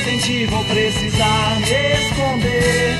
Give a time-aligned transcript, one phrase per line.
[0.00, 2.98] diferente vou precisar me esconder.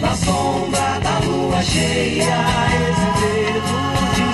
[0.00, 2.44] Na sombra da lua cheia,
[2.90, 3.78] esse medo
[4.14, 4.26] de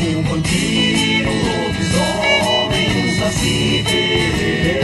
[0.00, 4.80] ser um vampiro, um lobisomem, um saci pererê.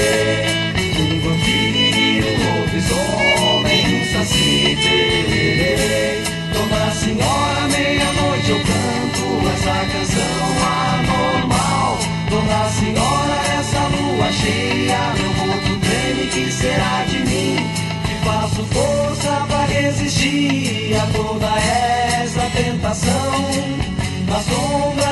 [1.00, 6.21] Um vampiro, um lobisomem, um saci pererê.
[16.62, 17.56] Será de mim?
[18.06, 21.50] Que faço força pra resistir a toda
[22.22, 23.32] essa tentação.
[24.28, 25.11] Na sombra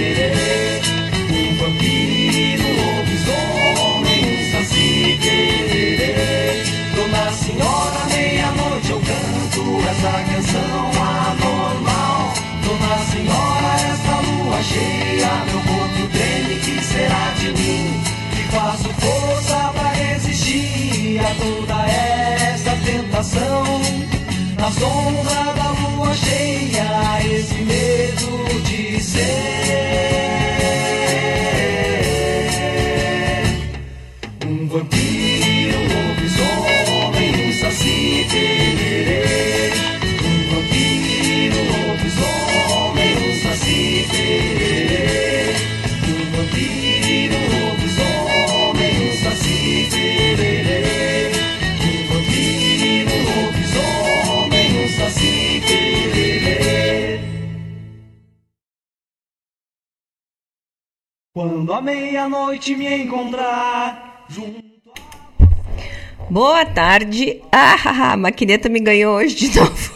[10.01, 12.33] essa canção anormal.
[12.63, 18.01] Dona Senhora, essa lua cheia, meu corpo treme, que será de mim?
[18.31, 23.63] Que faço força pra resistir a toda essa tentação.
[24.57, 28.00] Na sombra da lua cheia, esse medo
[61.41, 64.61] Quando a meia-noite me encontrar junto
[66.29, 67.41] Boa tarde.
[67.51, 69.91] Ah, a maquineta me ganhou hoje de novo.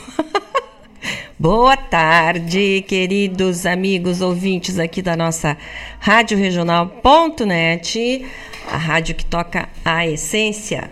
[1.38, 5.56] Boa tarde, queridos amigos ouvintes aqui da nossa
[6.00, 8.26] Rádio Regional.net,
[8.68, 10.90] a rádio que toca a essência.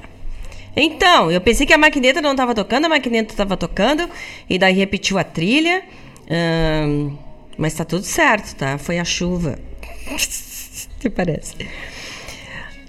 [0.76, 4.08] Então, eu pensei que a maquineta não estava tocando, a maquineta estava tocando,
[4.48, 5.82] e daí repetiu a trilha.
[6.30, 7.18] ahn,
[7.58, 8.78] mas tá tudo certo, tá?
[8.78, 9.73] Foi a chuva.
[11.00, 11.56] que parece.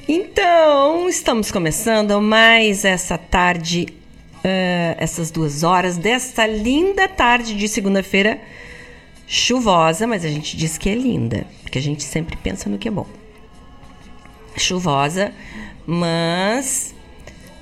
[0.06, 3.86] Então, estamos começando mais essa tarde,
[4.42, 8.40] eh, essas duas horas desta linda tarde de segunda-feira
[9.26, 12.88] chuvosa, mas a gente diz que é linda, porque a gente sempre pensa no que
[12.88, 13.06] é bom.
[14.56, 15.32] Chuvosa,
[15.86, 16.94] mas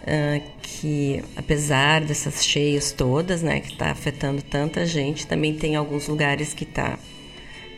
[0.07, 6.09] ah, que apesar dessas cheias todas, né, que está afetando tanta gente, também tem alguns
[6.09, 6.99] lugares que tá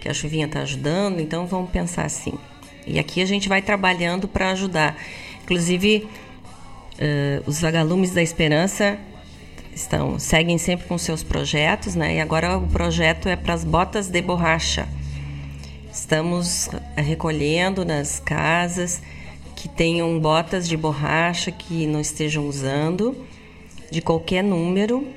[0.04, 2.34] que a chuvinha está ajudando, então vamos pensar assim.
[2.86, 4.98] E aqui a gente vai trabalhando para ajudar.
[5.42, 6.06] Inclusive,
[6.98, 8.98] eh, os vagalumes da esperança
[9.74, 12.16] estão seguem sempre com seus projetos, né?
[12.16, 14.86] E agora o projeto é para as botas de borracha.
[15.90, 19.00] Estamos recolhendo nas casas
[19.56, 23.24] que tenham botas de borracha que não estejam usando,
[23.90, 25.08] de qualquer número,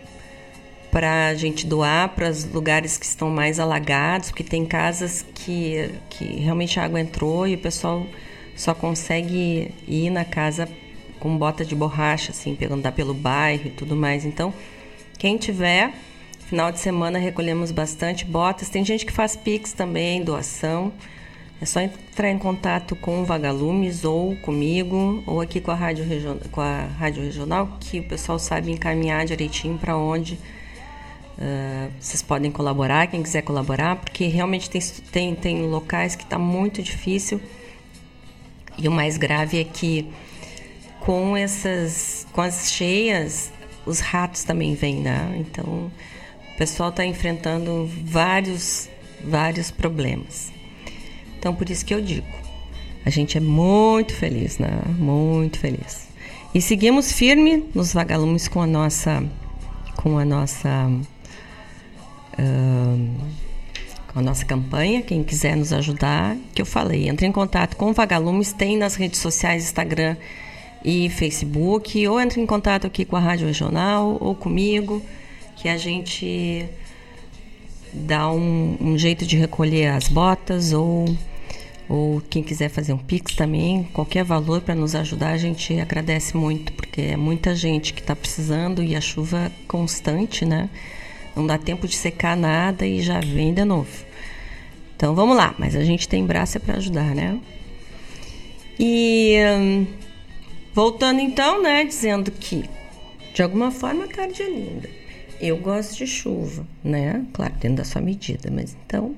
[0.91, 5.91] para a gente doar para os lugares que estão mais alagados, porque tem casas que,
[6.09, 8.05] que realmente a água entrou e o pessoal
[8.55, 10.67] só consegue ir na casa
[11.19, 14.25] com bota de borracha, assim, andar pelo bairro e tudo mais.
[14.25, 14.53] Então,
[15.17, 15.93] quem tiver,
[16.47, 18.69] final de semana recolhemos bastante botas.
[18.69, 20.91] Tem gente que faz pix também, doação.
[21.59, 26.05] É só entrar em contato com o Vagalumes ou comigo ou aqui com a Rádio,
[26.05, 30.37] Regional, com a Rádio Regional, que o pessoal sabe encaminhar direitinho para onde
[31.37, 34.81] uh, vocês podem colaborar, quem quiser colaborar, porque realmente tem,
[35.11, 37.41] tem, tem locais que está muito difícil.
[38.77, 40.07] E o mais grave é que
[40.99, 43.51] com essas com as cheias,
[43.85, 45.35] os ratos também vêm, né?
[45.39, 45.91] Então,
[46.53, 48.89] o pessoal está enfrentando vários
[49.23, 50.51] vários problemas.
[51.39, 52.27] Então, por isso que eu digo,
[53.05, 54.81] a gente é muito feliz, né?
[54.97, 56.07] Muito feliz.
[56.53, 59.23] E seguimos firme nos vagalumes com a nossa,
[59.95, 60.89] com a nossa,
[64.07, 65.01] com a nossa campanha.
[65.01, 68.95] Quem quiser nos ajudar, que eu falei, entre em contato com o Vagalumes, tem nas
[68.95, 70.15] redes sociais, Instagram
[70.83, 75.01] e Facebook, ou entre em contato aqui com a Rádio Regional ou comigo,
[75.55, 76.65] que a gente
[77.93, 81.05] dá um, um jeito de recolher as botas ou
[81.89, 86.35] ou quem quiser fazer um pix também, qualquer valor para nos ajudar, a gente agradece
[86.35, 90.69] muito, porque é muita gente que está precisando e a chuva constante, né?
[91.37, 93.87] Não dá tempo de secar nada e já vem de novo.
[94.95, 97.39] Então vamos lá, mas a gente tem braça para ajudar, né?
[98.79, 99.85] E hum,
[100.73, 102.67] voltando então, né, dizendo que
[103.35, 104.89] de alguma forma a tarde é linda.
[105.39, 107.23] Eu gosto de chuva, né?
[107.33, 109.15] Claro, dentro da sua medida, mas então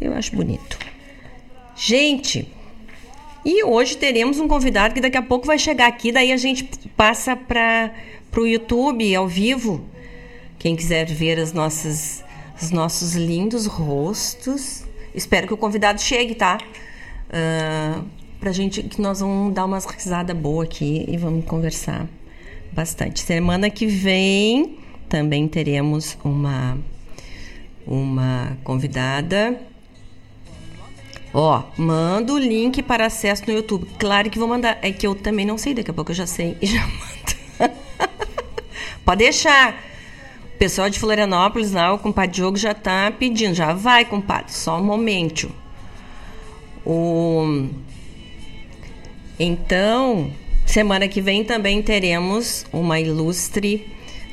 [0.00, 0.78] eu acho bonito.
[1.74, 2.48] Gente,
[3.44, 6.62] e hoje teremos um convidado que daqui a pouco vai chegar aqui, daí a gente
[6.96, 7.92] passa para
[8.36, 9.84] o YouTube ao vivo.
[10.58, 12.24] Quem quiser ver as nossas,
[12.60, 14.84] os nossos lindos rostos.
[15.14, 16.58] Espero que o convidado chegue, tá?
[17.28, 18.04] Uh,
[18.40, 22.06] pra gente que nós vamos dar umas risadas boas aqui e vamos conversar
[22.72, 23.20] bastante.
[23.20, 26.78] Semana que vem também teremos uma,
[27.86, 29.58] uma convidada.
[31.32, 33.86] Ó, manda o link para acesso no YouTube.
[33.98, 34.78] Claro que vou mandar.
[34.82, 36.80] É que eu também não sei, daqui a pouco eu já sei e já
[37.60, 37.74] mando.
[39.04, 39.95] Pode deixar.
[40.56, 43.52] O pessoal de Florianópolis lá, o compadre Diogo já tá pedindo.
[43.52, 44.54] Já vai, compadre.
[44.54, 45.52] Só um momento.
[46.82, 47.68] O...
[49.38, 50.32] Então,
[50.64, 53.86] semana que vem também teremos uma ilustre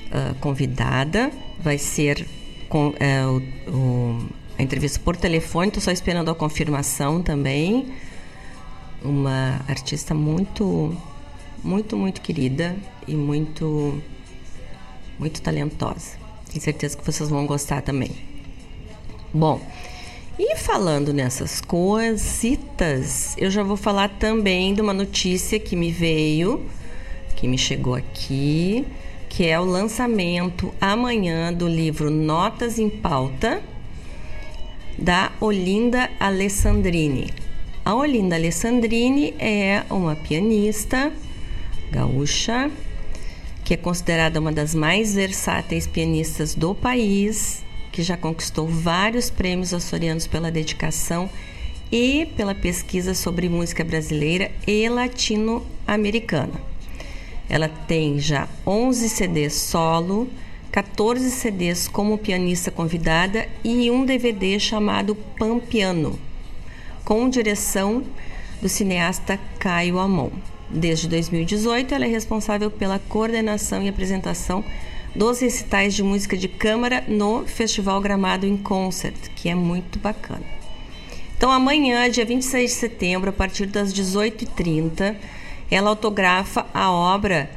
[0.07, 1.29] uh, convidada,
[1.59, 2.25] vai ser
[2.69, 4.25] com, uh, o,
[4.57, 7.87] a entrevista por telefone, estou só esperando a confirmação também.
[9.03, 10.95] Uma artista muito,
[11.61, 14.01] muito, muito querida e muito,
[15.23, 16.17] muito talentosa.
[16.51, 18.11] Tenho certeza que vocês vão gostar também.
[19.33, 19.61] Bom,
[20.37, 26.65] e falando nessas coisitas, eu já vou falar também de uma notícia que me veio,
[27.37, 28.85] que me chegou aqui,
[29.29, 33.63] que é o lançamento amanhã do livro Notas em Pauta,
[34.99, 37.29] da Olinda Alessandrini.
[37.85, 41.13] A Olinda Alessandrini é uma pianista
[41.89, 42.69] gaúcha
[43.63, 49.73] que é considerada uma das mais versáteis pianistas do país, que já conquistou vários prêmios
[49.73, 51.29] açorianos pela dedicação
[51.91, 56.53] e pela pesquisa sobre música brasileira e latino-americana.
[57.47, 60.27] Ela tem já 11 CDs solo,
[60.71, 66.19] 14 CDs como pianista convidada e um DVD chamado Pampiano,
[67.05, 68.03] com direção
[68.59, 70.31] do cineasta Caio Amon.
[70.69, 74.63] Desde 2018, ela é responsável pela coordenação e apresentação
[75.15, 80.43] dos recitais de música de câmara no Festival Gramado em Concert, que é muito bacana.
[81.37, 85.15] Então, amanhã, dia 26 de setembro, a partir das 18h30,
[85.69, 87.49] ela autografa a obra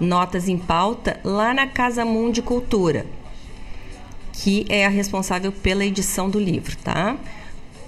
[0.00, 3.06] Notas em Pauta lá na Casa Mundi Cultura,
[4.32, 7.16] que é a responsável pela edição do livro, tá?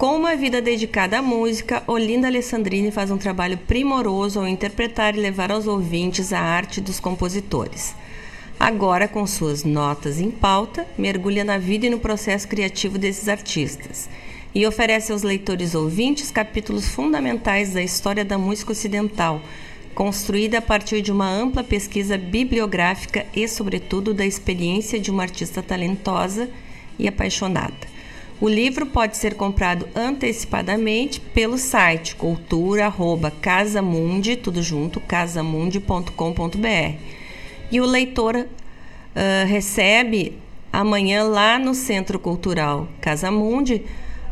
[0.02, 5.20] Com uma vida dedicada à música, Olinda Alessandrini faz um trabalho primoroso ao interpretar e
[5.20, 7.94] levar aos ouvintes a arte dos compositores.
[8.58, 14.10] Agora, com suas notas em pauta, mergulha na vida e no processo criativo desses artistas
[14.52, 19.40] e oferece aos leitores ouvintes capítulos fundamentais da história da música ocidental,
[19.94, 25.62] construída a partir de uma ampla pesquisa bibliográfica e, sobretudo, da experiência de uma artista
[25.62, 26.50] talentosa
[26.98, 27.91] e apaixonada.
[28.42, 36.96] O livro pode ser comprado antecipadamente pelo site cultura@casamundi, tudo junto, casamundi.com.br.
[37.70, 38.48] E o leitor uh,
[39.46, 40.36] recebe
[40.72, 43.84] amanhã lá no Centro Cultural Casamundi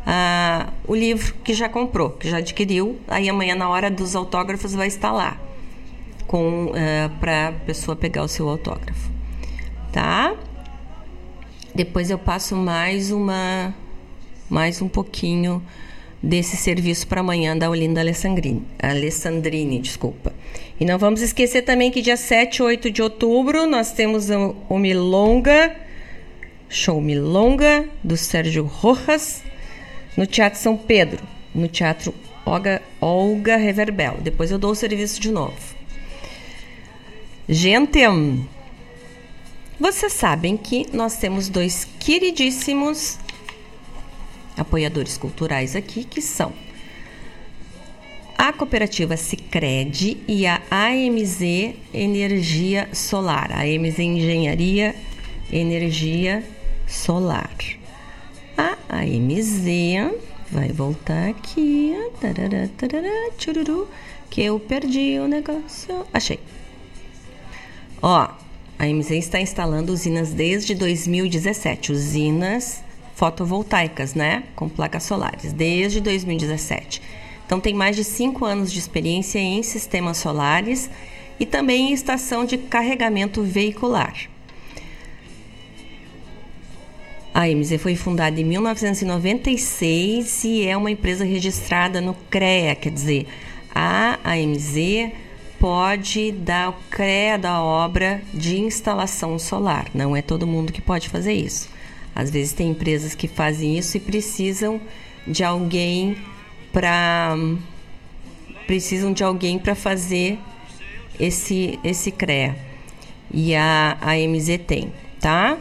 [0.05, 2.99] uh, o livro que já comprou, que já adquiriu.
[3.07, 5.38] Aí amanhã, na hora dos autógrafos, vai estar lá
[6.33, 9.09] uh, para a pessoa pegar o seu autógrafo,
[9.93, 10.35] tá?
[11.73, 13.73] Depois eu passo mais uma,
[14.50, 15.62] mais um pouquinho
[16.21, 20.35] desse serviço para amanhã da Olinda Alessandrini, Alessandrini, desculpa.
[20.78, 24.28] E não vamos esquecer também que dia 7 e 8 de outubro nós temos
[24.69, 25.75] o, Milonga,
[26.69, 29.42] show Milonga, do Sérgio Rojas,
[30.16, 31.23] no Teatro São Pedro,
[31.54, 32.12] no Teatro
[32.45, 34.19] Olga, Olga Reverbel.
[34.21, 35.57] Depois eu dou o serviço de novo.
[37.49, 38.00] Gente,
[39.78, 43.19] vocês sabem que nós temos dois queridíssimos
[44.61, 46.52] apoiadores culturais aqui, que são
[48.37, 51.43] a cooperativa Sicredi e a AMZ
[51.93, 54.95] Energia Solar, a AMZ Engenharia
[55.52, 56.43] Energia
[56.87, 57.55] Solar.
[58.57, 59.64] A AMZ
[60.50, 63.87] vai voltar aqui, tarará, tarará, tchururu,
[64.31, 66.07] que eu perdi o negócio.
[66.12, 66.40] Achei.
[68.00, 68.29] Ó,
[68.79, 72.83] a AMZ está instalando usinas desde 2017, usinas
[73.21, 77.03] fotovoltaicas, né, com placas solares, desde 2017.
[77.45, 80.89] Então tem mais de cinco anos de experiência em sistemas solares
[81.39, 84.15] e também em estação de carregamento veicular.
[87.35, 93.27] A MZ foi fundada em 1996 e é uma empresa registrada no CREA, quer dizer,
[93.75, 95.12] a AMZ
[95.59, 99.89] pode dar o CREA da obra de instalação solar.
[99.93, 101.69] Não é todo mundo que pode fazer isso.
[102.14, 104.81] Às vezes tem empresas que fazem isso e precisam
[105.26, 106.17] de alguém
[106.73, 107.37] para
[108.67, 110.38] precisam de alguém para fazer
[111.19, 112.57] esse esse CREA.
[113.33, 115.57] E a, a MZ tem, tá?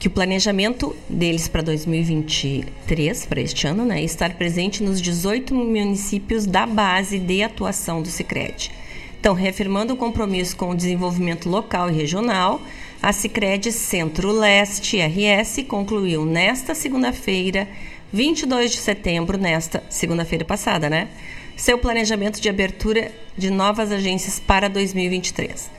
[0.00, 6.46] Que o planejamento deles para 2023, para este ano, né, estar presente nos 18 municípios
[6.46, 8.72] da base de atuação do Sicredi.
[9.20, 12.62] Então, reafirmando o compromisso com o desenvolvimento local e regional,
[13.02, 17.68] a Sicredi Centro-Leste RS concluiu nesta segunda-feira,
[18.10, 21.08] 22 de setembro, nesta segunda-feira passada, né,
[21.54, 25.78] seu planejamento de abertura de novas agências para 2023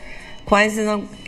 [0.50, 0.74] as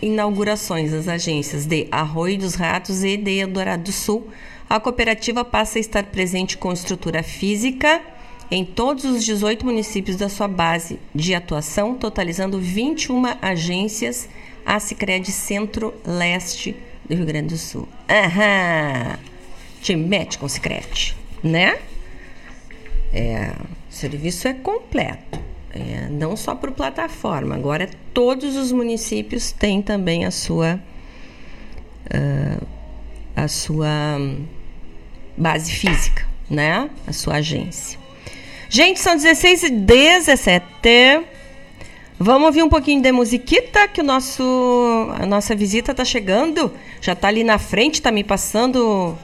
[0.01, 4.27] inaugurações das agências de Arroio dos Ratos e de Eldorado do Sul,
[4.70, 8.01] a cooperativa passa a estar presente com estrutura física
[8.50, 14.29] em todos os 18 municípios da sua base de atuação, totalizando 21 agências
[14.65, 16.75] a Sicredi Centro-Leste
[17.08, 17.88] do Rio Grande do Sul.
[18.10, 19.17] Aham!
[19.82, 21.77] Te mete com Sicredi, né?
[23.13, 23.53] É,
[23.89, 25.39] o serviço é completo.
[25.74, 30.80] É, não só por plataforma, agora todos os municípios têm também a sua
[32.06, 32.68] uh,
[33.36, 34.20] a sua
[35.36, 36.89] base física, né?
[37.08, 38.00] A sua agência.
[38.70, 40.65] Gente, são 16 e 17.
[42.20, 44.44] Vamos ouvir um pouquinho de musiquita que o nosso
[45.20, 46.72] a nossa visita tá chegando.
[47.01, 49.18] Já tá ali na frente, tá me passando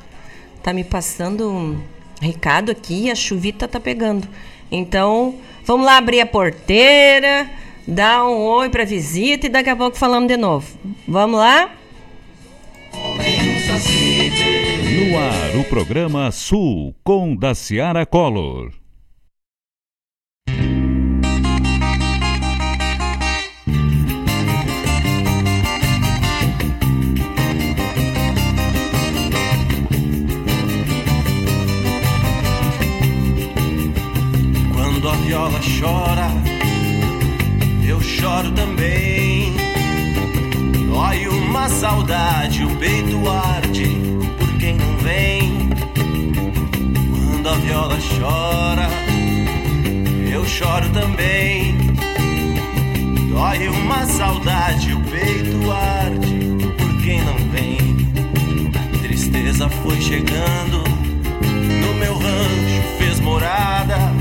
[0.64, 1.80] tá me passando um
[2.20, 4.28] recado aqui, a chuvita tá pegando.
[4.72, 5.36] Então,
[5.66, 7.50] vamos lá abrir a porteira,
[7.88, 10.68] dar um oi para visita e daqui a pouco falamos de novo.
[11.08, 11.72] Vamos lá?
[15.00, 18.79] No ar, o programa Sul com Daciara Collor.
[35.30, 36.32] Viola chora,
[37.88, 39.54] eu choro também.
[40.88, 43.96] Dói uma saudade, o peito arde
[44.40, 45.70] por quem não vem.
[47.14, 48.90] Quando a viola chora,
[50.32, 51.78] eu choro também.
[53.30, 57.78] Dói uma saudade, o peito arde por quem não vem.
[58.74, 60.84] A tristeza foi chegando,
[61.86, 64.19] no meu rancho fez morada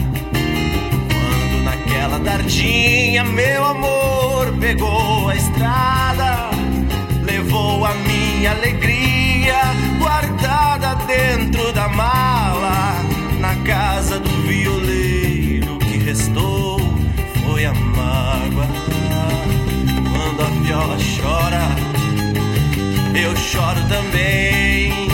[2.18, 6.50] Dardinha, meu amor, pegou a estrada,
[7.24, 9.56] levou a minha alegria
[9.98, 12.94] guardada dentro da mala.
[13.40, 16.80] Na casa do violeiro o que restou
[17.44, 18.66] foi a mágoa.
[20.10, 21.68] Quando a viola chora,
[23.14, 25.08] eu choro também.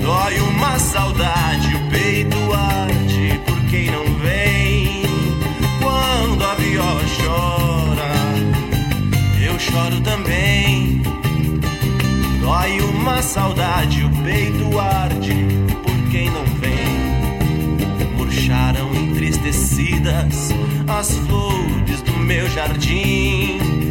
[0.00, 1.41] Dói uma saudade
[13.22, 15.46] Saudade, o peito arde
[15.82, 18.16] por quem não vem.
[18.16, 20.50] Murcharam entristecidas
[20.86, 23.82] as flores do meu jardim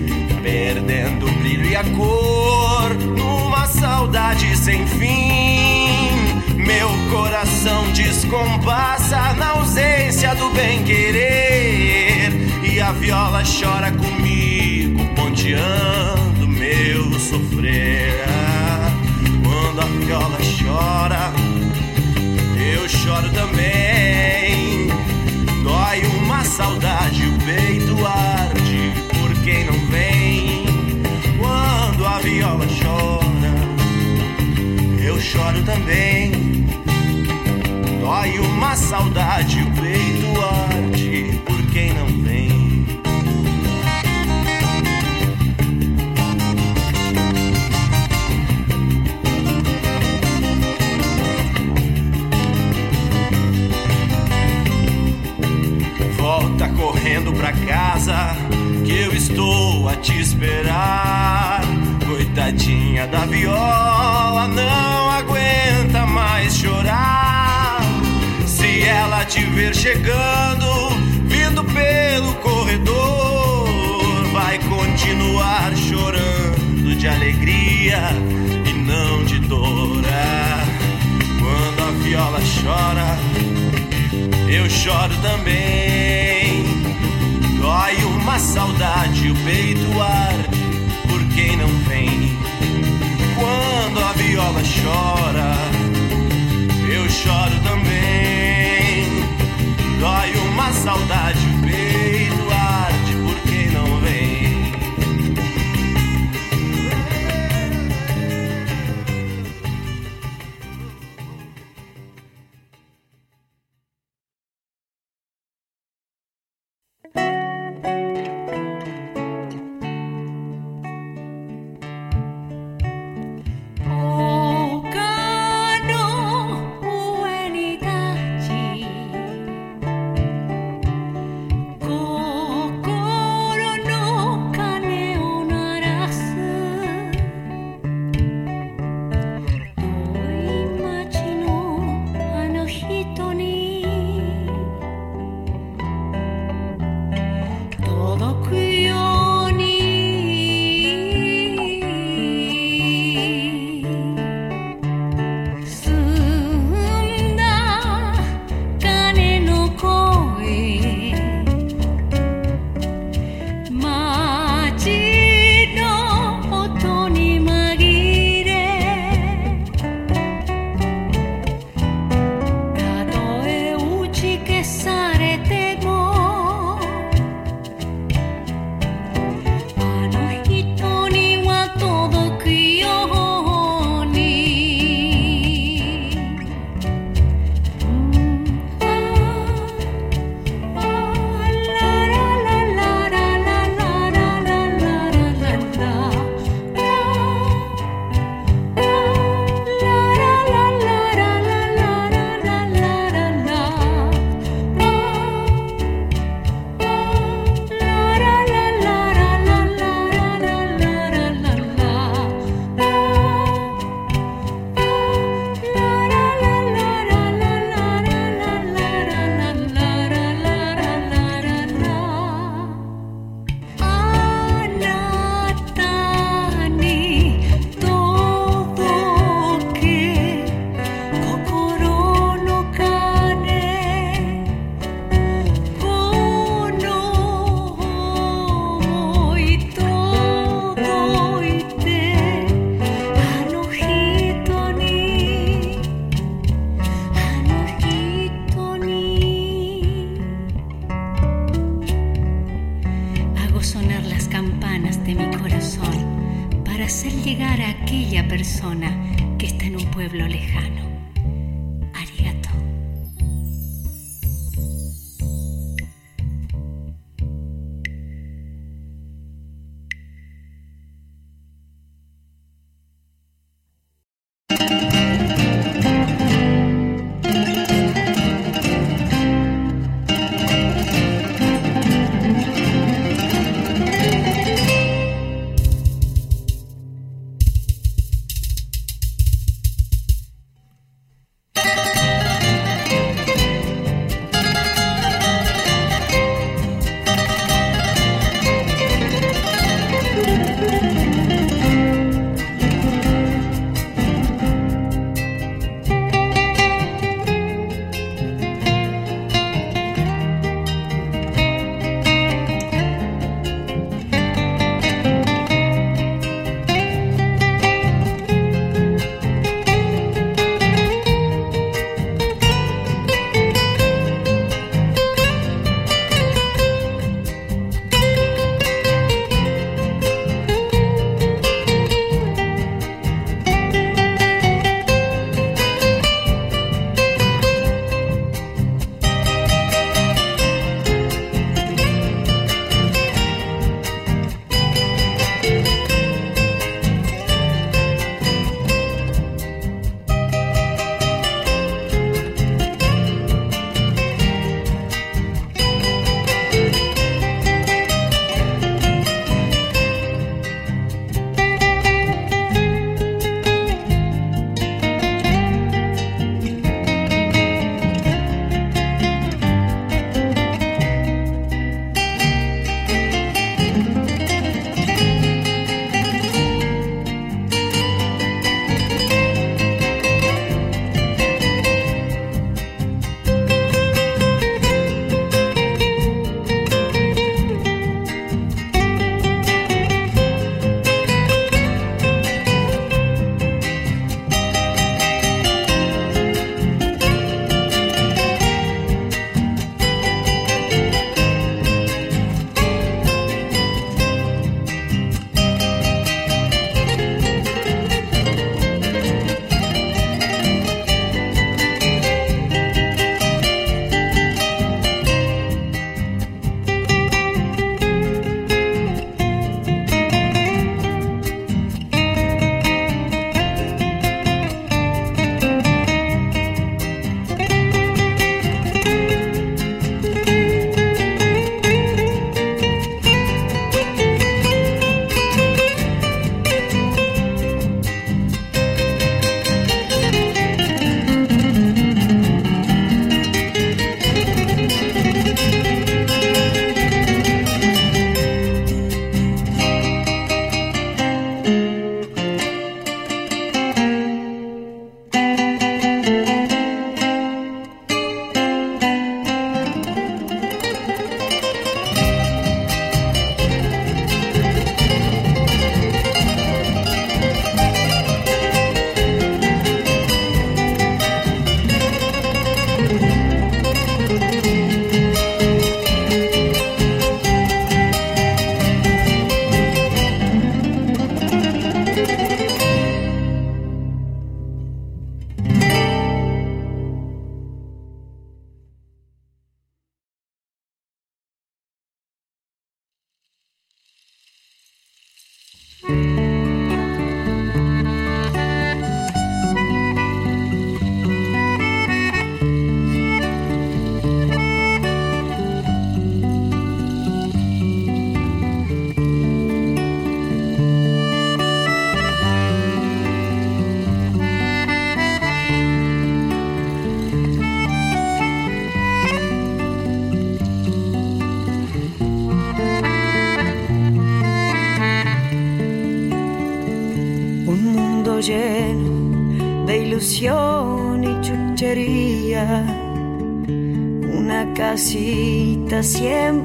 [0.41, 6.01] perdendo o brilho e a cor numa saudade sem fim.
[6.55, 12.31] Meu coração descompassa na ausência do bem-querer
[12.63, 18.50] e a viola chora comigo, ponteando meu sofrer.
[19.73, 21.31] Quando a viola chora,
[22.73, 24.89] eu choro também.
[25.63, 30.65] Dói uma saudade, o peito arde por quem não vem.
[31.39, 33.53] Quando a viola chora,
[35.01, 36.65] eu choro também.
[38.01, 42.60] Dói uma saudade, o peito arde por quem não vem.
[56.81, 58.35] Correndo pra casa
[58.83, 61.61] que eu estou a te esperar.
[62.07, 67.81] Coitadinha da viola, não aguenta mais chorar.
[68.47, 70.89] Se ela te ver chegando,
[71.27, 73.67] vindo pelo corredor,
[74.33, 77.99] vai continuar chorando de alegria
[78.65, 80.01] e não de dor.
[80.11, 80.65] Ah,
[81.39, 83.19] Quando a viola chora,
[84.49, 86.30] eu choro também.
[88.31, 90.57] Uma saudade, o peito arde
[91.05, 92.39] por quem não vem.
[93.35, 95.53] Quando a viola chora,
[96.89, 99.05] eu choro também.
[99.99, 101.45] Dói uma saudade,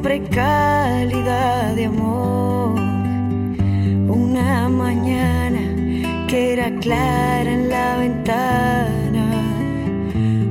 [0.07, 2.79] siempre cálida de amor.
[4.09, 5.61] Una mañana
[6.29, 9.27] que era clara en la ventana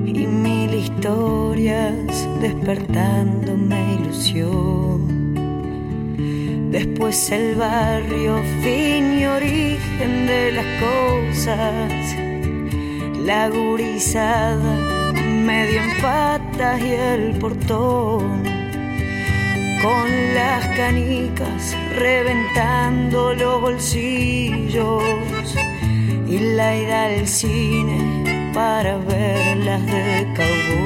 [0.05, 1.93] y mil historias
[2.41, 5.35] despertándome ilusión.
[6.71, 11.93] Después el barrio, fin y origen de las cosas.
[13.25, 15.13] La gurizada,
[15.45, 18.14] medio en patas y el portón.
[19.85, 25.03] Con las canicas reventando los bolsillos.
[26.27, 30.84] Y la ida al cine para ver las de cowboy.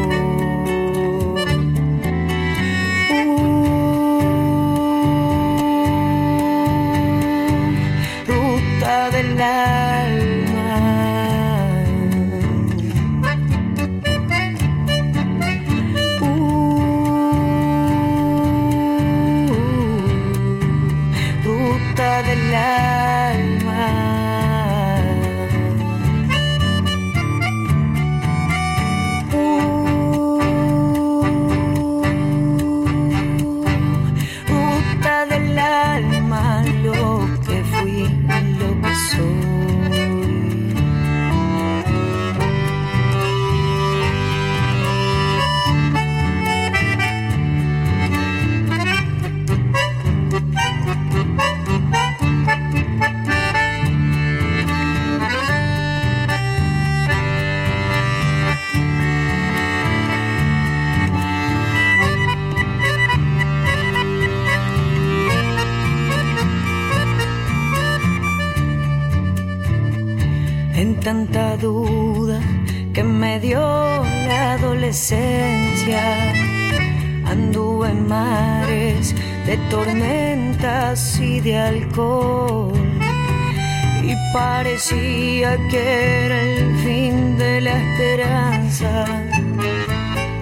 [84.89, 89.05] Parecía que era el fin de la esperanza.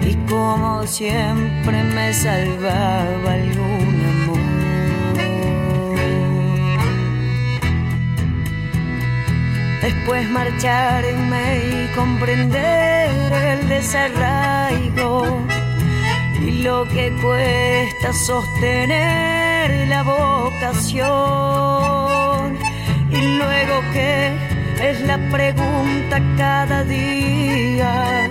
[0.02, 4.38] Y como siempre me salvaba algún amor.
[9.82, 15.46] Después marcharme y comprender el desarraigo
[16.40, 21.97] y lo que cuesta sostener la vocación.
[23.18, 24.32] Y luego que
[24.80, 28.30] es la pregunta cada día,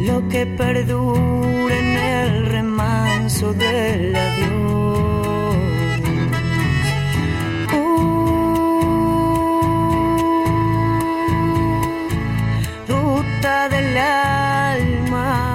[0.00, 5.56] lo que perdura en el remanso del adiós.
[12.88, 15.51] ruta del alma.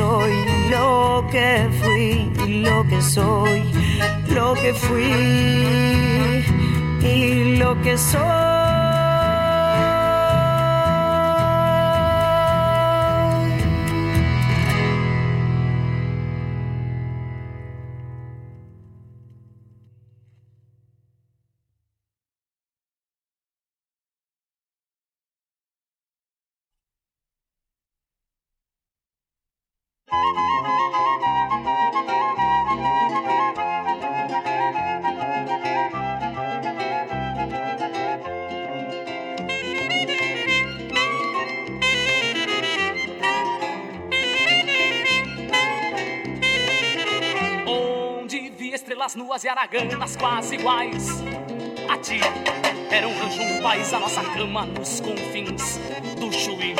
[0.00, 0.34] Soy,
[0.70, 3.62] lo que fui lo que soy,
[4.34, 6.44] lo que fui
[7.02, 8.49] y lo que soy.
[50.50, 51.22] Quase iguais
[51.88, 52.20] a ti.
[52.90, 55.78] Era um rancho, um país, a nossa cama nos confins
[56.18, 56.74] do Chuí.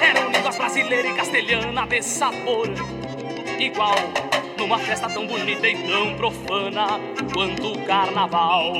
[0.00, 2.68] Eram línguas brasileira e castelhana de sabor
[3.58, 3.96] igual.
[4.58, 6.86] Numa festa tão bonita e tão profana
[7.32, 8.72] quanto o carnaval.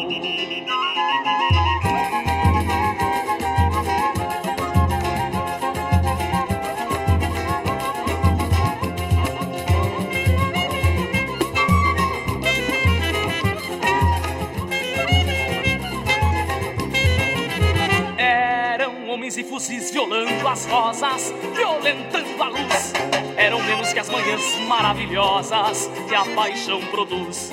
[19.59, 22.92] Fuzis violando as rosas, violentando a luz.
[23.37, 27.51] Eram menos manhãs maravilhosas que a paixão produz.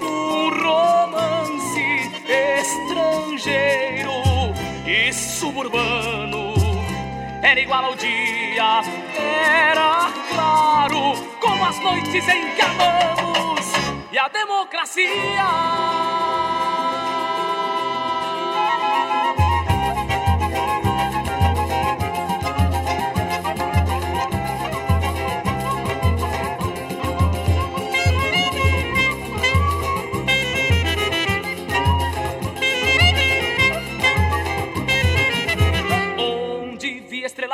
[0.00, 4.12] Um romance estrangeiro
[4.86, 6.54] e suburbano
[7.42, 8.80] era igual ao dia,
[9.18, 13.66] era claro como as noites em que amamos
[14.10, 16.25] e a democracia.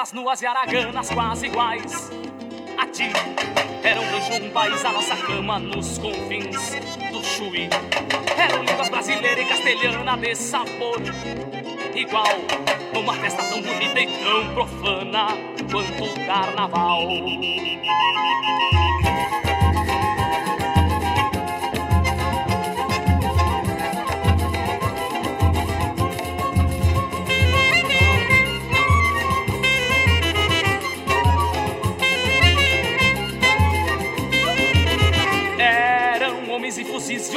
[0.03, 2.11] Estrelas nuas e araganas quase iguais
[2.77, 3.11] a ti.
[3.83, 6.75] Era um rancho, um país, a nossa cama nos confins
[7.13, 7.69] do Chuí.
[8.37, 11.01] Eram línguas brasileira e castelhana de sabor
[11.95, 12.27] igual.
[12.93, 15.29] Numa festa tão bonita e tão profana
[15.71, 17.09] quanto o carnaval.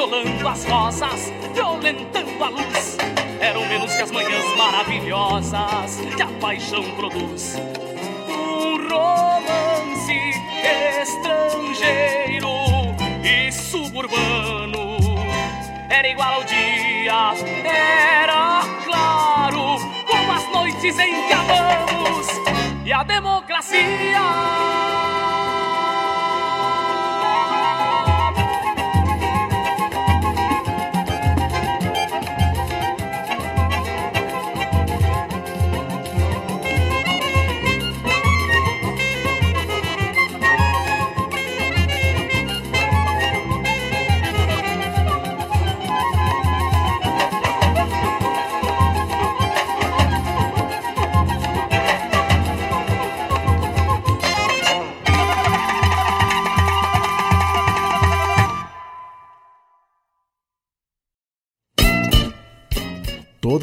[0.05, 2.97] Violando as rosas, violentando a luz.
[3.39, 7.55] Eram menos que as manhãs maravilhosas que a paixão produz.
[8.29, 10.13] Um romance
[11.01, 12.49] estrangeiro
[13.23, 14.97] e suburbano
[15.89, 22.27] era igual ao dia, era claro como as noites em que amamos
[22.85, 24.21] e a democracia.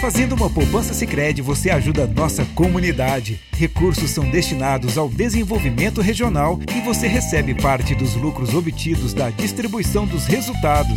[0.00, 3.38] Fazendo uma poupança Sicredi, você ajuda a nossa comunidade.
[3.52, 10.06] Recursos são destinados ao desenvolvimento regional e você recebe parte dos lucros obtidos da distribuição
[10.06, 10.96] dos resultados.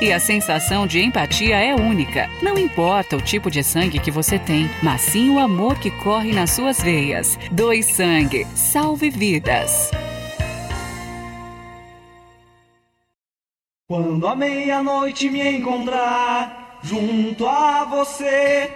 [0.00, 2.28] e a sensação de empatia é única.
[2.42, 5.90] Não importa o tipo de sangue sangue que você tem, mas sim o amor que
[5.90, 7.38] corre nas suas veias.
[7.50, 9.90] Doe sangue, salve vidas.
[13.86, 18.70] Quando a meia-noite me encontrar junto a você,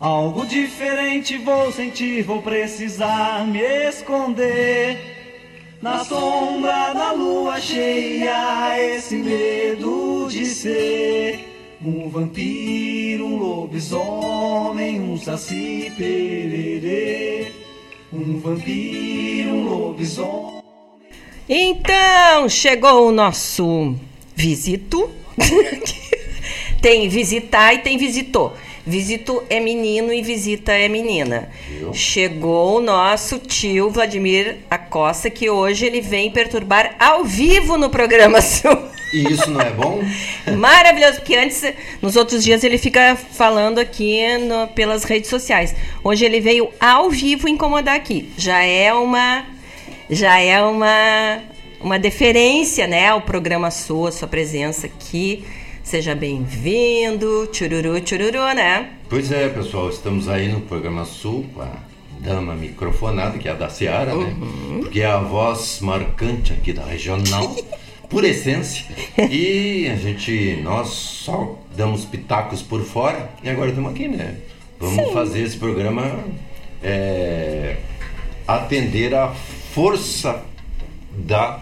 [0.00, 5.21] algo diferente vou sentir, vou precisar me esconder.
[5.82, 11.44] Na sombra da lua cheia, esse medo de ser
[11.84, 17.50] um vampiro, um lobisomem, um saci pererê.
[18.12, 20.62] Um vampiro, um lobisomem.
[21.48, 23.96] Então, chegou o nosso
[24.36, 25.10] visito.
[26.80, 28.54] tem visitar e tem visitou.
[28.84, 31.48] Visito é menino e visita é menina.
[31.80, 31.94] Eu?
[31.94, 38.40] Chegou o nosso tio Vladimir Acosta, que hoje ele vem perturbar ao vivo no programa
[38.42, 38.76] Sul.
[39.12, 40.00] E isso não é bom?
[40.58, 41.62] Maravilhoso, porque antes,
[42.00, 45.74] nos outros dias, ele fica falando aqui no, pelas redes sociais.
[46.02, 48.32] Hoje ele veio ao vivo incomodar aqui.
[48.36, 49.46] Já é uma.
[50.10, 51.40] Já é uma.
[51.80, 55.44] Uma deferência, né, ao programa sua, sua presença aqui
[55.82, 57.46] Seja bem-vindo.
[57.48, 58.92] Tchururu, tchururu, né?
[59.10, 61.72] Pois é, pessoal, estamos aí no programa Sul com a
[62.20, 64.34] dama microfonada, que é a da Seara, né?
[64.80, 67.54] Porque é a voz marcante aqui da regional,
[68.08, 68.86] por essência.
[69.28, 74.36] E a gente, nós só damos pitacos por fora e agora estamos aqui, né?
[74.78, 76.24] Vamos fazer esse programa
[76.82, 77.76] é,
[78.46, 79.28] atender a
[79.74, 80.42] força
[81.10, 81.60] da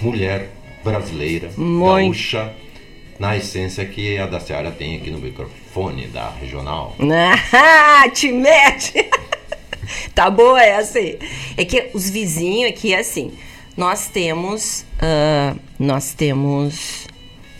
[0.00, 0.50] mulher
[0.82, 2.06] brasileira, Muito.
[2.06, 2.52] gaúcha,
[3.18, 6.94] na essência que a da Seara tem aqui no microfone da regional.
[7.52, 8.92] Ah, te mete!
[10.14, 11.18] tá boa essa aí.
[11.56, 13.32] É que os vizinhos aqui é assim.
[13.76, 14.84] Nós temos.
[15.00, 17.06] ah, nós temos.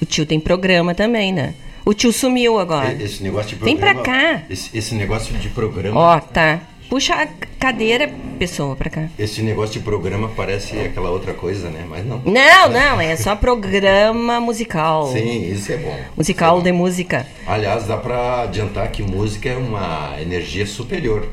[0.00, 1.54] O tio tem programa também, né?
[1.84, 2.92] O tio sumiu agora.
[3.00, 4.02] Esse negócio de Vem programa.
[4.02, 4.42] pra cá.
[4.50, 5.98] Esse, esse negócio de programa.
[5.98, 6.60] Ó, tá.
[6.88, 7.26] Puxa a
[7.58, 8.08] cadeira,
[8.38, 9.08] pessoa, pra cá.
[9.18, 11.84] Esse negócio de programa parece aquela outra coisa, né?
[11.88, 12.18] Mas não.
[12.24, 15.10] Não, não, é só programa musical.
[15.12, 15.96] Sim, isso é bom.
[16.16, 17.26] Musical de música.
[17.46, 21.28] Aliás, dá pra adiantar que música é uma energia superior.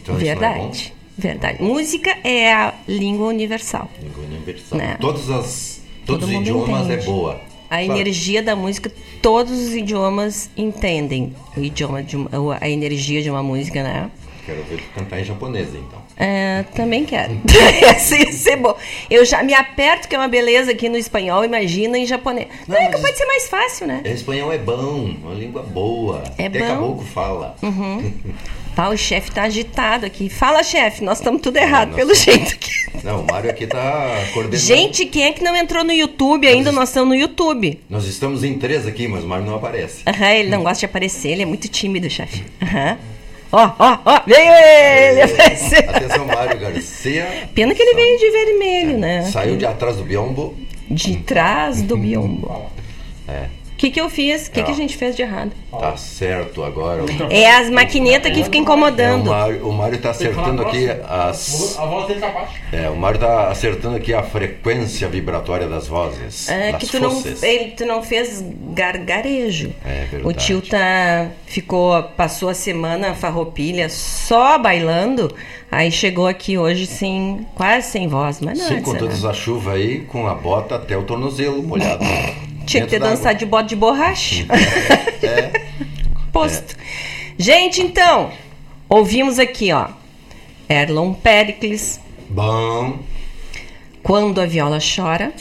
[0.00, 0.24] Então é bom.
[0.24, 0.94] Verdade.
[1.18, 1.62] Verdade.
[1.62, 3.90] Música é a língua universal.
[4.00, 4.78] Língua universal.
[4.78, 4.96] Né?
[5.00, 7.02] Todas as, Todo todos os mundo idiomas entende.
[7.02, 7.40] é boa.
[7.68, 8.00] A Claro.
[8.00, 13.42] energia da música, todos os idiomas entendem o idioma de uma- a energia de uma
[13.42, 14.10] música, né?
[14.44, 16.02] Quero ver tu cantar em japonês, então.
[16.16, 17.32] É, também quero.
[17.46, 18.76] Ia ser bom.
[19.08, 22.48] Eu já me aperto, que é uma beleza aqui no espanhol, imagina em japonês.
[22.66, 24.00] Não, é capaz de ser mais fácil, né?
[24.04, 26.24] É, espanhol é bom, uma língua boa.
[26.36, 26.66] É Até bom.
[26.66, 27.56] caboclo fala.
[27.62, 28.12] Uhum.
[28.74, 30.30] Tá, o chefe tá agitado aqui.
[30.30, 32.70] Fala, chefe, nós estamos tudo errado, pelo jeito aqui.
[33.04, 34.56] Não, o Mário aqui tá coordenando.
[34.56, 36.72] Gente, quem é que não entrou no YouTube ainda?
[36.72, 37.78] Nós estamos no YouTube.
[37.90, 40.00] Nós estamos em três aqui, mas o Mário não aparece.
[40.06, 42.44] Aham, ele não gosta de aparecer, ele é muito tímido, chefe.
[42.62, 42.96] Aham.
[43.52, 45.22] Ó, ó, ó, veio ele!
[45.22, 47.48] Atenção, Mário Garcia.
[47.54, 49.22] Pena que ele veio de vermelho, né?
[49.24, 50.56] Saiu de atrás do biombo.
[50.90, 52.70] De trás do biombo.
[53.28, 53.46] É,
[53.82, 54.46] que, que eu fiz?
[54.46, 54.76] O que, que a Ah.
[54.76, 55.50] gente fez de errado?
[55.72, 57.02] tá certo agora.
[57.30, 59.30] É as maquinetas que ficam É, incomodando.
[59.30, 61.76] Mário, o Mário tá acertando aqui as.
[61.78, 62.52] A voz dele tá baixa.
[62.72, 66.48] É, o Mário tá acertando aqui a frequência vibratória das vozes.
[66.48, 69.72] É das que tu não, ele, tu não fez gargarejo.
[69.84, 70.28] É verdade.
[70.28, 75.34] O tio tá, ficou, passou a semana farroupilha só bailando,
[75.70, 79.12] aí chegou aqui hoje sem, quase sem voz, mas não Sim, é com de toda
[79.12, 82.04] essa chuva aí, com a bota até o tornozelo molhado.
[82.66, 84.46] Tinha que ter dançado de bode de borracha.
[85.22, 85.62] É.
[86.32, 86.76] Posto.
[87.38, 88.30] Gente, então,
[88.88, 89.88] ouvimos aqui, ó.
[90.68, 92.98] Erlon Pericles, Bom.
[94.02, 95.32] Quando a Viola Chora.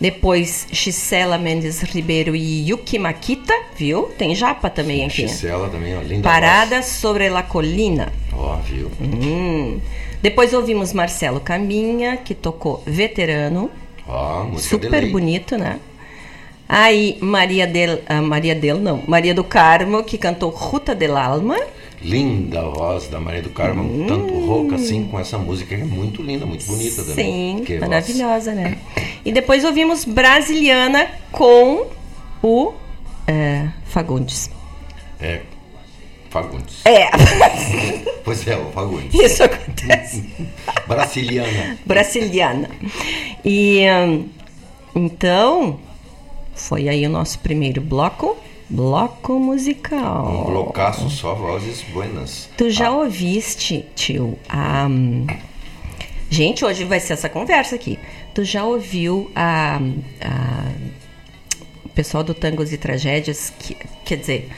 [0.00, 4.10] Depois, Gisela Mendes Ribeiro e Yuki Makita, viu?
[4.18, 5.28] Tem japa também aqui.
[5.28, 8.12] Gisela também, ó, linda Parada sobre la colina.
[8.32, 8.42] voz.
[8.42, 8.90] Ó, viu?
[9.00, 9.80] Hum.
[10.20, 13.70] Depois ouvimos Marcelo Caminha, que tocou Veterano.
[14.08, 15.12] Ó, música de Super lei.
[15.12, 15.78] bonito, né?
[16.74, 18.00] Aí, Maria del...
[18.08, 19.02] ah, Maria del, não.
[19.06, 21.54] Maria do Carmo, que cantou Ruta del Alma.
[22.00, 25.82] Linda a voz da Maria do Carmo, um tanto rouca assim, com essa música que
[25.82, 27.58] é muito linda, muito bonita também.
[27.58, 27.90] Sim, Que voz.
[27.90, 28.78] maravilhosa, né?
[29.22, 31.88] E depois ouvimos Brasiliana com
[32.42, 32.72] o
[33.26, 34.50] é, Fagundes.
[35.20, 35.40] É,
[36.30, 36.80] Fagundes.
[36.86, 37.10] É,
[38.24, 39.12] Pois é, o Fagundes.
[39.12, 40.24] isso acontece.
[40.88, 41.78] Brasiliana.
[41.84, 42.70] Brasiliana.
[43.44, 44.26] E hum,
[44.94, 45.78] então,
[46.54, 48.36] foi aí o nosso primeiro bloco.
[48.70, 50.26] Bloco musical.
[50.26, 52.48] Um blocaço só, vozes buenas.
[52.56, 54.88] Tu já ouviste, tio, a.
[56.30, 57.98] Gente, hoje vai ser essa conversa aqui.
[58.34, 59.76] Tu já ouviu a.
[60.22, 60.72] a-
[61.84, 63.76] O pessoal do Tangos e Tragédias, que,
[64.06, 64.48] quer dizer,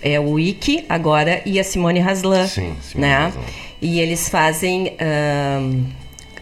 [0.00, 2.46] é o Wiki agora e a Simone Haslan.
[2.46, 3.16] Sim, Simone né?
[3.16, 3.42] Haslan.
[3.82, 4.96] E eles fazem.
[5.60, 5.86] hum,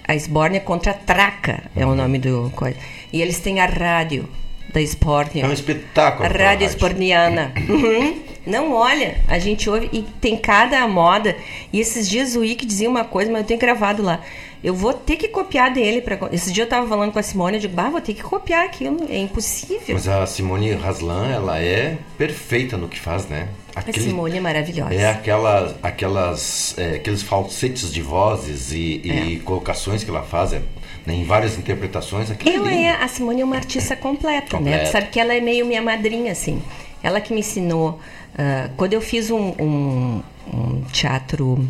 [0.07, 1.92] a Esbórnia contra a Traca, é Uhum.
[1.92, 2.76] o nome do coisa.
[3.11, 4.28] E eles têm a rádio
[4.74, 5.44] da Esbórnia.
[5.44, 6.24] É um espetáculo.
[6.24, 7.52] A aquela rádio esporniana.
[7.68, 8.20] Uhum.
[8.44, 11.34] Não, olha, a gente ouve e tem cada moda.
[11.72, 14.20] E esses dias o Wiki dizia uma coisa, mas eu tenho gravado lá.
[14.62, 16.00] Eu vou ter que copiar dele.
[16.02, 16.18] Pra...
[16.32, 18.64] Esses dias eu tava falando com a Simone, eu digo, bah, vou ter que copiar
[18.64, 19.06] aquilo.
[19.08, 19.94] É impossível.
[19.94, 23.48] Mas a Simone Haslan, ela é perfeita no que faz, né?
[23.74, 24.94] A Simone é maravilhosa.
[24.94, 30.62] É aquelas, aquelas, é, aqueles falsetes de vozes e, e colocações que ela faz é,
[31.07, 32.30] né, em várias interpretações.
[32.30, 32.82] Aquilo Ela lindo.
[32.84, 34.70] é, a Simone é uma artista completa, né?
[34.72, 34.84] Completa.
[34.86, 36.62] Tu sabe que ela é meio minha madrinha, assim.
[37.02, 38.00] Ela que me ensinou.
[38.38, 41.68] ah, quando eu fiz um, um- um teatro,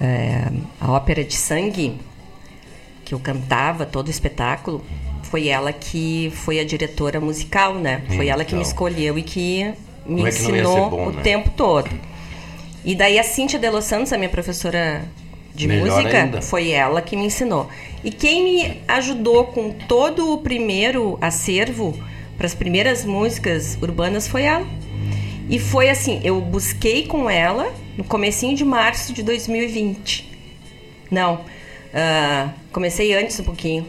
[0.00, 0.48] eh,
[0.80, 1.98] a ópera de sangue,
[3.04, 4.84] que eu cantava todo o espetáculo,
[5.22, 8.02] foi ela que foi a diretora musical, né?
[8.08, 8.70] Foi Hum, ela que me então.
[8.70, 9.64] escolheu e que
[10.06, 11.22] me Como é que ensinou bom, o né?
[11.22, 11.88] tempo todo.
[12.84, 15.04] E daí a Cíntia de Los Santos, a minha professora
[15.58, 16.40] de Melhor música, ainda.
[16.40, 17.68] foi ela que me ensinou.
[18.04, 21.98] E quem me ajudou com todo o primeiro acervo
[22.36, 24.66] para as primeiras músicas urbanas foi ela.
[25.50, 30.30] E foi assim, eu busquei com ela no comecinho de março de 2020.
[31.10, 31.40] Não,
[31.92, 33.84] ah, comecei antes um pouquinho.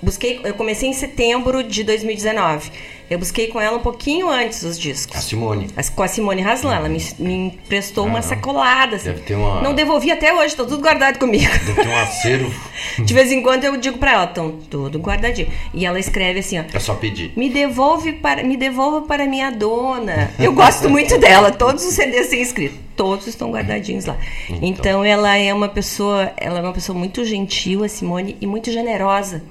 [0.00, 2.70] Busquei, eu comecei em setembro de 2019.
[3.14, 5.16] Eu busquei com ela um pouquinho antes os discos.
[5.16, 5.68] A Simone.
[5.76, 8.96] As- Com a Simone Haslan, ela me, me emprestou uma sacolada.
[8.96, 9.04] Assim.
[9.10, 11.44] Deve ter uma- Não devolvi até hoje, tá tudo guardado comigo.
[11.64, 12.52] Deve ter um acervo.
[12.98, 15.46] De vez em quando eu digo pra ela, estão tudo guardadinho.
[15.72, 16.64] E ela escreve assim, ó.
[16.74, 17.32] É só pedir.
[17.36, 20.32] Me devolve para, me devolva para minha dona.
[20.36, 21.52] Eu gosto muito dela.
[21.52, 22.74] Todos os CDs têm escrito.
[22.96, 24.16] Todos estão guardadinhos lá.
[24.60, 25.04] Então.
[25.04, 29.42] ela é uma pessoa, ela é uma pessoa muito gentil, a Simone, e muito generosa.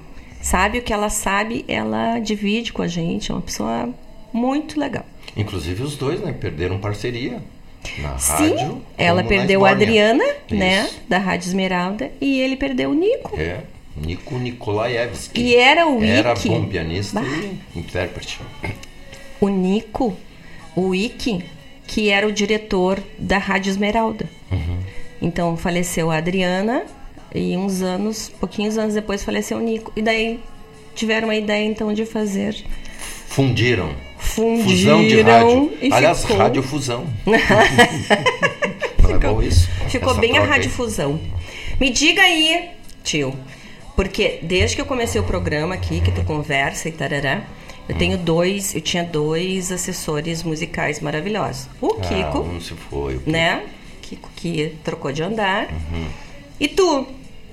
[0.44, 3.30] Sabe o que ela sabe, ela divide com a gente.
[3.30, 3.88] É uma pessoa
[4.30, 5.06] muito legal.
[5.34, 6.34] Inclusive os dois, né?
[6.34, 7.42] Perderam parceria
[7.98, 8.82] na Sim, rádio.
[8.98, 9.70] ela perdeu a.
[9.70, 11.00] Adriana, né, Isso.
[11.08, 13.40] da Rádio Esmeralda, e ele perdeu o Nico.
[13.40, 13.60] É.
[13.96, 15.40] Nico Nikolaevski.
[15.40, 16.48] E era o Era Wiki.
[16.50, 17.26] bom pianista Bah.
[17.74, 18.38] e intérprete.
[19.40, 20.14] o Nico,
[20.76, 21.42] o Wiki,
[21.86, 24.28] que era o diretor da Rádio Esmeralda.
[24.52, 24.78] Uhum.
[25.22, 26.84] Então faleceu a Adriana
[27.34, 29.92] e uns anos, pouquinhos anos depois faleceu o Nico.
[29.96, 30.40] E daí
[30.94, 32.56] tiveram a ideia então de fazer
[33.28, 33.90] Fundiram.
[34.18, 35.72] Fundiram Fusão de rádio.
[35.82, 37.06] e Aliás, ficou- radiofusão.
[39.10, 39.68] É bom isso?
[39.88, 40.58] Ficou bem a troca aí.
[40.58, 41.20] radiofusão.
[41.80, 42.70] Me diga aí,
[43.02, 43.34] tio,
[43.94, 47.42] porque desde que eu comecei o programa aqui, que tu conversa e tarará,
[47.88, 51.68] eu tenho dois, eu tinha dois assessores musicais maravilhosos.
[51.80, 53.16] O Ah, Kiko, um se foi.
[53.16, 53.30] o Kiko.
[53.30, 53.62] né?
[54.02, 55.68] Kiko que trocou de andar.
[55.70, 56.06] Uhum.
[56.58, 57.06] E tu,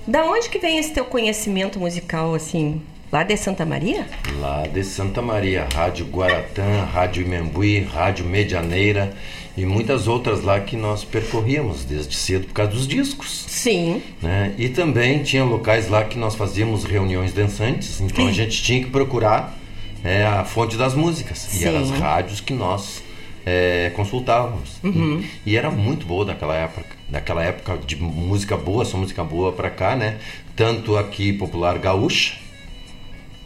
[0.06, 2.82] da onde que vem esse teu conhecimento musical, assim?
[3.12, 4.06] Lá de Santa Maria?
[4.40, 9.12] Lá de Santa Maria, Rádio Guaratã, Rádio Imembuí, Rádio Medianeira
[9.54, 13.44] e muitas outras lá que nós percorríamos desde cedo por causa dos discos.
[13.48, 14.02] Sim.
[14.22, 14.54] Né?
[14.56, 18.88] E também tinha locais lá que nós fazíamos reuniões dançantes, então a gente tinha que
[18.88, 19.58] procurar
[20.02, 21.60] né, a fonte das músicas.
[21.60, 21.98] E eram as Sim.
[21.98, 23.02] rádios que nós
[23.44, 24.78] é, consultávamos.
[24.82, 25.22] Uhum.
[25.44, 29.52] E, e era muito boa daquela época, daquela época de música boa, só música boa
[29.52, 30.16] pra cá, né?
[30.56, 32.34] Tanto aqui popular gaúcha,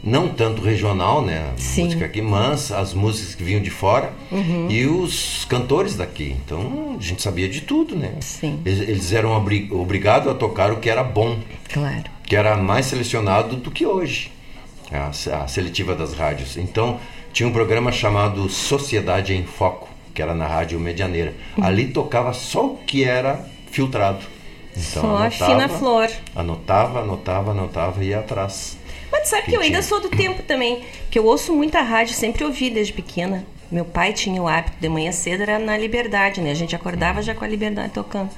[0.03, 1.51] não tanto regional, né?
[1.53, 1.83] a Sim.
[1.85, 4.67] Música aqui, mas as músicas que vinham de fora Uhum.
[4.71, 6.35] e os cantores daqui.
[6.45, 8.13] Então a gente sabia de tudo, né?
[8.21, 8.61] Sim.
[8.65, 11.37] Eles, eles eram obri- obrigados a tocar o que era bom,
[11.73, 12.05] Claro.
[12.25, 14.31] que era mais selecionado do que hoje,
[14.91, 15.09] a,
[15.43, 16.55] a seletiva das rádios.
[16.55, 16.99] Então
[17.33, 21.33] tinha um programa chamado Sociedade em Foco, que era na Rádio Medianeira.
[21.57, 21.63] Uhum.
[21.65, 24.25] Ali tocava só o que era filtrado.
[24.71, 26.09] Então, Só a fina flor.
[26.35, 28.77] Anotava, anotava, anotava e ia atrás.
[29.11, 32.43] Mas sabe que eu ainda sou do tempo também, que eu ouço muita rádio, sempre
[32.43, 33.45] ouvi desde pequena.
[33.71, 36.51] Meu pai tinha o hábito de manhã cedo, era na Liberdade, né?
[36.51, 38.29] A gente acordava já com a Liberdade tocando.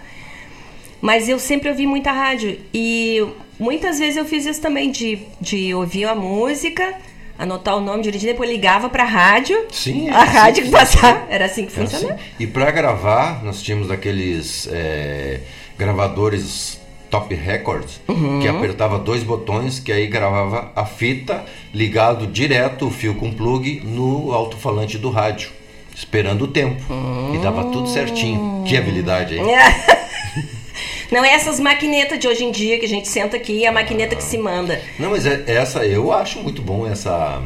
[1.01, 2.59] Mas eu sempre ouvi muita rádio.
[2.73, 3.25] E
[3.59, 6.95] muitas vezes eu fiz isso também, de, de ouvir a música,
[7.39, 9.65] anotar o nome direitinho, depois ligava pra rádio.
[9.71, 11.25] Sim, A era rádio que assim que passava.
[11.29, 12.13] Era assim que funcionava.
[12.15, 12.23] assim.
[12.39, 15.39] E para gravar, nós tínhamos aqueles é,
[15.77, 16.77] gravadores
[17.09, 18.39] Top Records, Uhum.
[18.39, 23.81] que apertava dois botões, que aí gravava a fita ligado direto, o fio com plug,
[23.83, 25.49] no alto-falante do rádio,
[25.95, 26.83] esperando o tempo.
[27.33, 28.63] E dava tudo certinho.
[28.67, 29.43] Que habilidade, hein?
[31.11, 33.71] Não é essas maquinetas de hoje em dia que a gente senta aqui e a
[33.71, 34.81] maquineta que se manda.
[34.99, 37.41] Não, mas é- essa eu acho muito bom essa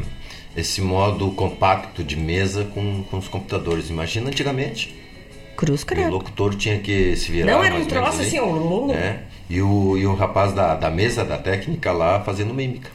[0.56, 3.90] esse modo compacto de mesa com, com os computadores.
[3.90, 4.94] Imagina antigamente.
[5.56, 6.10] Cruz E o credo.
[6.10, 7.52] locutor tinha que se virar.
[7.52, 8.26] Não, era um troço ali.
[8.28, 8.92] assim, um...
[8.92, 9.18] É.
[9.50, 12.90] E o, e o rapaz da, da mesa, da técnica lá, fazendo mímica.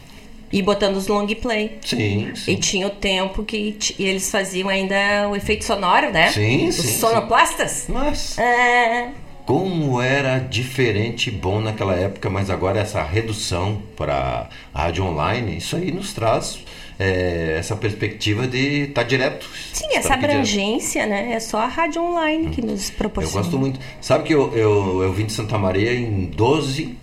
[0.52, 1.78] E botando os long play.
[1.86, 2.54] Sim, sim.
[2.54, 6.32] E tinha o tempo que e eles faziam ainda o efeito sonoro, né?
[6.32, 7.86] Sim, Os sim, sonoplastas.
[7.88, 9.10] Mas É.
[9.50, 15.58] como era diferente e bom naquela época, mas agora essa redução para a rádio online,
[15.58, 16.60] isso aí nos traz
[17.00, 19.50] é, essa perspectiva de estar direto.
[19.74, 20.24] Sim, essa aqui direto.
[20.36, 21.32] abrangência, né?
[21.32, 23.42] É só a rádio online que nos Eu proporciona.
[23.42, 23.80] gosto muito.
[24.00, 26.96] Sabe que eu, eu, eu vim de Santa Maria em 12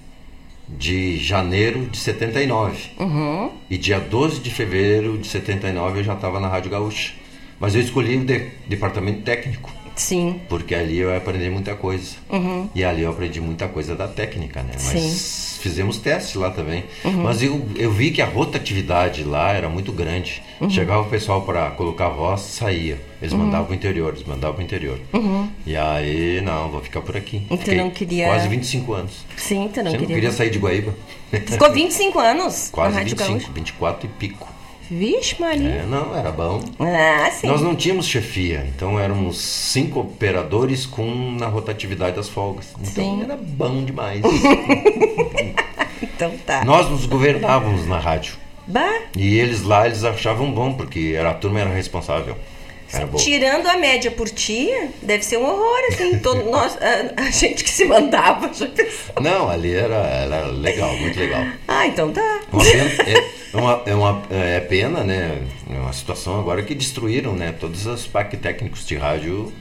[0.68, 2.90] de janeiro de 79.
[3.00, 3.50] Uhum.
[3.68, 7.12] E dia 12 de fevereiro de 79 eu já estava na Rádio Gaúcha.
[7.58, 10.40] Mas eu escolhi o de- departamento técnico, Sim.
[10.48, 12.16] porque ali eu aprendi muita coisa.
[12.30, 12.68] Uhum.
[12.74, 14.72] E ali eu aprendi muita coisa da técnica, né?
[14.84, 16.84] Mas fizemos testes lá também.
[17.04, 17.22] Uhum.
[17.22, 20.42] Mas eu, eu vi que a rotatividade lá era muito grande.
[20.60, 20.70] Uhum.
[20.70, 23.00] Chegava o pessoal para colocar a voz, saía.
[23.20, 23.38] Eles Uhum.
[23.40, 25.00] mandavam para o interior, eles mandavam para o interior.
[25.12, 25.48] Uhum.
[25.66, 27.38] E aí, não, vou ficar por aqui.
[27.50, 29.24] E tu Fiquei não queria- Quase 25 anos.
[29.36, 30.08] Sim, tu não Você queria.
[30.08, 30.94] não queria sair de Guaíba?
[31.46, 33.52] Ficou 25 anos Quase na Rádio 25, Gaúcha.
[33.54, 34.55] 24 e pico.
[34.90, 35.68] Vixe, Maria.
[35.68, 36.62] É, não, era bom.
[36.78, 37.46] Ah, sim.
[37.46, 42.72] Nós não tínhamos chefia, então éramos cinco operadores com na rotatividade das folgas.
[42.80, 43.22] Então Sim.
[43.22, 44.22] era bom demais.
[46.02, 46.64] Então tá.
[46.64, 48.34] Nós nos governávamos na rádio.
[48.66, 52.36] Bah, E eles lá, eles achavam bom, porque era, a turma era responsável.
[53.16, 54.70] Tirando a média por ti,
[55.02, 56.18] deve ser um horror, assim.
[56.20, 58.50] Todo, nós, a, a gente que se mandava.
[59.20, 61.44] Não, ali era, era legal, muito legal.
[61.66, 62.40] Ah, então tá.
[62.52, 65.42] Uma pena, é, uma, é, uma, é pena, né?
[65.68, 67.54] É uma situação agora que destruíram, né?
[67.58, 69.52] Todos os parques técnicos de rádio,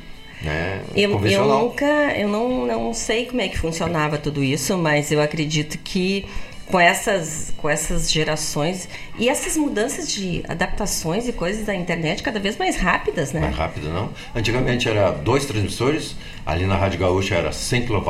[0.41, 0.81] né?
[0.95, 5.21] Eu, eu nunca, eu não, não sei como é que funcionava tudo isso, mas eu
[5.21, 6.25] acredito que
[6.67, 8.89] com essas, com essas gerações
[9.19, 13.41] e essas mudanças de adaptações e coisas da internet cada vez mais rápidas, né?
[13.41, 14.09] Mais rápido, não?
[14.33, 18.03] Antigamente era dois transmissores, ali na Rádio Gaúcha era 100 kW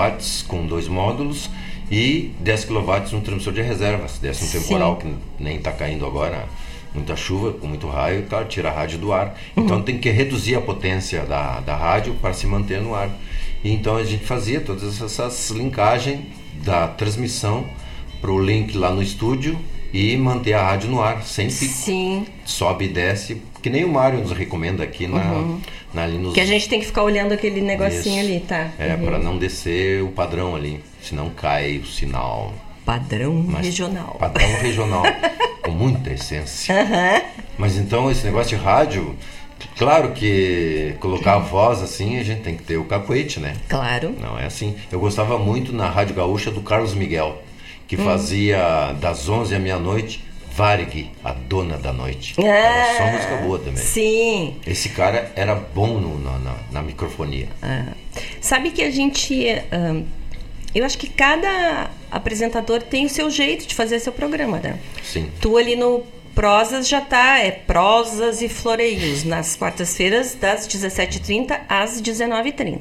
[0.47, 1.49] com dois módulos
[1.91, 4.59] e 10 kW um transmissor de reservas, décimo Sim.
[4.59, 6.45] temporal, que nem está caindo agora,
[6.93, 9.37] muita chuva, com muito raio, claro, tira a rádio do ar.
[9.55, 13.09] Então tem que reduzir a potência da, da rádio para se manter no ar.
[13.63, 16.21] E então a gente fazia todas essas linkagens
[16.63, 17.65] da transmissão
[18.25, 19.55] para o link lá no estúdio
[19.93, 21.71] e manter a rádio no ar, sem pico.
[21.71, 22.25] Sim.
[22.43, 25.61] Sobe e desce, que nem o Mário nos recomenda aqui na, Uhum.
[25.93, 28.31] na, ali nos Que a gente tem que ficar olhando aquele negocinho Isso.
[28.31, 28.71] ali, tá?
[28.79, 29.05] É, Uhum.
[29.05, 32.51] para não descer o padrão ali, senão cai o sinal.
[32.83, 34.15] Padrão Mas- regional.
[34.19, 35.03] Padrão regional,
[35.61, 36.81] com muita essência.
[36.81, 37.21] Aham.
[37.59, 39.15] Mas então esse negócio de rádio,
[39.77, 43.53] claro que colocar a voz assim, a gente tem que ter o cacuete, né?
[43.69, 44.15] Claro.
[44.19, 44.75] Não é assim.
[44.91, 47.41] Eu gostava muito na Rádio Gaúcha do Carlos Miguel,
[47.87, 48.03] que Hum.
[48.05, 50.23] fazia das 11 à meia-noite,
[50.55, 52.33] Varig, a dona da noite.
[52.37, 53.75] Ah, Era só música boa também.
[53.75, 54.55] Sim.
[54.65, 57.49] Esse cara era bom no- na, na, na microfonia.
[57.61, 57.87] Ah.
[58.39, 59.45] Sabe que a gente.
[60.73, 64.79] eu acho que cada apresentador tem o seu jeito de fazer seu programa, né?
[65.03, 65.29] Sim.
[65.41, 72.01] Tu ali no Prosas já tá, é prosas e floreios, nas quartas-feiras, das 17h30 às
[72.01, 72.79] 19h30.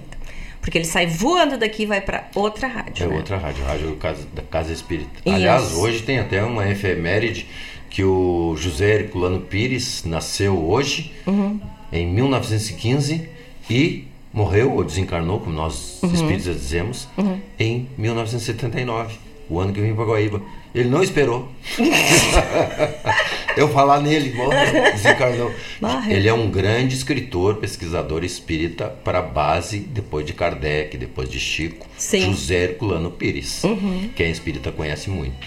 [0.64, 3.04] Porque ele sai voando daqui e vai para outra rádio.
[3.04, 3.16] É né?
[3.16, 5.10] outra rádio, rádio Casa- da Casa Espírita.
[5.26, 5.34] Isso.
[5.34, 7.46] Aliás, hoje tem até uma efeméride
[7.90, 11.60] que o José Herculano Pires nasceu hoje, Uhum.
[11.92, 13.28] em 1915,
[13.68, 16.14] e morreu ou desencarnou, como nós Uhum.
[16.14, 17.38] espíritas dizemos, Uhum.
[17.58, 19.16] em 1979,
[19.50, 20.40] o ano que eu vim para Guaíba.
[20.74, 21.52] Ele não esperou.
[23.56, 25.52] eu falar nele, morreu, desencarnou.
[26.08, 31.38] Ele é um grande escritor, pesquisador espírita para a base, depois de Kardec, depois de
[31.40, 32.22] Chico, Sim.
[32.32, 33.62] José Herculano Pires.
[33.64, 34.10] Uhum.
[34.14, 35.46] Quem é espírita conhece muito.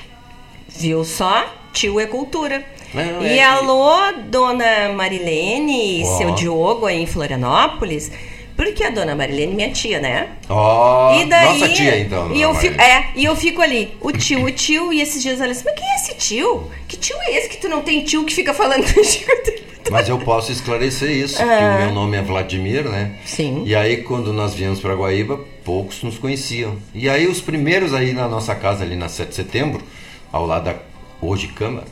[0.68, 1.46] Viu só?
[1.74, 2.66] Tio é cultura.
[2.94, 8.12] Não, e é que- alô, dona Marilene e seu Diogo aí em Florianópolis.
[8.58, 10.30] Porque a dona Marilene é minha tia, né?
[10.50, 12.34] Ó, e daí, nossa tia então.
[12.36, 15.40] E eu fico, é, e eu fico ali, o tio, o tio, e esses dias
[15.40, 16.70] ela disse, mas quem é esse tio?
[16.88, 19.32] Que tio é esse que tu não tem tio que fica falando contigo?
[19.90, 21.46] Mas eu posso esclarecer isso, Ah.
[21.46, 23.16] que o meu nome é Vladimir, né?
[23.24, 23.64] Sim.
[23.66, 26.76] E aí quando nós viemos para Guaíba, poucos nos conheciam.
[26.94, 29.82] E aí os primeiros aí na nossa casa ali na 7 de setembro,
[30.30, 30.76] ao lado da
[31.22, 31.86] hoje Câmara,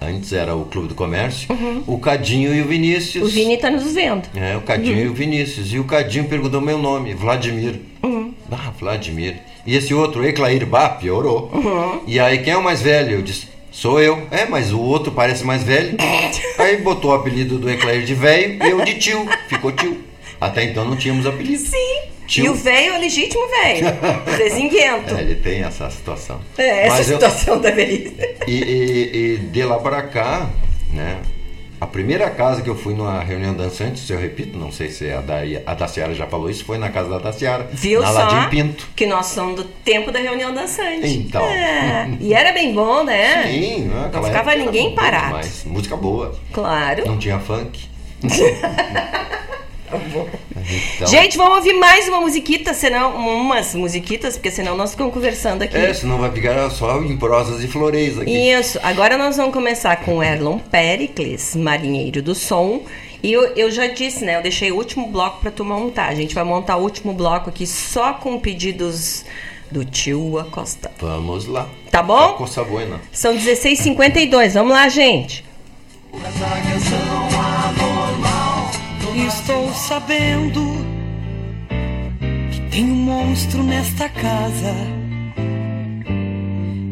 [0.00, 1.48] antes era o Clube do Comércio,
[1.86, 3.22] o Cadinho e o Vinícius.
[3.24, 3.28] Uhum.
[3.28, 4.22] O Vini tá nos vendo.
[4.34, 5.04] É, o Cadinho Uhum.
[5.04, 5.72] e o Vinícius.
[5.72, 7.80] E o Cadinho perguntou meu nome, Vladimir.
[8.02, 8.32] Uhum.
[8.50, 9.36] Ah, Vladimir.
[9.66, 11.50] E esse outro, Eclair Bá, piorou.
[11.52, 12.00] Uhum.
[12.06, 13.16] E aí, quem é o mais velho?
[13.16, 14.26] Eu disse, sou eu.
[14.30, 15.96] É, mas o outro parece mais velho.
[16.58, 19.26] aí botou o apelido do Eclair de velho e eu de tio.
[19.48, 19.98] Ficou tio.
[20.40, 21.58] Até então não tínhamos apelido.
[21.58, 22.00] Sim.
[22.28, 22.44] Tio.
[22.44, 23.86] E o velho é o legítimo velho.
[24.38, 25.16] Desinguento.
[25.16, 26.40] É, ele tem essa situação.
[26.56, 28.14] É, essa Mas eu- situação da velhice.
[28.46, 30.48] E, e- e de lá para cá,
[30.92, 31.16] né?
[31.80, 35.08] A primeira casa que eu fui numa reunião dançante, se eu repito, não sei se
[35.12, 37.68] a da, a da Ciara já falou isso, foi na casa da Ciara.
[37.72, 38.18] Viu na só?
[38.18, 38.88] Ladim Pinto.
[38.96, 41.06] Que nós somos do tempo da reunião dançante.
[41.08, 41.40] Então.
[41.46, 43.44] É, E era bem bom, né?
[43.46, 44.10] Sim, né?
[44.12, 45.26] Não ficava ninguém parado.
[45.26, 45.64] demais.
[45.64, 46.34] Música boa.
[46.52, 47.06] Claro.
[47.06, 47.86] Não tinha funk.
[49.88, 55.62] Então, Gente, vamos ouvir mais uma musiquita, senão umas musiquitas, porque senão nós ficamos conversando
[55.62, 55.76] aqui.
[55.76, 58.30] É, senão vai ficar só em prosas e floreios aqui.
[58.30, 58.78] Isso.
[58.82, 62.82] Agora nós vamos começar com Erlon Pericles, Marinheiro do Som.
[63.22, 64.36] E eu, eu já disse, né?
[64.36, 66.08] Eu deixei o último bloco para tu montar.
[66.08, 69.24] A gente vai montar o último bloco aqui só com pedidos
[69.70, 70.90] do tio Acosta.
[71.00, 71.68] Vamos lá.
[71.90, 72.34] Tá bom?
[72.34, 73.00] Coça buena.
[73.12, 74.52] São 16h52.
[74.52, 75.44] Vamos lá, gente.
[79.26, 80.62] Estou sabendo
[82.52, 84.72] que tem um monstro nesta casa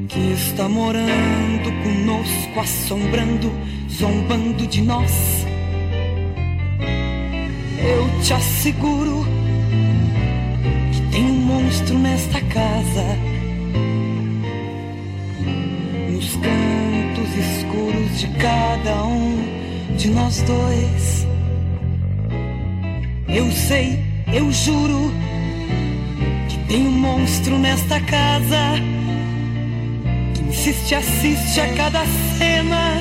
[0.09, 3.53] que está morando conosco, assombrando,
[3.89, 5.47] zombando de nós.
[7.79, 9.25] Eu te asseguro
[10.93, 13.05] que tem um monstro nesta casa.
[16.11, 21.36] Nos cantos escuros de cada um de nós dois.
[23.29, 23.99] Eu sei,
[24.33, 25.13] eu juro
[26.49, 28.77] que tem um monstro nesta casa
[30.35, 32.05] que insiste, assiste a cada
[32.39, 33.01] cena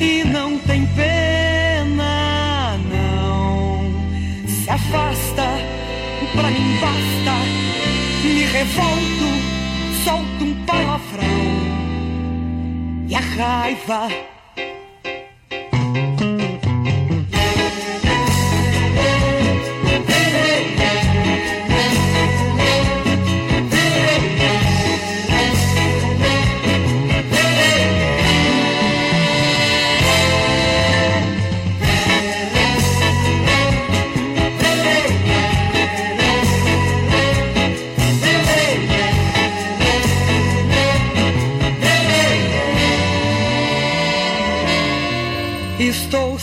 [0.00, 3.94] e não tem pena, não.
[4.48, 5.44] Se afasta,
[6.34, 7.12] pra mim basta.
[8.24, 11.82] Me revolto, solto um palavrão
[13.08, 14.08] e a raiva.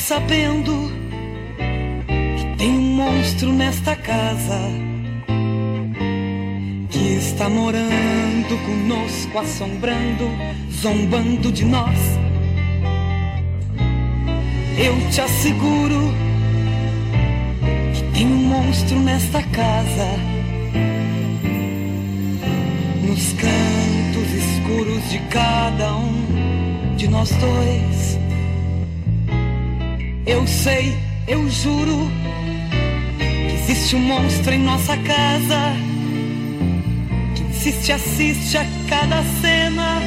[0.10, 0.92] Sabendo
[2.36, 4.60] que tem um monstro nesta casa
[6.90, 10.28] que está morando conosco, assombrando,
[10.82, 12.00] zombando de nós.
[14.80, 16.12] Eu te asseguro
[17.94, 20.10] que tem um monstro nesta casa,
[23.04, 28.19] nos cantos escuros de cada um de nós dois.
[30.26, 30.98] Eu sei,
[31.28, 32.10] eu juro
[33.18, 35.74] que existe um monstro em nossa casa
[37.36, 40.02] que insiste, assiste a cada cena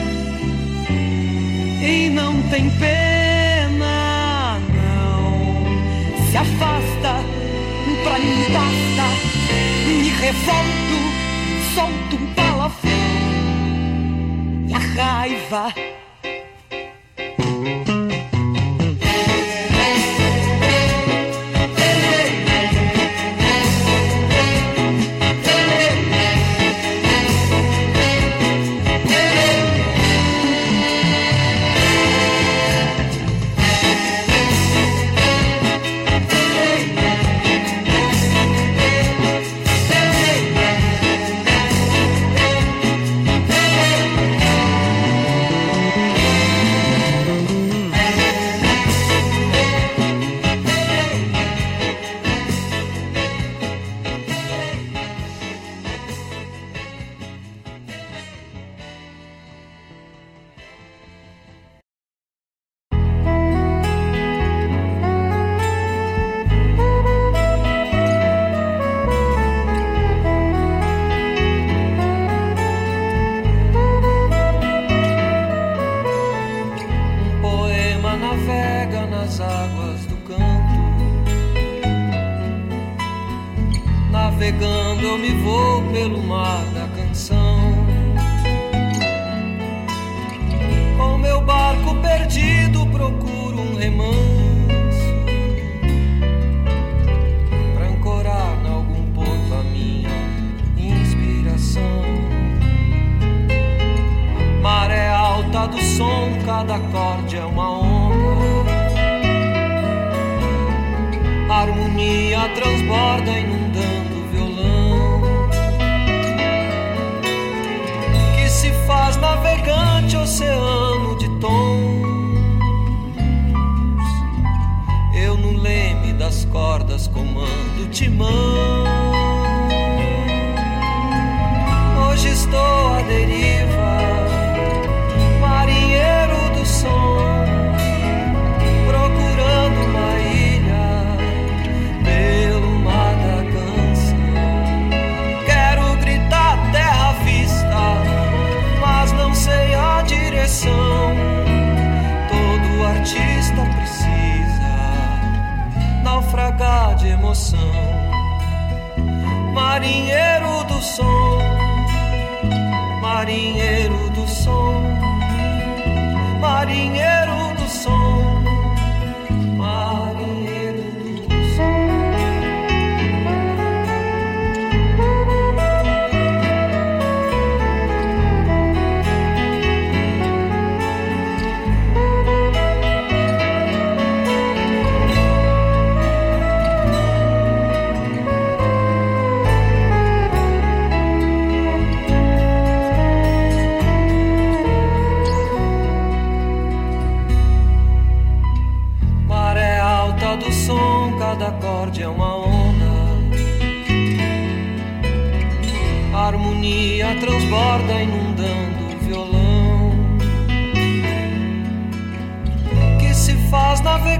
[1.82, 6.30] e não tem pena, não.
[6.30, 7.16] Se afasta,
[8.04, 9.06] pra mim basta.
[9.86, 10.98] Me revolto,
[11.74, 12.92] solto um palavrão
[14.68, 15.91] e a raiva.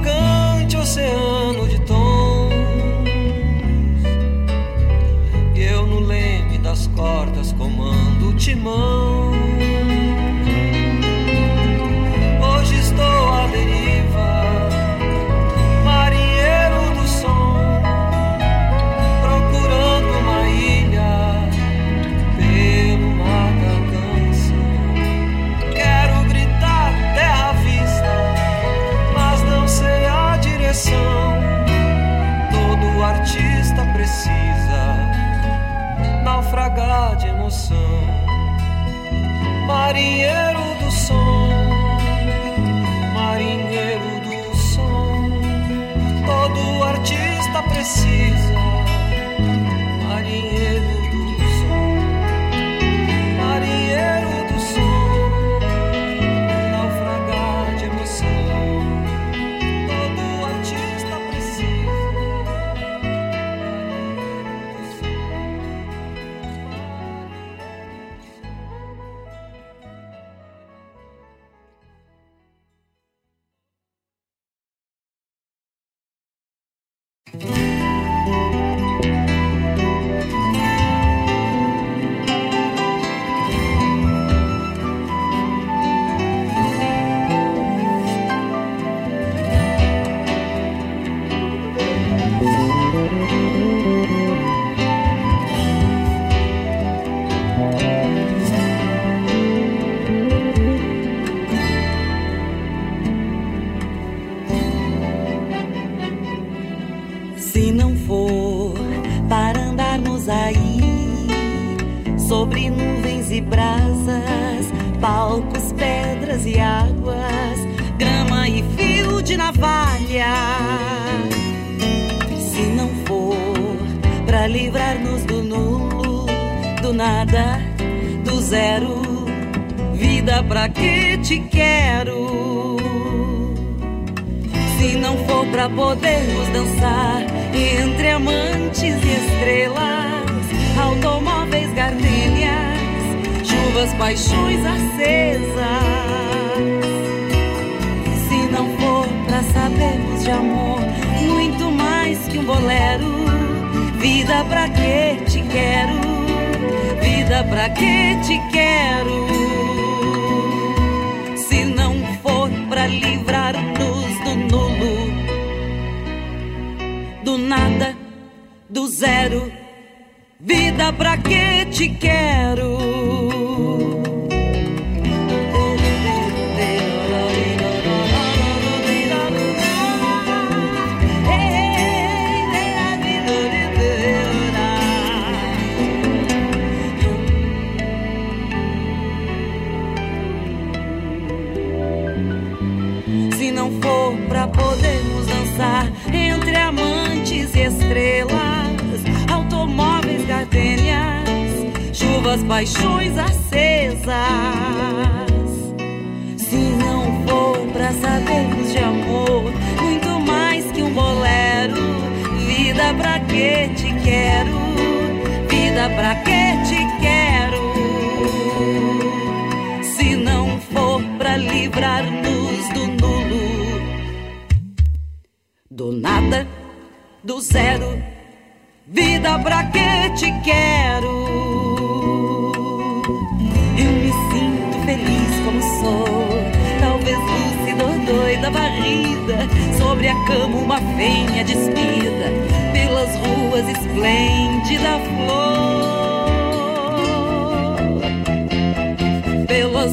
[0.02, 2.52] navegante oceano de tons.
[5.54, 9.11] E eu no leme das cordas comando o timão.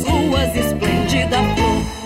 [0.10, 1.99] ruas, esplêndida flor.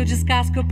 [0.00, 0.64] Do avesso, eu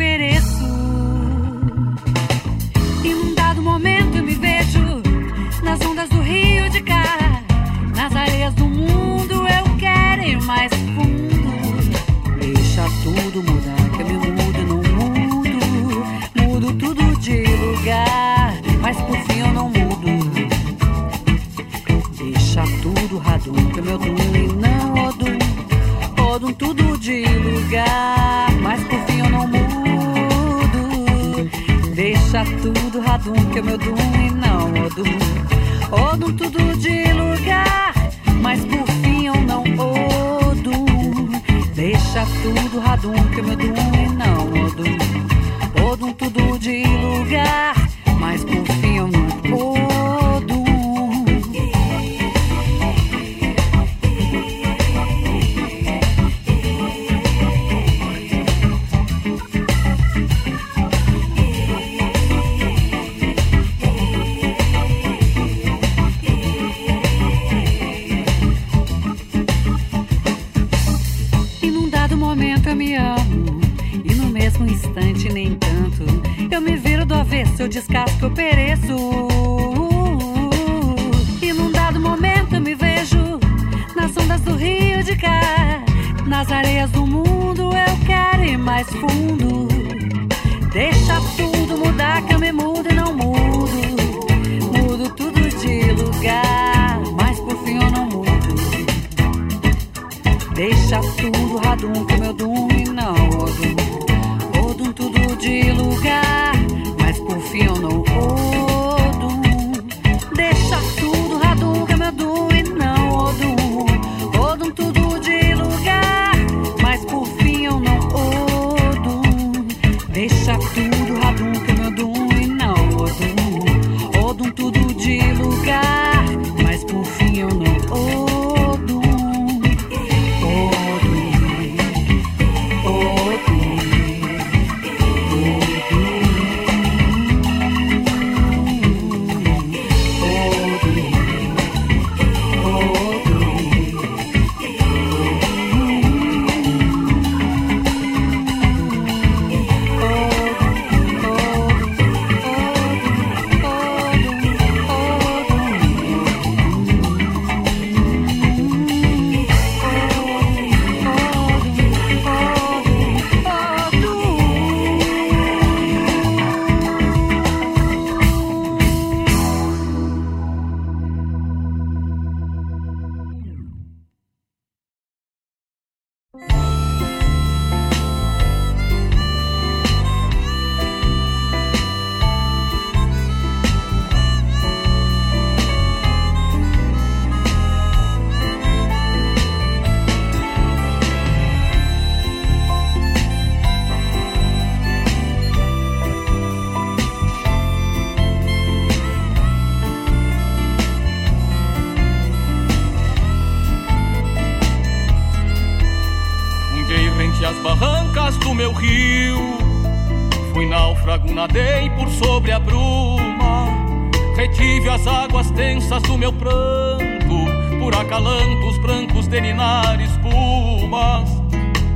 [220.00, 221.28] espumas,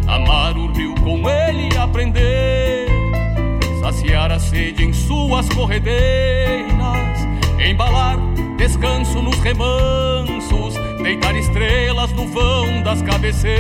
[0.06, 2.86] amar o rio com ele aprender,
[3.80, 7.26] saciar a sede em suas corredeiras,
[7.58, 8.18] embalar
[8.56, 13.52] descanso nos remansos, deitar estrelas no vão das cabeceiras.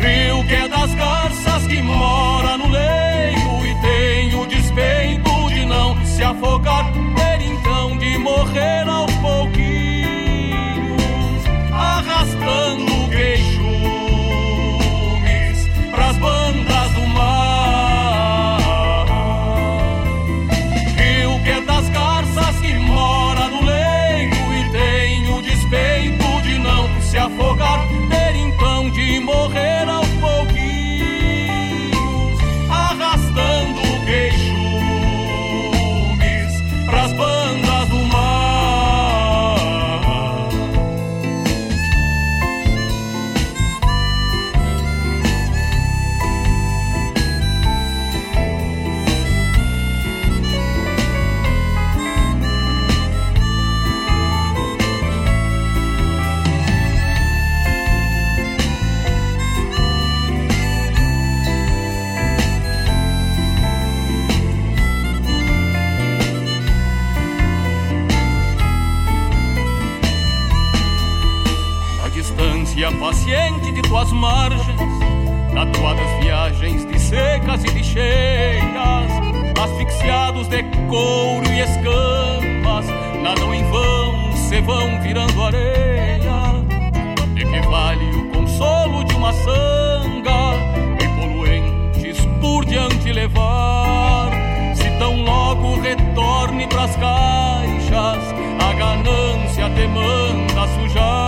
[0.00, 6.04] Rio que é das garças que mora no leito e tem o despeito de não
[6.04, 9.13] se afogar, ter então de morrer ao
[75.84, 79.10] abençoadas viagens de secas e de cheias,
[79.62, 82.86] asfixiados de couro e escamas,
[83.22, 86.24] nadam em vão, se vão virando areia.
[87.34, 90.54] De que vale o consolo de uma sanga
[91.02, 94.30] e poluentes por diante levar?
[94.74, 101.23] Se tão logo retorne pras caixas, a ganância demanda sujar.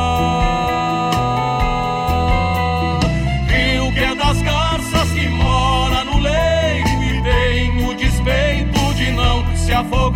[9.66, 10.15] se afogar.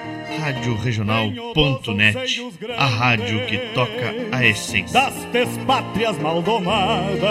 [0.41, 2.41] Rádio Regional.net,
[2.75, 4.99] a rádio que toca a essência.
[4.99, 7.21] Das despátrias maldomadas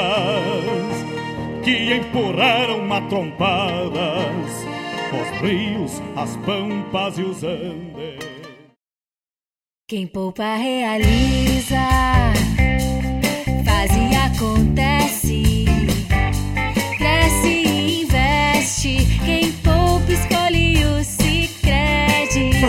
[1.65, 4.65] que empurraram matrompadas
[5.13, 8.21] os rios, as pampas e os andes.
[9.89, 11.81] Quem poupa realiza,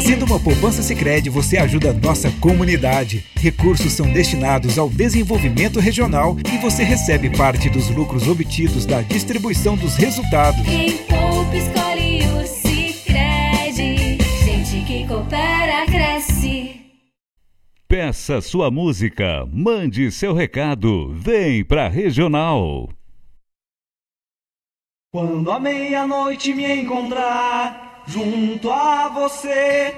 [0.01, 3.23] Fazendo uma poupança Sicredi, você ajuda a nossa comunidade.
[3.35, 9.77] Recursos são destinados ao desenvolvimento regional e você recebe parte dos lucros obtidos da distribuição
[9.77, 10.59] dos resultados.
[10.63, 14.17] Quem poupa escolhe o Sicredi.
[14.43, 16.81] Gente que coopera cresce.
[17.87, 22.89] Peça sua música, mande seu recado, vem pra Regional.
[25.13, 29.93] Quando a meia-noite me encontrar junto a você,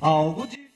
[0.00, 0.66] algo de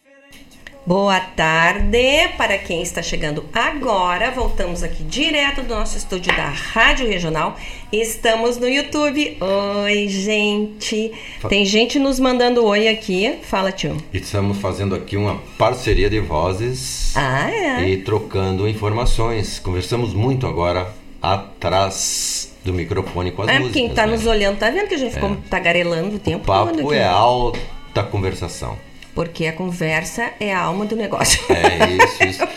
[0.86, 4.30] Boa tarde para quem está chegando agora.
[4.30, 7.54] Voltamos aqui direto do nosso estúdio da Rádio Regional.
[7.92, 9.36] Estamos no YouTube.
[9.84, 11.12] Oi, gente.
[11.48, 13.38] Tem gente nos mandando oi aqui.
[13.42, 13.96] Fala, tio.
[14.12, 17.88] Estamos fazendo aqui uma parceria de vozes Ah, é?
[17.88, 19.58] e trocando informações.
[19.58, 20.92] Conversamos muito agora
[21.22, 23.72] atrás do microfone com as É, músicas.
[23.72, 24.12] quem tá né?
[24.12, 25.36] nos olhando tá vendo que a gente ficou É.
[25.48, 28.76] tagarelando o tempo O papo é alta conversação.
[29.20, 31.38] Porque a conversa é a alma do negócio.
[31.50, 32.40] É isso, isso.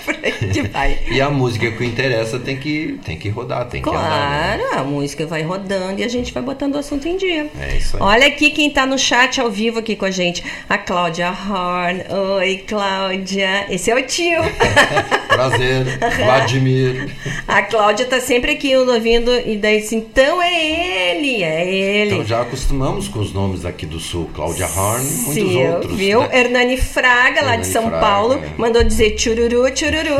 [1.12, 4.58] E a música que interessa tem que, tem que rodar, tem que andar.
[4.58, 4.64] né?
[4.70, 7.50] Claro, a música vai rodando e a gente vai botando o assunto em dia.
[7.60, 8.02] É isso aí.
[8.02, 10.44] Olha aqui quem tá no chat ao vivo aqui com a gente.
[10.70, 12.04] A Cláudia Horn.
[12.38, 13.66] Oi, Cláudia.
[13.70, 14.40] Esse é o tio.
[15.28, 15.86] Prazer,
[16.18, 17.10] Vladimir.
[17.48, 22.14] A Cláudia tá sempre aqui ouvindo e daí assim, então é ele, é ele.
[22.14, 24.30] Então já acostumamos com os nomes aqui do Sul.
[24.34, 25.98] Cláudia Horn e muitos outros.
[25.98, 26.22] viu?
[26.22, 26.30] né?
[26.54, 28.50] Hernani Fraga, lá de Hernani São Fraga, Paulo, é.
[28.58, 30.18] mandou dizer chururu, chururu.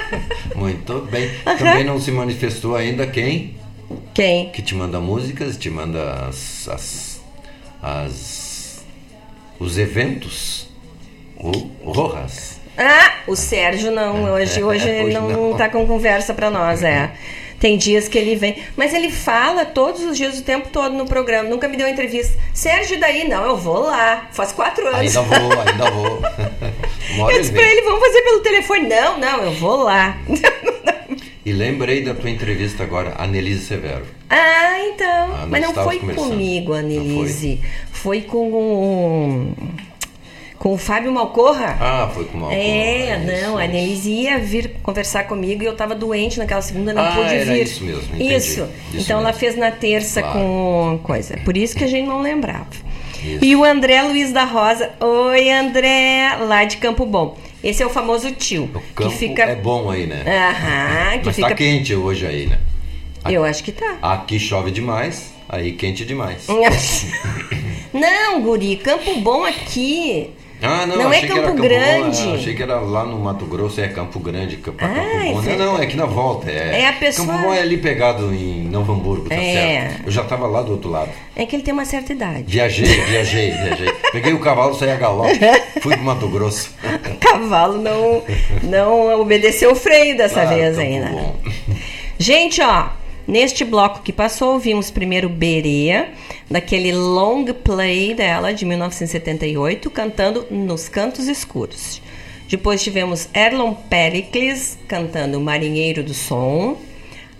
[0.56, 1.30] Muito bem.
[1.58, 3.54] Também não se manifestou ainda quem?
[4.14, 4.48] Quem?
[4.50, 7.20] Que te manda músicas, te manda as, as,
[7.82, 8.84] as-
[9.60, 10.68] os eventos.
[11.38, 11.50] O,
[11.92, 12.58] Rojas.
[12.78, 15.56] Ah, o Sérgio não, hoje, hoje ele Hoje não, não.
[15.56, 17.10] tá com conversa pra nós, é.
[17.58, 21.06] Tem dias que ele vem, mas ele fala todos os dias, o tempo todo no
[21.06, 22.38] programa, nunca me deu entrevista.
[22.52, 25.16] Sérgio, daí, não, eu vou lá, faz quatro anos.
[25.16, 26.20] Ainda vou, ainda vou.
[27.30, 28.88] Eu disse pra ele, vamos fazer pelo telefone.
[28.88, 30.18] Não, não, eu vou lá.
[31.46, 34.04] E lembrei da tua entrevista agora, Anelise Severo.
[34.28, 35.32] Ah, então.
[35.32, 37.60] Ah, Mas não foi comigo, Annelise.
[37.92, 39.54] Foi com o.
[40.58, 41.76] Com o Fábio Malcorra.
[41.78, 45.94] Ah, foi com uma É, não, a Annelise ia vir conversar comigo e eu tava
[45.94, 47.62] doente naquela segunda, não Ah, pude era vir.
[47.62, 48.34] isso mesmo, entendi.
[48.34, 48.66] Isso.
[48.92, 49.40] Isso então ela mesmo.
[49.40, 50.38] fez na terça Claro.
[50.38, 51.36] com coisa.
[51.44, 52.66] Por isso que a gente não lembrava.
[53.22, 53.44] Isso.
[53.44, 54.90] E o André Luiz da Rosa.
[55.00, 57.36] Oi, André, lá de Campo Bom.
[57.62, 58.68] Esse é o famoso tio.
[58.94, 59.42] Campo que fica.
[59.42, 60.22] é bom aí, né?
[60.26, 61.48] Aham, que Mas fica.
[61.48, 62.58] tá quente hoje aí, né?
[63.28, 63.96] Eu acho que tá.
[64.00, 66.46] Aqui chove demais, aí quente demais.
[67.92, 70.30] Não, guri, Campo Bom aqui.
[70.62, 72.22] Ah, não, Não é que Campo Campo Grande.
[72.22, 75.40] Bom, achei que era lá no Mato Grosso, é Campo Grande, Campo, Ah, Campo Bom.
[75.40, 76.50] esse é- Não, não, é aqui na volta.
[76.50, 79.52] É, É a pessoa- Campo Bom é ali pegado em Novo Hamburgo, tá É.
[79.88, 80.06] certo?
[80.06, 81.10] Eu já tava lá do outro lado.
[81.36, 82.44] É que ele tem uma certa idade.
[82.46, 83.92] Viajei, viajei, viajei.
[84.12, 85.38] Peguei o cavalo, saí a galope,
[85.82, 86.70] fui pro Mato Grosso.
[87.20, 88.22] Cavalo não,
[88.62, 91.08] não obedeceu o freio dessa Ah, vez ainda.
[91.10, 91.36] Bom.
[92.18, 92.86] Gente, ó,
[93.26, 96.08] neste bloco que passou, ouvimos primeiro Berê,
[96.50, 102.00] daquele long play dela de 1978, cantando Nos Cantos Escuros.
[102.48, 106.76] Depois tivemos Erlon Pericles cantando Marinheiro do Som,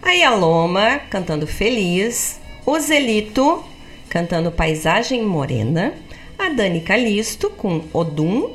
[0.03, 3.65] a Yaloma cantando Feliz, o Zelito
[4.09, 5.95] cantando Paisagem Morena,
[6.39, 8.51] a Dani Calisto com Odum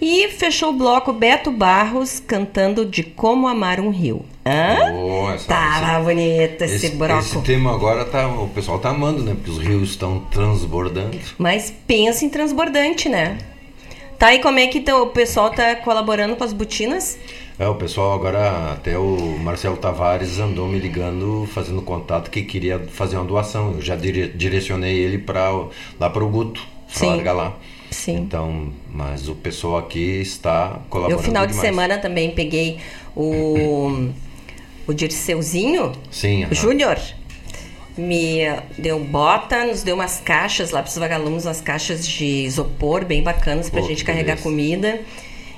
[0.00, 4.24] e fechou o bloco Beto Barros cantando De Como Amar um Rio.
[4.44, 4.92] Hã?
[4.94, 7.20] Oh, essa- Tava bonito esse, broco.
[7.20, 9.34] Esse tema agora tá, o pessoal tá amando, né?
[9.34, 11.16] Porque os rios estão transbordando.
[11.38, 13.38] Mas pensa em transbordante, né?
[14.18, 17.18] Tá, e como é que tá- o pessoal tá colaborando com as botinas?
[17.58, 22.78] É, o pessoal agora, até o Marcelo Tavares andou me ligando, fazendo contato que queria
[22.92, 23.72] fazer uma doação.
[23.76, 25.50] Eu já dire- direcionei ele para
[25.98, 27.56] lá para o Guto, Farga lá.
[27.96, 28.16] Sim.
[28.16, 31.68] Então, mas o pessoal aqui está colaborando Eu, final de demais.
[31.68, 32.78] semana, também peguei
[33.16, 34.10] o,
[34.86, 36.46] o Dirceuzinho Sim.
[36.52, 36.98] Júnior.
[37.96, 38.40] Me
[38.76, 43.22] deu bota, nos deu umas caixas lá para os vagalumes, umas caixas de isopor bem
[43.22, 44.42] bacanas para a Pô, gente carregar beleza.
[44.42, 45.00] comida.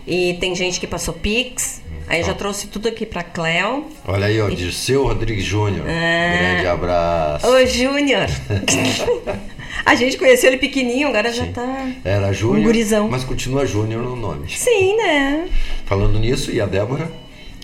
[0.07, 1.83] E tem gente que passou Pix.
[2.07, 3.85] Aí já trouxe tudo aqui para Cleo.
[4.07, 5.85] Olha aí, ó, Dirceu Rodrigues Júnior.
[5.87, 6.39] Ah.
[6.39, 7.47] Grande abraço.
[7.47, 8.27] Ô, Júnior!
[9.85, 11.91] a gente conheceu ele pequenininho, agora já tá.
[12.05, 13.09] Era Júnior, Um gurizão.
[13.09, 14.49] mas continua Júnior no nome.
[14.51, 15.49] Sim, né?
[15.87, 17.11] Falando nisso, e a Débora?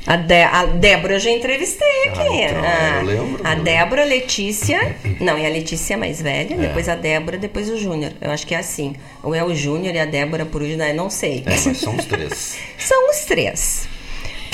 [0.06, 2.20] A, Dé- a Débora eu já entrevistei aqui.
[2.20, 4.96] Ah, então, Ah, eu lembro, A Débora, a Letícia.
[5.18, 6.58] Não, e a Letícia é mais velha, É.
[6.58, 8.12] depois a Débora, depois o Júnior.
[8.20, 8.94] Eu acho que é assim.
[9.22, 11.42] Ou é o Júnior e a Débora por último, eu não sei.
[11.46, 12.58] É, mas são os três.
[12.76, 13.88] São os três.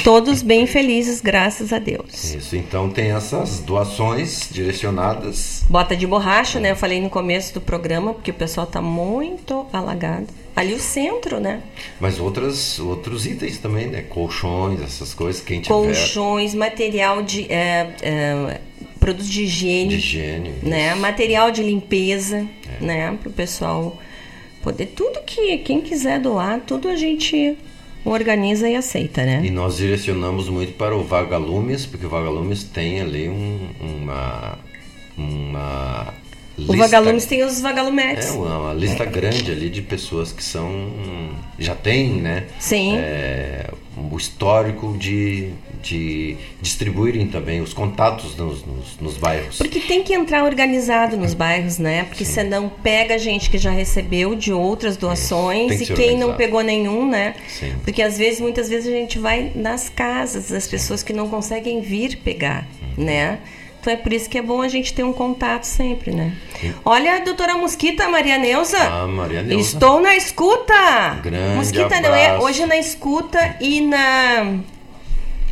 [0.04, 2.34] Todos bem felizes, graças a Deus.
[2.34, 5.64] Isso, então tem essas doações direcionadas.
[5.68, 6.70] Bota de borracha, né?
[6.70, 10.26] Eu falei no começo do programa, porque o pessoal tá muito alagado.
[10.56, 11.62] Ali o centro, né?
[12.00, 14.02] Mas outras, outros itens também, né?
[14.02, 15.74] Colchões, essas coisas, quem tiver.
[15.74, 17.50] Colchões, material de.
[17.52, 18.60] é, é,
[18.98, 19.88] produtos de higiene.
[19.90, 20.54] De higiene.
[20.62, 20.94] né?
[20.94, 22.46] Material de limpeza,
[22.80, 22.84] É.
[22.84, 23.18] né?
[23.20, 23.96] Para o pessoal
[24.62, 24.86] poder.
[24.86, 27.56] Tudo que quem quiser doar, tudo a gente
[28.04, 29.42] organiza e aceita, né?
[29.44, 34.58] E nós direcionamos muito para o Vagalumes, porque o Vagalumes tem ali um- uma.
[35.16, 36.14] Uma.
[36.68, 38.28] O Vagalumes tem os vagalumetes.
[38.28, 40.70] É uma, uma lista grande ali de pessoas que são.
[41.58, 42.44] Já tem, né?
[42.58, 42.96] Sim.
[42.98, 45.50] É, o histórico de,
[45.82, 49.56] de distribuírem também os contatos nos, nos, nos bairros.
[49.58, 52.04] Porque tem que entrar organizado nos bairros, né?
[52.04, 56.36] Porque senão pega gente que já recebeu de outras doações que e quem não organizado.
[56.36, 57.34] pegou nenhum, né?
[57.48, 57.74] Sim.
[57.82, 61.80] Porque às vezes, muitas vezes a gente vai nas casas das pessoas que não conseguem
[61.80, 62.66] vir pegar,
[62.96, 63.04] Uhum.
[63.04, 63.38] né?
[63.80, 66.34] Então é por isso que é bom a gente ter um contato sempre, né?
[66.84, 68.76] Olha a doutora Mosquita, Maria Neuza.
[68.78, 69.64] Ah, Maria Neuza.
[69.74, 71.18] Estou na escuta.
[71.22, 72.44] Grande Mosquita não é abraço.
[72.44, 74.58] hoje na escuta e na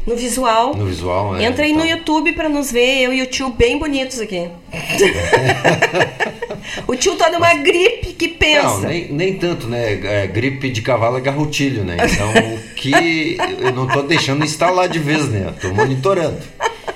[0.09, 0.75] no visual.
[0.75, 1.45] No visual, né?
[1.45, 4.49] Entra aí Então, no YouTube pra nos ver, eu e o tio bem bonitos aqui.
[6.89, 8.63] o tio tá numa gripe que pensa.
[8.63, 10.23] Não, nem, nem tanto, né?
[10.23, 11.99] É, gripe de cavalo é garrotilho, né?
[12.11, 15.53] Então, o que eu não tô deixando instalar de vez, né?
[15.61, 16.39] Tô monitorando.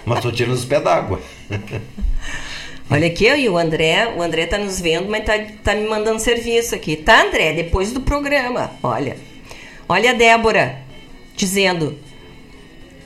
[0.07, 1.21] Mas tô tirando os pés d'água.
[2.91, 6.19] Olha aqui, e o André, o André tá nos vendo, mas tá, tá me mandando
[6.19, 6.97] serviço aqui.
[6.97, 7.53] Tá, André?
[7.53, 8.73] Depois do programa.
[8.83, 9.17] Olha.
[9.89, 10.79] Olha a Débora
[11.37, 11.97] dizendo.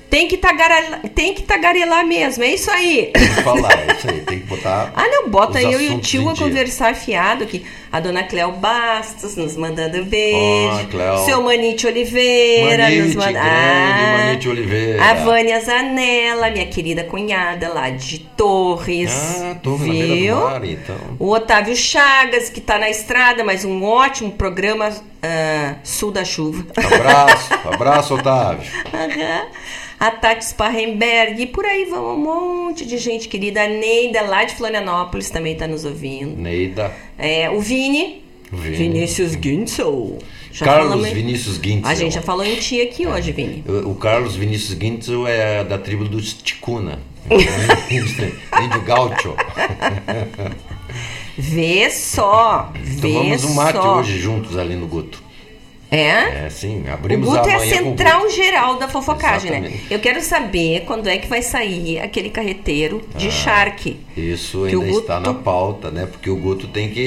[0.09, 3.11] Tem que, tagarelar, tem que tagarelar mesmo, é isso aí.
[3.13, 4.21] Tem que falar, é isso aí.
[4.21, 4.93] Tem que botar.
[4.97, 7.65] Ah, não, bota eu e o tio a conversar fiado aqui.
[7.93, 10.37] A dona Cléo Bastos nos mandando beijo.
[10.37, 11.19] Ó, Cléo.
[11.25, 13.33] Seu Manite Oliveira Manite, nos manda.
[13.33, 15.05] grande Ah, Manite Oliveira.
[15.05, 19.43] A Vânia Zanella, minha querida cunhada lá de Torres.
[19.43, 20.37] Ah, Torres viu?
[20.37, 20.97] mar, então.
[21.19, 24.91] O Otávio Chagas, que tá na estrada, mas um ótimo programa
[25.27, 26.65] ah, Sul da Chuva.
[26.77, 28.71] Abraço, abraço, Otávio.
[28.93, 29.47] Aham.
[29.99, 33.63] A Tati Sparrenberg, e por aí vão um monte de gente querida.
[33.65, 36.37] A Neida, lá de Florianópolis, também está nos ouvindo.
[36.37, 36.93] Neida.
[37.17, 38.23] É, o Vini,
[38.53, 38.77] Vini.
[38.77, 40.19] Vinícius Guinzel.
[40.61, 41.91] Carlos falamos- Vinícius Guintzel.
[41.91, 43.65] A gente já falou em ti aqui hoje, Vini.
[43.87, 46.99] O Carlos Vinícius Guintzel é da tribo dos Ticuna.
[47.91, 49.35] Índio Gaucho.
[51.39, 53.99] Vê só, vê Tomamos um mate só.
[53.99, 55.23] hoje juntos ali no Guto.
[55.91, 56.47] É?
[56.47, 56.83] É, sim.
[56.87, 59.59] O Abrimos Guto a é a o central geral da fofocagem, né?
[59.59, 59.87] Exatamente.
[59.93, 63.97] Eu quero saber quando é que vai sair aquele carreteiro de Shark.
[64.17, 66.07] Isso o ainda está Guto- na pauta, né?
[66.11, 67.01] Porque o Guto tem que.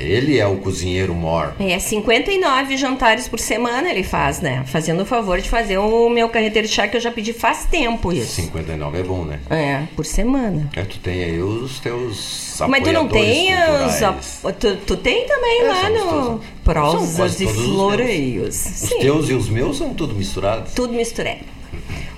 [0.00, 1.54] Ele é o cozinheiro mor.
[1.60, 4.64] É, 59 jantares por semana ele faz, né?
[4.66, 8.12] Fazendo o favor de fazer o meu carreteiro de que eu já pedi faz tempo
[8.12, 8.32] isso.
[8.42, 9.40] 59 é bom, né?
[9.50, 10.68] É, por semana.
[10.74, 14.42] É, tu tem aí os teus Mas tu não tem os.
[14.58, 18.56] Tu, tu tem também É, lá no Prosas e os Floreios.
[18.56, 18.98] Os Sim.
[18.98, 20.74] teus e os meus são tudo misturados.
[20.74, 21.40] Tudo misturado.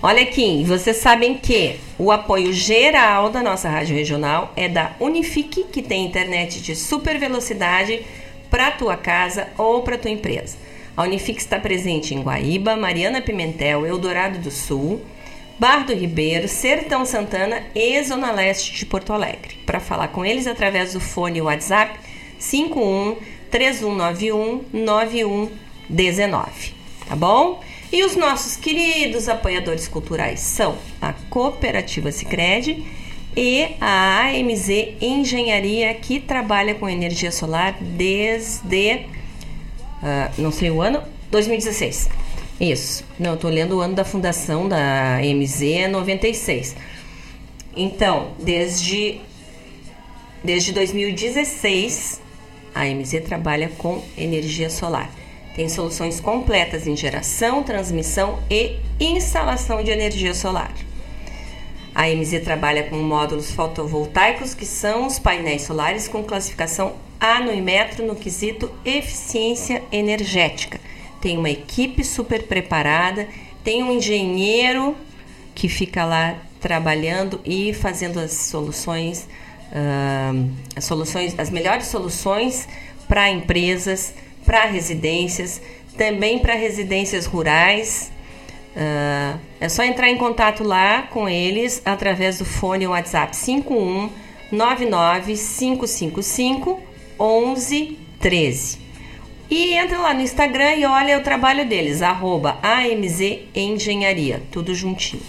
[0.02, 5.64] Olha aqui, vocês sabem que o apoio geral da nossa rádio regional é da Unifique,
[5.64, 8.00] que tem internet de super velocidade
[8.48, 10.56] para tua casa ou para tua empresa.
[10.96, 15.02] A Unifique está presente em Guaíba, Mariana Pimentel, Eldorado do Sul,
[15.58, 19.58] Bar do Ribeiro, Sertão Santana e Zona Leste de Porto Alegre.
[19.66, 21.98] Para falar com eles através do fone WhatsApp
[22.38, 23.16] 51
[23.50, 26.74] 3191 9119,
[27.08, 27.60] tá bom?
[27.90, 32.84] E os nossos queridos apoiadores culturais são a Cooperativa Sicredi
[33.36, 34.68] e a AMZ
[35.00, 39.06] Engenharia, que trabalha com energia solar desde
[40.02, 42.08] ah, não sei o ano, 2016.
[42.60, 43.04] Isso.
[43.18, 46.76] Não, eu tô lendo o ano da fundação da AMZ, é 96.
[47.76, 49.20] Então, desde
[50.42, 52.20] desde 2016,
[52.78, 55.10] A MZ trabalha com energia solar.
[55.56, 60.72] Tem soluções completas em geração, transmissão e instalação de energia solar.
[61.92, 67.52] A MZ trabalha com módulos fotovoltaicos, que são os painéis solares com classificação A no
[67.52, 70.80] Imetro no quesito eficiência energética.
[71.20, 73.26] Tem uma equipe super preparada,
[73.64, 74.96] tem um engenheiro
[75.52, 79.26] que fica lá trabalhando e fazendo as soluções,
[79.72, 82.68] uh, as soluções, as melhores soluções
[83.06, 84.14] para empresas,
[84.44, 85.60] para residências,
[85.96, 88.12] também para residências rurais.
[88.76, 94.10] Uh, é só entrar em contato lá com eles através do fone WhatsApp 51
[94.52, 96.80] 99 555
[97.18, 98.78] 1113.
[99.50, 105.22] E entra lá no Instagram e olha o trabalho deles, arroba AMZ Engenharia, tudo juntinho.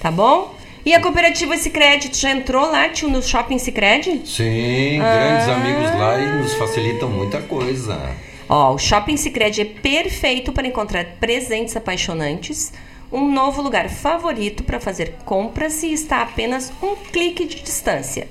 [0.00, 0.54] Tá bom?
[0.84, 4.22] E a cooperativa Sicredi, tu já entrou lá, tio, no Shopping Sicredi?
[4.24, 8.16] Sim, grandes amigos lá e nos facilitam muita coisa.
[8.48, 12.72] Ó, o Shopping Sicredi é perfeito para encontrar presentes apaixonantes,
[13.12, 18.26] um novo lugar favorito para fazer compras e está a apenas um clique de distância.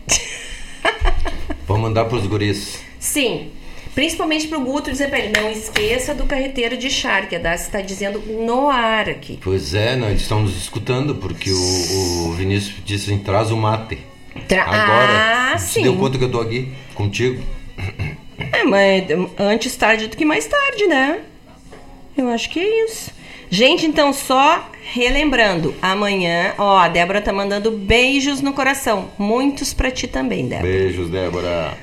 [1.66, 2.78] Vamos mandar pros guris.
[3.01, 3.51] Sim,
[3.95, 7.65] principalmente pro Guto dizer pra ele, não esqueça do carreteiro de char, que a Darcy
[7.65, 9.39] está dizendo no ar aqui.
[9.43, 13.99] Pois é, nós estamos escutando, porque o, o Vinícius disse assim, traz o mate.
[14.47, 15.83] Tra- Agora, Ah, se sim.
[15.83, 17.43] deu conta que eu tô aqui contigo?
[18.53, 19.05] É, mas
[19.39, 21.20] antes tarde do que mais tarde, né?
[22.17, 23.11] Eu acho que é isso.
[23.49, 29.11] Gente, então só relembrando, amanhã, ó, a Débora tá mandando beijos no coração.
[29.19, 30.69] Muitos pra ti também, Débora.
[30.73, 31.77] Beijos, Débora.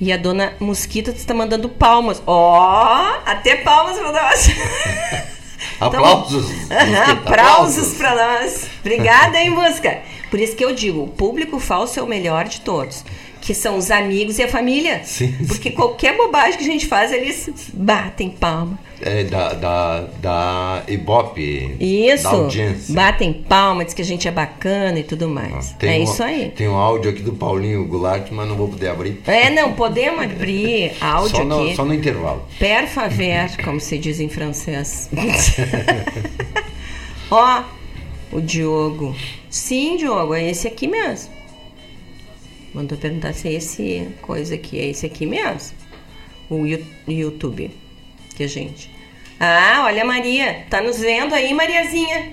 [0.00, 2.22] E a dona Mosquito está mandando palmas.
[2.26, 4.50] Ó, até palmas pra nós.
[5.80, 6.50] Aplausos.
[6.70, 8.66] Aham, Mosquito, Aplausos pra nós.
[8.80, 10.00] Obrigada, hein, música?
[10.30, 13.04] Por isso que eu digo, o público falso é o melhor de todos.
[13.40, 15.02] Que são os amigos e a família.
[15.04, 18.78] Sim, Porque qualquer bobagem que a gente faz, eles batem palma.
[19.04, 21.76] É da, da, da Ibope.
[21.80, 22.22] Isso.
[22.24, 22.94] Da audiência.
[22.94, 25.72] Batem palma, diz que a gente é bacana e tudo mais.
[25.72, 26.50] Tem é um- isso aí.
[26.54, 29.20] Tem um áudio aqui do Paulinho Goulart, mas não vou poder abrir.
[29.26, 31.76] É, não, podemos abrir áudio só, no, aqui.
[31.76, 32.44] só no intervalo.
[32.58, 35.10] Per favor, como se diz em francês.
[37.30, 37.62] Ó,
[38.30, 39.16] o Diogo.
[39.50, 41.32] Sim, Diogo, é esse aqui mesmo.
[42.74, 45.76] Mandou perguntar se é esse coisa aqui é esse aqui mesmo.
[46.48, 47.70] O YouTube.
[48.34, 48.90] Que a gente.
[49.44, 50.64] Ah, olha a Maria.
[50.70, 52.30] Tá nos vendo aí, Mariazinha.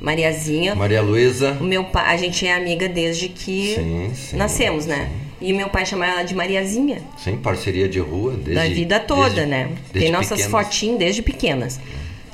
[0.00, 0.74] Mariazinha.
[0.74, 1.56] Maria Luísa.
[1.60, 4.36] O meu pai, a gente é amiga desde que Sim, sim.
[4.36, 5.08] nascemos, né?
[5.40, 7.00] E meu pai chamava ela de Mariazinha.
[7.16, 8.54] Sim, parceria de rua desde.
[8.54, 9.68] da vida toda, desde- né?
[9.92, 10.50] desde Tem nossas pequenas.
[10.50, 11.80] fotinhas desde pequenas.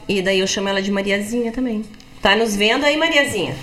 [0.08, 1.84] E daí eu chamo ela de Mariazinha também.
[2.22, 3.54] Tá nos vendo aí, Mariazinha?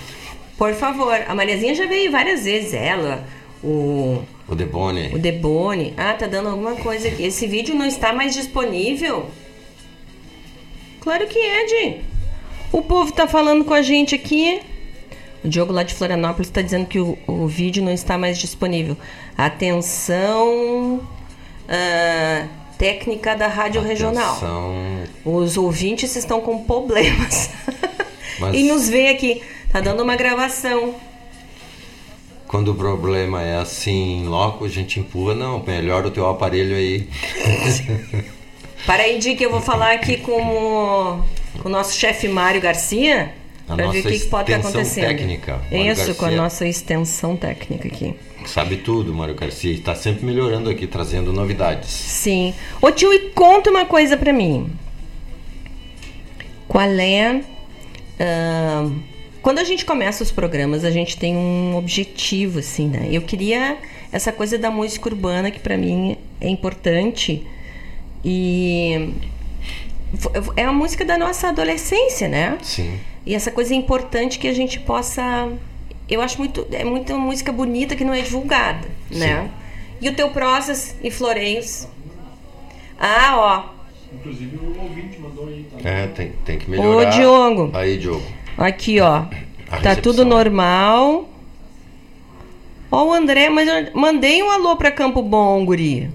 [0.56, 1.18] Por favor.
[1.26, 2.72] A Mariazinha já veio várias vezes.
[2.74, 3.26] Ela,
[3.64, 5.10] o, O Debone.
[5.14, 5.92] o Debone.
[5.96, 7.24] Ah, tá dando alguma coisa aqui.
[7.24, 9.26] Esse vídeo não está mais disponível?
[11.00, 12.00] Claro que é, Di.
[12.72, 14.60] O povo tá falando com a gente aqui.
[15.42, 18.96] O Diogo lá de Florianópolis está dizendo que o, o vídeo não está mais disponível.
[19.36, 21.00] Atenção,
[21.68, 22.46] ah,
[22.76, 24.32] técnica da Rádio Regional.
[24.36, 24.74] Atenção.
[25.24, 27.50] Os ouvintes estão com problemas.
[28.38, 29.42] Mas- e nos vê aqui.
[29.72, 30.94] Tá dando uma gravação.
[32.46, 35.34] Quando o problema é assim, loco, a gente empurra.
[35.34, 37.08] Não, melhor o teu aparelho aí.
[38.86, 41.22] Para aí, Di, que eu vou falar aqui com o,
[41.62, 43.34] com o nosso chefe Mário Garcia.
[43.66, 45.06] Para ver o que, que pode estar extensão acontecendo.
[45.06, 46.42] técnica, Mário Isso, com a Garcia.
[46.42, 48.16] nossa extensão técnica aqui.
[48.44, 49.72] Sabe tudo, Mário Garcia.
[49.72, 51.88] Está sempre melhorando aqui, trazendo novidades.
[51.88, 52.52] Sim.
[52.80, 54.72] Ô tio, e conta uma coisa pra mim.
[56.66, 57.42] Qual é.
[58.18, 58.92] ahn,
[59.42, 63.08] quando a gente começa os programas, a gente tem um objetivo, assim, né?
[63.10, 63.78] Eu queria
[64.12, 67.46] essa coisa da música urbana, que pra mim é importante.
[68.24, 69.14] E.
[70.56, 72.58] É a música da nossa adolescência, né?
[72.62, 72.98] Sim.
[73.24, 75.48] E essa coisa é importante que a gente possa.
[76.08, 76.66] Eu acho muito.
[76.72, 79.48] É muita música bonita que não é divulgada, né?
[80.00, 81.86] E o teu prosas e floreios.
[82.98, 83.80] Ah, ó.
[84.12, 85.88] Inclusive o ouvinte mandou aí, tá?
[85.88, 87.08] É, tem, tem que melhorar.
[87.08, 87.70] Ô, Diogo.
[87.74, 88.22] Aí, Diogo.
[88.58, 89.24] Aqui, ó.
[89.70, 90.02] A Tá recepção.
[90.02, 91.28] tudo normal.
[92.90, 96.10] Ó, o André, mas eu mandei um alô pra Campo Bom, guri.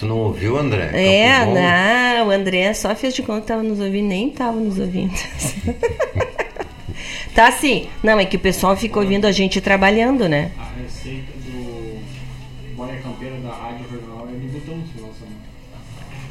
[0.00, 0.90] Tu não ouviu, André?
[0.94, 1.60] É, Campo Bom?
[1.60, 5.12] não, o André só fez de conta que tava nos ouvindo, nem tava nos ouvindo.
[7.36, 7.86] tá assim.
[8.02, 10.52] Não, é que o pessoal fica ouvindo a gente trabalhando, né?
[10.58, 11.98] A receita do
[12.74, 14.26] Boia Campeira da Rádio Regional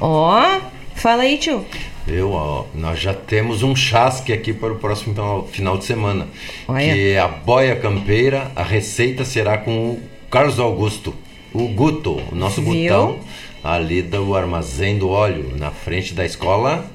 [0.01, 0.61] Ó,
[0.95, 1.63] fala aí, tio.
[2.07, 6.27] Eu, ó, nós já temos um chasque aqui para o próximo final, final de semana.
[6.67, 6.91] Olha.
[6.91, 10.01] Que é a boia campeira, a receita será com o
[10.31, 11.13] Carlos Augusto,
[11.53, 12.73] o Guto, o nosso Viu?
[12.73, 13.19] Gutão,
[13.63, 16.85] ali do Armazém do Óleo, na frente da escola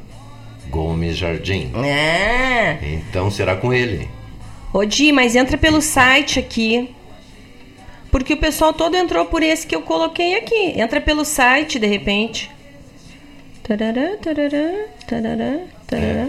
[0.69, 1.73] Gomes Jardim.
[1.85, 2.79] É.
[2.83, 4.09] Então será com ele.
[4.73, 6.91] Ô Di, mas entra pelo site aqui.
[8.11, 10.81] Porque o pessoal todo entrou por esse que eu coloquei aqui.
[10.81, 12.51] Entra pelo site, de repente.
[13.63, 16.29] Tarará, tarará, tarará, tarará.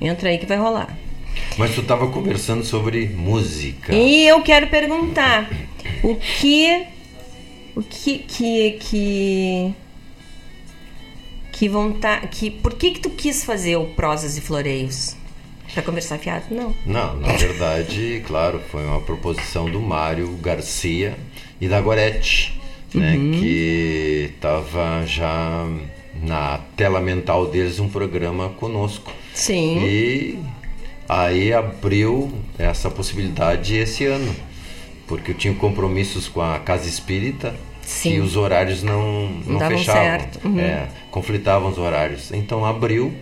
[0.00, 0.96] Entra aí que vai rolar.
[1.56, 3.94] Mas tu estava conversando sobre música.
[3.94, 5.48] E eu quero perguntar
[6.02, 6.84] o que
[7.76, 9.74] o que que que
[11.52, 15.16] que vontade que por que que tu quis fazer o prosas e floreios?
[15.74, 16.46] Pra conversar fiado?
[16.50, 16.74] Não.
[16.86, 21.14] Não, na verdade, claro, foi uma proposição do Mário Garcia
[21.60, 22.58] e da Gorete,
[22.94, 23.32] né, Uhum.
[23.38, 25.68] que estava já
[26.22, 29.12] na tela mental deles um programa conosco.
[29.34, 29.78] Sim.
[29.84, 30.38] E
[31.08, 34.34] aí abriu essa possibilidade esse ano,
[35.06, 38.14] porque eu tinha compromissos com a Casa Espírita Sim.
[38.16, 40.02] e os horários não, Não davam fechavam.
[40.02, 40.46] certo.
[40.46, 40.58] Uhum.
[40.60, 42.32] É, conflitavam os horários.
[42.32, 43.12] Então abriu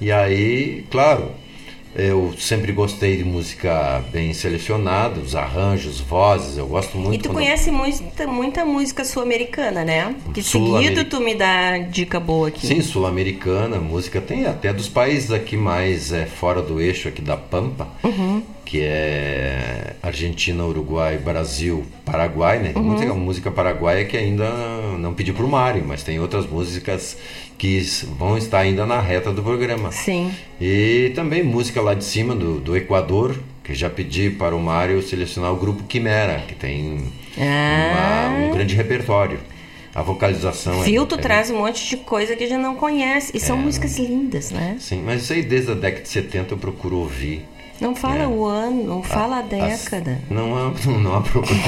[0.00, 1.30] e aí, claro,
[1.94, 7.14] eu sempre gostei de música bem selecionada, os arranjos, vozes, eu gosto muito.
[7.14, 10.14] E tu conhece muita, muita música sul-americana, né?
[10.32, 12.66] Que Sul-ameri- seguido tu me dá dica boa aqui.
[12.66, 17.36] Sim, sul-americana, música tem até dos países aqui mais é, fora do eixo aqui da
[17.36, 18.42] Pampa, Uhum.
[18.64, 22.72] que é Argentina, Uruguai, Brasil, Paraguai, né?
[22.72, 22.88] Tem Uhum.
[22.90, 24.48] muita música paraguaia que ainda
[24.98, 27.16] não pedi pro Mário, mas tem outras músicas
[27.60, 27.78] que
[28.18, 29.92] vão estar ainda na reta do programa.
[29.92, 30.32] Sim.
[30.58, 35.02] E também música lá de cima do, do Equador, que já pedi para o Mário
[35.02, 38.30] selecionar o grupo Quimera, que tem Ah.
[38.32, 39.38] uma- um grande repertório.
[39.94, 42.76] A vocalização é- Viu, tu é traz um monte de coisa que a gente não
[42.76, 43.30] conhece.
[43.36, 43.60] E são É.
[43.60, 44.76] músicas lindas, né?
[44.80, 47.44] Sim, mas isso aí desde a década de 70 eu procuro ouvir.
[47.80, 48.26] Não fala É.
[48.26, 50.18] o ano, não fala a As- década.
[50.30, 51.62] Não há, não há problema.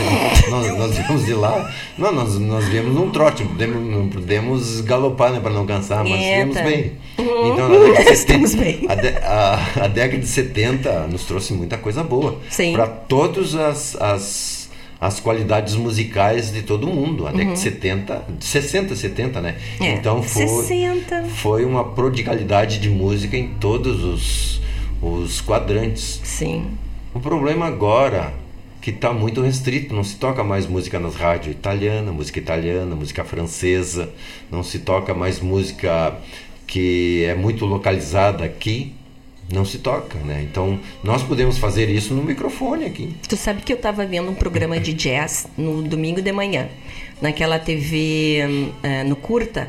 [0.50, 1.72] nós, nós viemos de lá.
[1.96, 6.04] Não, nós, nós viemos num trote, não podemos, não podemos galopar né, para não cansar,
[6.04, 6.34] mas Eita.
[6.34, 6.92] viemos bem.
[7.18, 7.52] Uhum.
[7.52, 8.86] Então, na década de Estamos 70, bem.
[9.22, 12.38] A, a- a década de 70 nos trouxe muita coisa boa.
[12.72, 14.70] Para todas as, as,
[15.00, 17.26] as qualidades musicais de todo mundo.
[17.26, 17.54] A década Uhum.
[17.54, 19.56] de 70, de 60, 70, né?
[19.80, 20.46] É, Então foi.
[20.46, 21.24] 60.
[21.36, 24.61] Foi uma prodigalidade de música em todos os,
[25.02, 26.20] os quadrantes.
[26.22, 26.78] Sim.
[27.12, 28.32] O problema agora
[28.80, 33.22] que está muito restrito, não se toca mais música nas rádios italiana, música italiana, música
[33.24, 34.10] francesa,
[34.50, 36.16] não se toca mais música
[36.66, 38.92] que é muito localizada aqui,
[39.52, 40.42] não se toca, né?
[40.42, 43.14] Então nós podemos fazer isso no microfone aqui.
[43.28, 46.68] Tu sabe que eu tava vendo um programa de jazz no domingo de manhã,
[47.20, 49.68] naquela TV hum, eh, no Curta,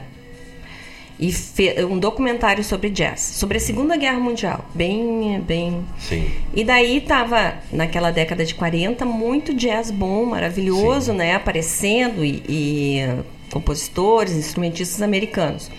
[1.23, 5.85] e um documentário sobre jazz, sobre a Segunda Guerra Mundial, bem, bem.
[5.97, 6.29] Sim.
[6.53, 13.23] E daí tava naquela década de 40 muito jazz bom, maravilhoso, né, aparecendo e, e,
[13.49, 15.71] compositores, instrumentistas americanos.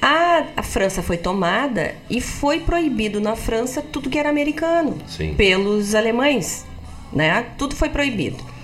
[0.00, 5.34] A, a França foi tomada e foi proibido na França tudo que era americano Sim.
[5.34, 6.64] pelos alemães,
[7.12, 7.44] né?
[7.58, 8.55] Tudo foi proibido.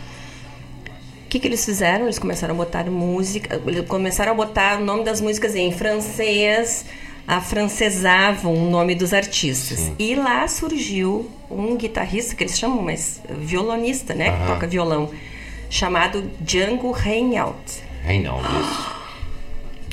[1.33, 2.05] O que, que eles fizeram?
[2.05, 6.85] Eles começaram a botar música, começaram a botar o nome das músicas em francês,
[7.27, 9.91] afrancesavam o nome dos artistas.
[9.99, 14.37] E lá surgiu um guitarrista que eles chamam, mas violonista, né?
[14.37, 15.09] Que toca violão,
[15.71, 17.83] chamado Django Reinhardt.
[18.05, 18.93] Reinaldo, isso.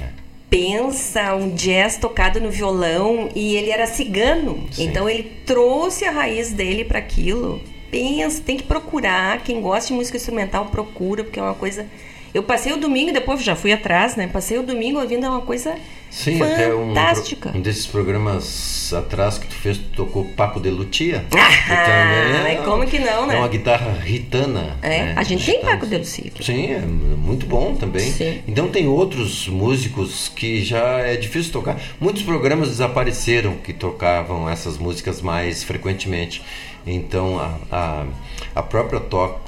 [0.50, 4.68] pensa um jazz tocado no violão e ele era cigano.
[4.78, 7.62] Então ele trouxe a raiz dele para aquilo.
[7.92, 9.42] Pensa, tem que procurar.
[9.44, 11.86] Quem gosta de música instrumental procura, porque é uma coisa.
[12.34, 14.28] Eu passei o domingo, depois já fui atrás, né?
[14.28, 15.76] Passei o domingo ouvindo é uma coisa
[16.10, 17.52] Sim, até um, fantástica.
[17.56, 21.26] um desses programas atrás que tu fez, tu tocou Paco de Lutia.
[21.72, 23.36] Ah, mas como que não, né?
[23.36, 24.78] É uma guitarra ritana.
[24.82, 25.14] É, né?
[25.16, 26.32] a gente tem Paco de Lucia.
[26.42, 28.12] Sim, é muito bom também.
[28.48, 31.80] Então tem outros músicos que já é difícil tocar.
[32.00, 36.42] Muitos programas desapareceram que tocavam essas músicas mais frequentemente.
[36.94, 38.06] Então a, a,
[38.56, 39.02] a própria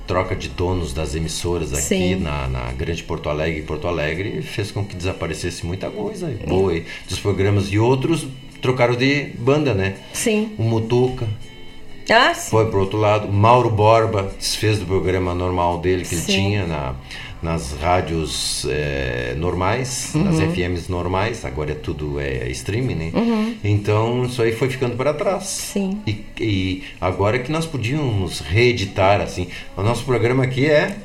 [0.07, 4.71] troca de donos das emissoras aqui na, na Grande Porto Alegre e Porto Alegre fez
[4.71, 8.27] com que desaparecesse muita coisa boa aí dos programas e outros
[8.61, 9.95] trocaram de banda, né?
[10.13, 10.51] Sim.
[10.57, 11.27] O Mutuca
[12.09, 12.51] Ah, sim.
[12.51, 13.31] foi pro outro lado.
[13.31, 16.31] Mauro Borba desfez do programa normal dele que ele Sim.
[16.33, 16.95] tinha na,
[17.41, 20.23] nas rádios é, normais, Uhum.
[20.25, 23.11] nas FMs normais, agora é tudo é streaming, né?
[23.13, 23.55] Uhum.
[23.63, 25.43] Então isso aí foi ficando para trás.
[25.45, 25.99] Sim.
[26.05, 30.97] E, e agora que nós podíamos reeditar, assim, o nosso programa aqui é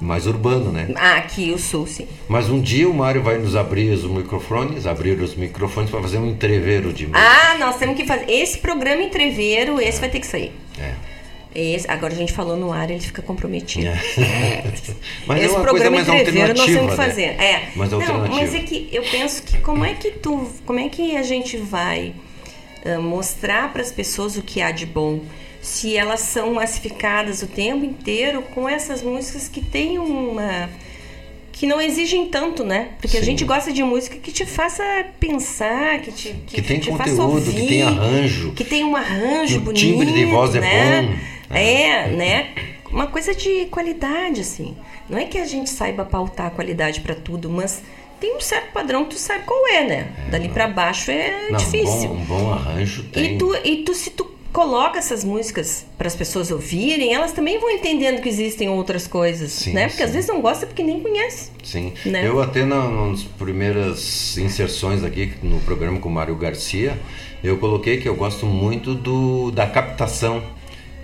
[0.00, 0.88] mais urbano, né?
[0.96, 2.06] Ah, aqui o sul, sim.
[2.26, 6.16] Mas um dia o Mário vai nos abrir os microfones, abrir os microfones para fazer
[6.16, 7.20] um entreveiro de música.
[7.20, 8.24] Ah, nós temos que fazer.
[8.30, 10.52] Esse programa entreveiro, esse vai ter que sair.
[10.78, 10.94] É.
[11.54, 13.90] Esse, agora a gente falou no ar, ele fica comprometido.
[15.26, 17.26] Mas Esse é uma programa coisa mais entreveiro nós temos que alternativa, fazer.
[17.36, 17.44] né?
[17.44, 17.68] É.
[17.76, 21.16] Mais Não, mas é que eu penso que como é que tu, como é que
[21.16, 22.14] a gente vai
[22.84, 25.20] ah, mostrar para as pessoas o que há de bom?
[25.60, 30.70] Se elas são massificadas o tempo inteiro com essas músicas que têm uma
[31.52, 32.92] que não exigem tanto, né?
[33.02, 33.26] Porque a Sim.
[33.26, 34.82] gente gosta de música que te faça
[35.18, 38.52] pensar, que te que, Que tem te faça conteúdo, que ouvir, tem arranjo.
[38.52, 41.02] que tem um arranjo Que o bonito, timbre de voz é né?
[41.02, 41.14] bom.
[41.50, 42.54] É, né?
[42.90, 44.76] Uma coisa de qualidade, assim.
[45.08, 47.82] Não é que a gente saiba pautar a qualidade pra tudo, mas
[48.20, 50.12] tem um certo padrão que tu sabe qual é, né?
[50.30, 52.10] Dali pra baixo é Não, difícil.
[52.10, 53.34] Um bom, um bom arranjo tem.
[53.34, 57.58] E tu, e tu, se tu coloca essas músicas para as pessoas ouvirem, elas também
[57.58, 59.86] vão entendendo que existem outras coisas, Sim, né?
[59.88, 60.04] Porque sim.
[60.04, 61.50] às vezes não gosta porque nem conhece.
[61.62, 61.92] Sim.
[62.04, 62.26] Né?
[62.26, 66.98] Eu até na, nas primeiras inserções aqui no programa com o Mário Garcia,
[67.42, 70.42] eu coloquei que eu gosto muito do, da captação.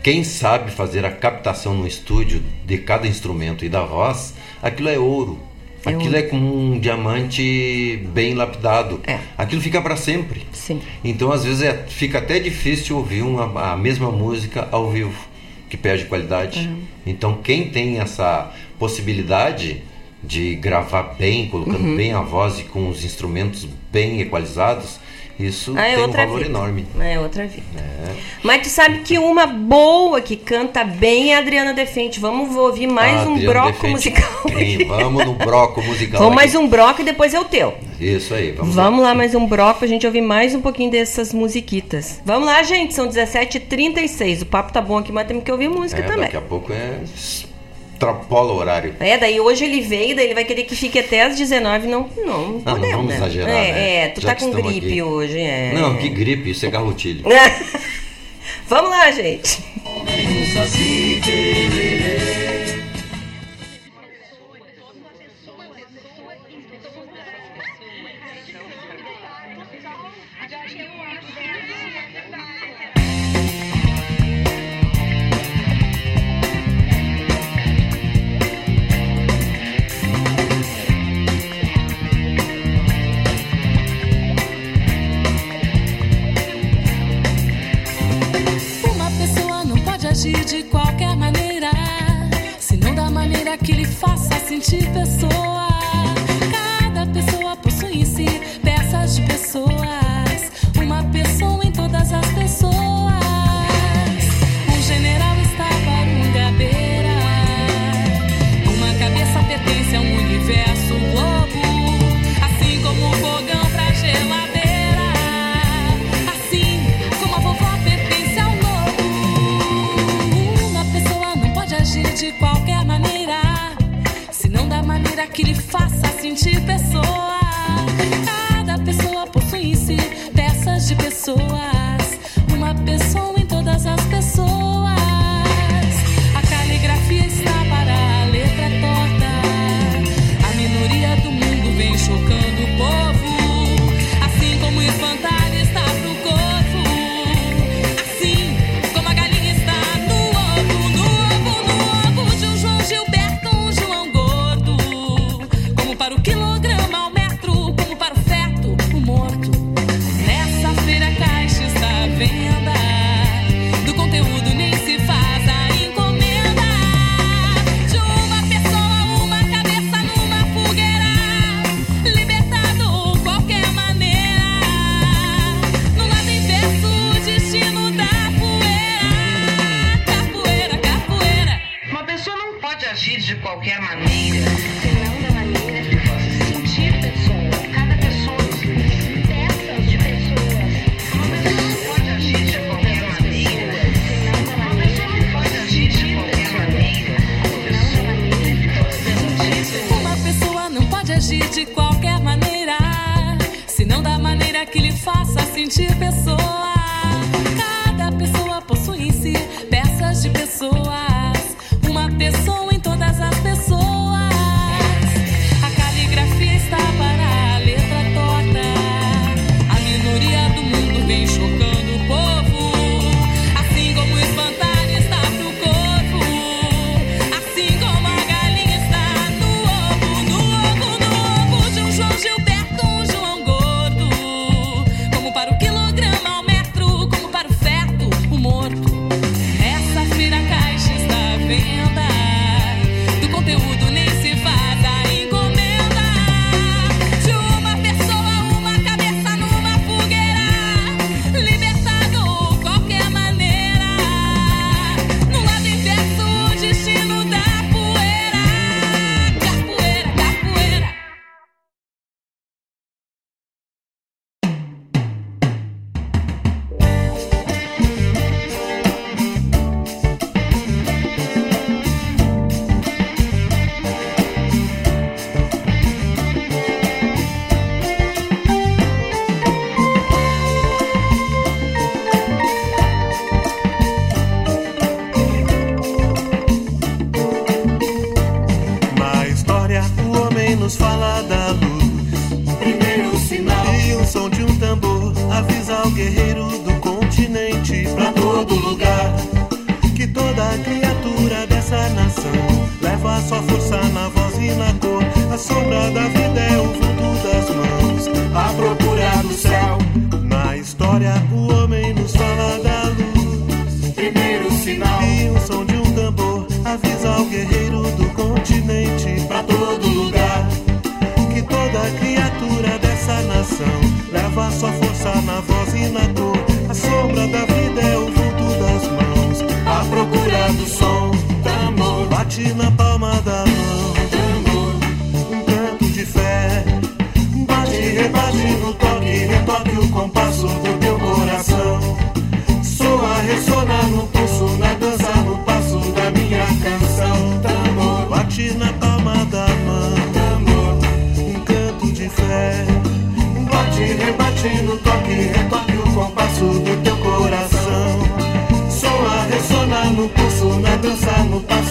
[0.07, 4.97] Quem sabe fazer a captação no estúdio de cada instrumento e da voz, aquilo é
[4.97, 5.37] ouro.
[5.85, 6.17] É Aquilo ouro.
[6.17, 9.01] é como um diamante bem lapidado.
[9.05, 9.19] É.
[9.37, 10.47] Aquilo fica para sempre.
[10.53, 10.81] Sim.
[11.03, 15.27] Então, às vezes, é, fica até difícil ouvir uma, a mesma música ao vivo,
[15.69, 16.61] que perde qualidade.
[17.05, 17.11] É.
[17.11, 19.83] Então, quem tem essa possibilidade
[20.23, 21.97] de gravar bem, colocando Uhum.
[21.97, 25.01] bem a voz e com os instrumentos bem equalizados,
[25.39, 26.51] isso Ah, é tem um valor vida.
[26.51, 26.87] enorme.
[27.01, 27.65] É outra vida.
[27.77, 28.15] É.
[28.43, 32.19] Mas tu sabe que uma boa que canta bem é a Adriana Defente.
[32.21, 34.43] Vamos ouvir mais um Adriano broco Defente, musical.
[34.49, 34.87] quem?
[34.87, 36.21] Vamos no broco musical.
[36.21, 37.75] Vamos mais um broco e depois é o teu.
[38.01, 41.33] Isso aí, vamos, Vamos lá, mais um bloco pra gente ouvir mais um pouquinho dessas
[41.33, 42.21] musiquitas.
[42.25, 44.43] Vamos lá, gente, são 17h36.
[44.43, 46.21] O papo tá bom aqui, mas temos que ouvir música É, também.
[46.25, 47.01] daqui a pouco é
[47.97, 48.95] extrapola o horário.
[49.01, 52.09] É, daí hoje ele veio, daí ele vai querer que fique até às 19 não,
[52.17, 53.17] não, não não podemos, vamos né?
[53.17, 53.97] exagerar, é, né?
[53.97, 55.03] é, tu Já tá com gripe aqui.
[55.03, 55.73] hoje, é.
[55.75, 57.25] Não, que gripe, isso é garrotilho.
[58.69, 59.65] Vamos lá, gente.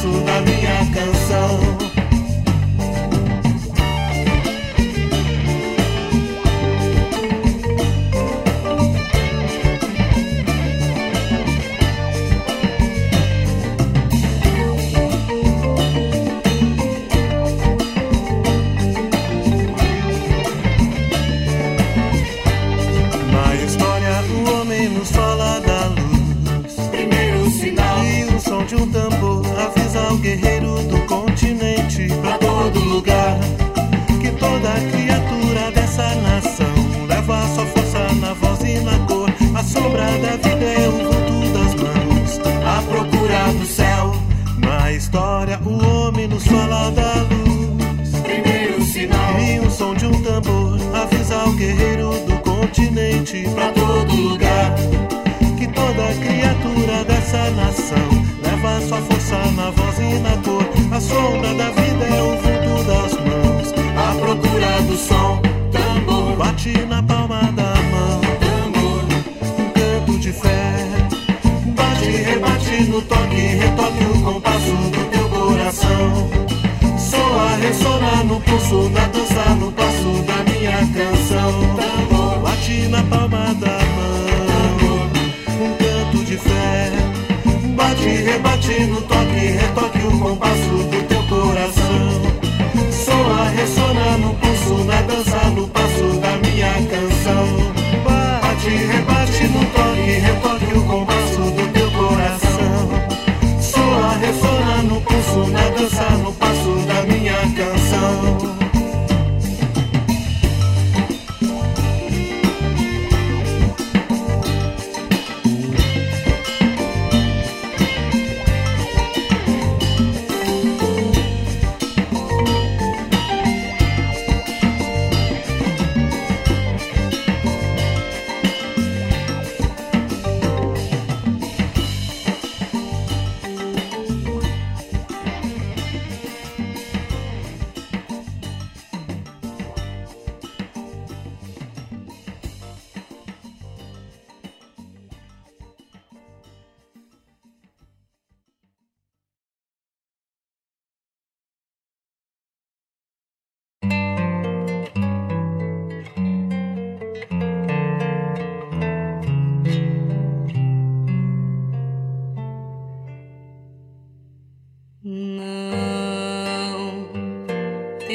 [0.06, 0.45] Sudan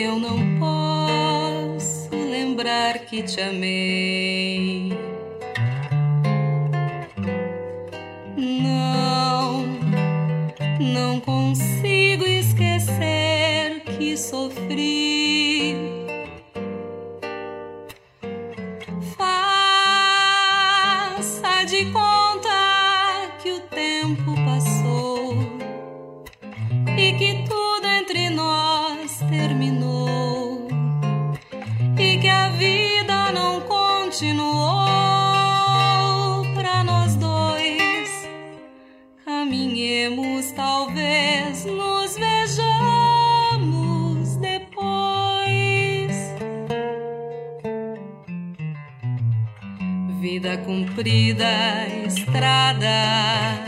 [0.01, 4.90] eu não posso lembrar que te amei.
[51.01, 53.60] comprida estrada.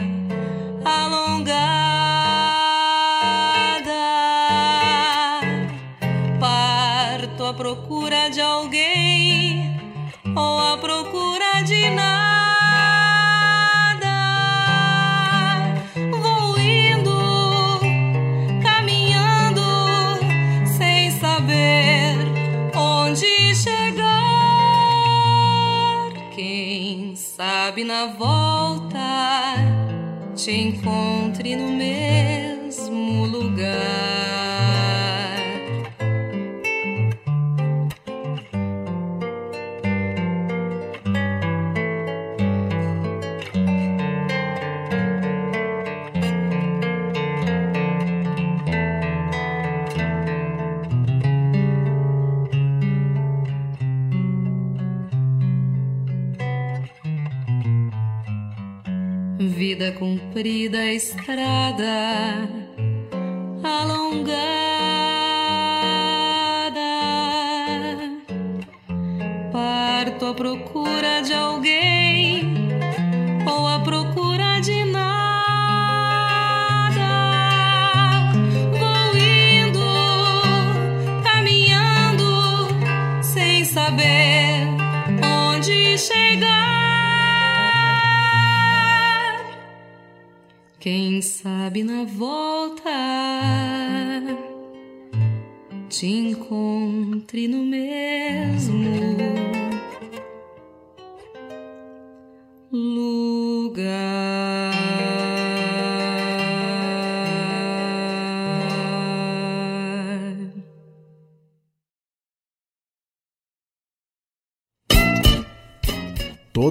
[30.52, 31.21] Te encontre
[61.22, 62.41] comprida,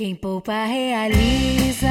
[0.00, 1.90] Quem poupa realiza,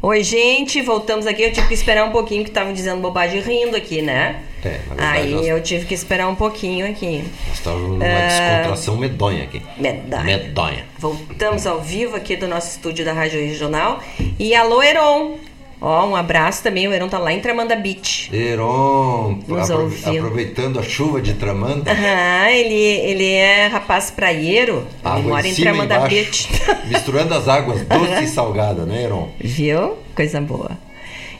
[0.00, 1.42] Oi, gente, voltamos aqui.
[1.42, 4.42] Eu tive que esperar um pouquinho, que estavam dizendo bobagem rindo aqui, né?
[4.64, 7.24] É, na verdade, Aí nós, eu tive que esperar um pouquinho aqui.
[7.48, 9.60] nós estávamos numa Ah, descontração medonha aqui.
[9.76, 10.22] Medonha.
[10.24, 10.84] Medonha.
[10.98, 14.00] Voltamos ao vivo aqui do nosso estúdio da Rádio Regional.
[14.38, 15.36] E alô, Heron!
[15.80, 16.88] Ó, um abraço também.
[16.88, 18.28] O Heron tá lá em Tramanda Beach.
[18.34, 21.90] Heron, apro- aproveitando a chuva de Tramanda.
[21.92, 24.84] Aham, ele, ele é rapaz praieiro.
[25.04, 26.14] Ele mora em em Tramanda embaixo.
[26.16, 26.48] Beach.
[26.88, 29.28] Misturando as águas doce e salgada, né, Heron?
[29.38, 29.96] Viu?
[30.16, 30.72] Coisa boa.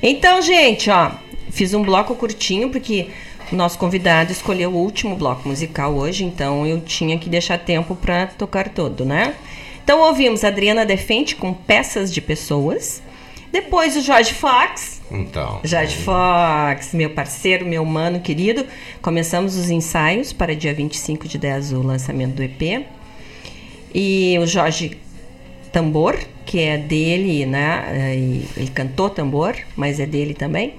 [0.01, 1.11] Então, gente, ó,
[1.51, 3.09] fiz um bloco curtinho porque
[3.51, 7.97] o nosso convidado escolheu o último bloco musical hoje, então eu tinha que deixar tempo
[7.97, 9.35] para tocar todo, né?
[9.83, 13.03] Então ouvimos Adriana Defente com Peças de Pessoas,
[13.51, 15.01] Depois o Jorge Fox.
[15.11, 15.61] Então.
[15.65, 18.67] Jorge Fox, meu parceiro, meu mano querido.
[19.01, 22.87] Começamos os ensaios para dia 25 de 10 o lançamento do EP.
[23.95, 24.99] E o Jorge
[25.73, 28.15] Tambor, que é dele, né?
[28.57, 30.75] Ele cantou tambor, mas é dele também.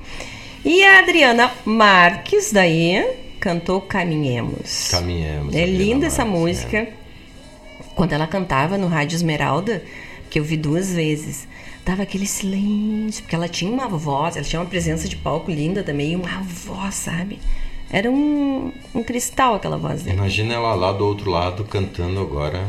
[0.63, 3.03] E a Adriana Marques, daí,
[3.39, 4.89] cantou Caminhemos.
[4.91, 5.55] Caminhemos.
[5.55, 6.87] É Adriana linda essa Marques, música.
[7.95, 9.83] Quando ela cantava no Rádio Esmeralda,
[10.29, 11.47] que eu vi duas vezes,
[11.89, 15.81] dava aquele silêncio, porque ela tinha uma voz, ela tinha uma presença de palco linda
[15.81, 17.39] também, e uma voz, sabe?
[17.91, 20.17] Era um, um cristal aquela voz dela.
[20.17, 22.67] Imagina ela lá do outro lado cantando agora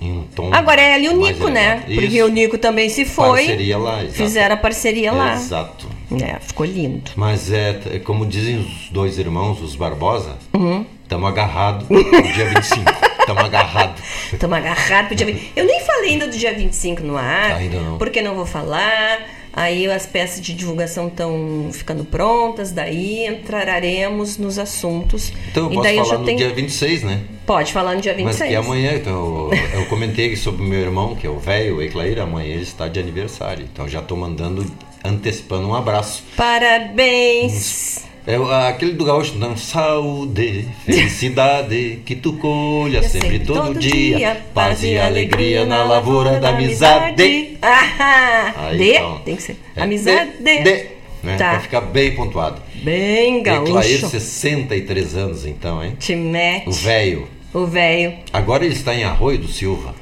[0.00, 0.50] em um tom.
[0.54, 1.64] Agora é ela e o Nico, né?
[1.88, 1.94] elevado.
[1.94, 2.24] Porque Isso.
[2.24, 3.38] o Nico também se foi.
[3.46, 4.14] Parceria lá, exato.
[4.16, 5.34] Fizeram a parceria lá.
[5.34, 5.88] Exato.
[6.22, 7.10] É, ficou lindo.
[7.16, 10.86] Mas é, é como dizem os dois irmãos, os Barbosa, Uhum.
[11.02, 12.02] estamos agarrados no
[12.32, 12.84] dia 25.
[13.22, 14.02] Estamos agarrados.
[14.32, 15.52] Estamos agarrados pro dia 20.
[15.56, 17.56] Eu nem falei ainda do dia 25 no ar.
[17.56, 17.98] Ainda não.
[17.98, 19.20] Porque não vou falar.
[19.54, 25.30] Aí as peças de divulgação estão ficando prontas, daí entraremos nos assuntos.
[25.50, 26.38] Então eu posso falar já no tenho...
[26.38, 27.20] dia 26, né?
[27.44, 28.38] Pode falar no dia 26.
[28.38, 31.76] Mas que amanhã, então, eu, eu comentei sobre o meu irmão, que é o velho,
[31.76, 33.68] o Eclair, amanhã ele está de aniversário.
[33.70, 34.64] Então já estou mandando,
[35.04, 36.24] antecipando um abraço.
[36.34, 38.11] Parabéns!
[38.24, 38.36] É
[38.68, 45.66] aquele do gaúcho, não, saúde, felicidade, que tu colha sempre, todo, dia, paz e alegria
[45.66, 47.58] na lavoura da amizade.
[47.60, 49.18] Ah, Aí, de, então.
[49.24, 49.56] tem que ser.
[49.74, 50.30] É, Amizade.
[50.38, 50.86] de, de,
[51.22, 51.36] né?
[51.36, 51.50] Tá.
[51.50, 52.62] Pra ficar bem pontuado.
[52.76, 54.08] Bem gaúcho.
[54.08, 55.96] 63 anos então, hein?
[55.98, 56.68] Te mete.
[56.68, 57.28] O velho.
[57.52, 58.14] O velho.
[58.32, 59.94] Agora ele está em Arroio do Silva.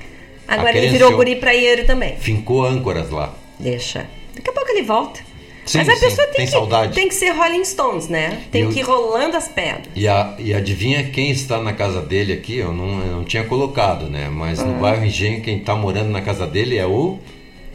[0.46, 2.16] Agora ele virou guri praieiro também.
[2.16, 3.32] Fincou âncoras lá.
[3.58, 4.06] Deixa.
[4.34, 5.20] Daqui a pouco ele volta.
[5.66, 6.94] Sim, Mas a sim, pessoa tem, tem que, saudade.
[6.94, 8.42] tem que ser Rolling Stones, né?
[8.50, 9.86] Tem E o- que ir rolando as pedras.
[9.94, 12.56] E, a, e adivinha quem está na casa dele aqui?
[12.56, 14.28] Eu não, eu não tinha colocado, né?
[14.28, 14.78] Mas no Ah.
[14.78, 17.18] bairro Engenho, quem está morando na casa dele é o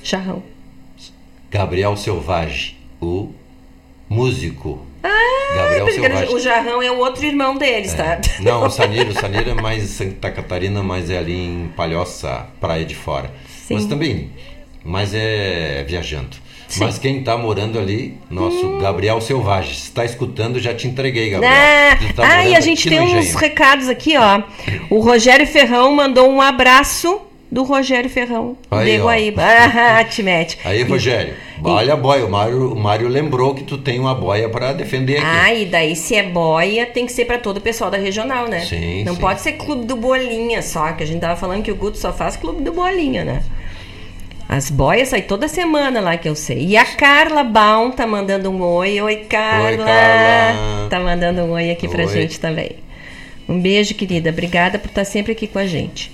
[0.03, 0.43] Charrão.
[1.49, 3.29] Gabriel Selvagem, o
[4.09, 4.85] músico.
[5.03, 5.09] Ah,
[5.55, 6.35] Gabriel Selvagem.
[6.35, 8.19] o Jarrão é o outro irmão deles, tá?
[8.39, 12.47] Não, o Saniro, o Saniro é mais em Santa Catarina, mas é ali em Palhoça,
[12.59, 13.31] Praia de Fora.
[13.47, 13.75] Sim.
[13.75, 14.31] Mas também,
[14.83, 16.37] mas é viajando.
[16.75, 16.83] Sim.
[16.83, 16.87] Hum.
[16.87, 19.73] Mas quem está morando ali, nosso Gabriel Selvagem.
[19.73, 21.53] Se está escutando, já te entreguei, Gabriel.
[21.53, 23.37] Ah, tá ah, e a gente tem uns Engenho.
[23.37, 24.41] recados aqui, ó.
[24.89, 27.21] O Rogério Ferrão mandou um abraço
[27.51, 28.57] do Rogério Ferrão.
[28.69, 29.03] Aí, de.
[29.03, 29.41] Guaíba.
[29.77, 30.57] Ah, te mete.
[30.65, 31.33] Aí, Rogério,
[31.63, 32.25] olha a boia.
[32.25, 35.25] O Mário, o Mário lembrou que tu tem uma boia para defender aqui.
[35.25, 38.47] Ah, e daí se é boia, tem que ser pra todo o pessoal da regional,
[38.47, 38.61] né?
[38.61, 39.21] Sim, Não sim.
[39.21, 42.11] pode ser clube do Bolinha só, que a gente tava falando que o Guto só
[42.11, 43.43] faz clube do Bolinha, né?
[44.47, 46.65] As boias saem toda semana lá que eu sei.
[46.67, 49.01] E a Carla Baum tá mandando um oi.
[49.01, 49.77] Oi, Carla.
[49.85, 50.87] Carla.
[50.89, 52.09] Tá mandando um oi aqui pra Oi.
[52.13, 52.71] gente também.
[53.49, 54.29] Um beijo, querida.
[54.29, 56.11] Obrigada por estar sempre aqui com a gente.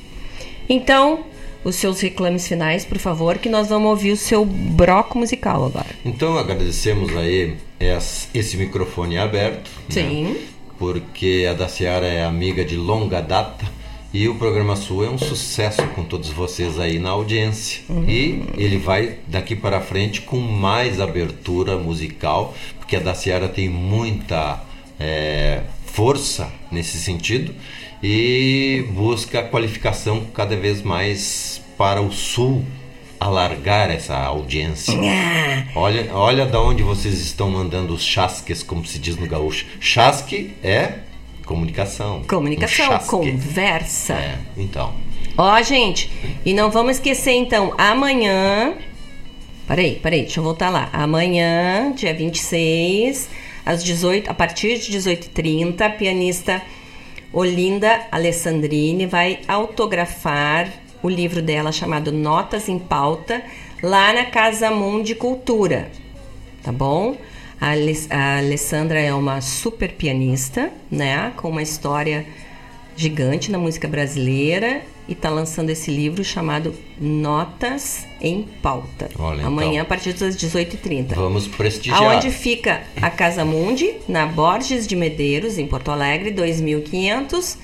[0.70, 1.26] Então,
[1.64, 5.88] os seus reclames finais, por favor, que nós vamos ouvir o seu broco musical agora.
[6.06, 9.70] Então agradecemos aí es- esse microfone aberto.
[9.70, 9.86] né?
[9.90, 10.38] Sim.
[10.80, 13.66] Porque a da Seara é amiga de longa data
[14.14, 17.82] e o programa Sul é um sucesso com todos vocês aí na audiência.
[17.88, 18.04] Uhum.
[18.08, 23.70] E ele vai daqui para frente com mais abertura musical, porque a da Seara tem
[23.70, 24.62] muita
[25.00, 27.56] é, força nesse sentido
[28.04, 32.66] e busca qualificação cada vez mais para o Sul
[33.18, 34.98] alargar essa audiência.
[35.00, 35.68] Ah.
[35.76, 39.68] Olha, olha da onde vocês estão mandando os chasques, como se diz no gaúcho.
[39.80, 40.96] Chasque é
[41.46, 42.24] comunicação.
[42.24, 44.14] Comunicação, Um conversa.
[44.14, 44.94] É, então.
[45.38, 46.10] Ó, gente,
[46.46, 48.74] e não vamos esquecer então, amanhã.
[49.68, 50.90] Peraí, peraí, deixa eu voltar lá.
[50.92, 53.30] Amanhã, dia 26,
[53.66, 56.62] às 18, a partir de 18h30, a pianista
[57.32, 60.68] Olinda Alessandrini vai autografar
[61.02, 63.42] o livro dela chamado Notas em Pauta,
[63.82, 65.90] lá na Casa Mundi Cultura.
[66.62, 67.16] Tá bom?
[67.62, 71.32] A, Aless- a Alessandra é uma super pianista, né?
[71.38, 72.26] Com uma história
[72.98, 79.10] gigante na música brasileira e está lançando esse livro chamado Notas em Pauta.
[79.18, 79.82] Olha, Amanhã, então.
[79.84, 81.14] a partir das 18h30.
[81.16, 82.02] Vamos prestigiar.
[82.02, 83.94] Aonde fica a Casa Mundi?
[84.08, 87.58] Na Borges de Medeiros, em Porto Alegre, 2500,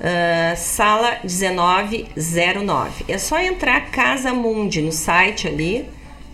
[0.00, 3.04] ah, sala 1909.
[3.08, 5.86] É só entrar Casa Mundi no site ali,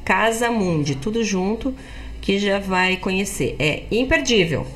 [0.05, 1.75] Casa Mundi, tudo junto,
[2.21, 3.57] que já vai conhecer.
[3.59, 4.67] É imperdível.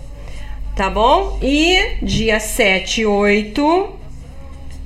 [0.77, 1.39] Tá bom?
[1.43, 3.91] E dia 7 e 8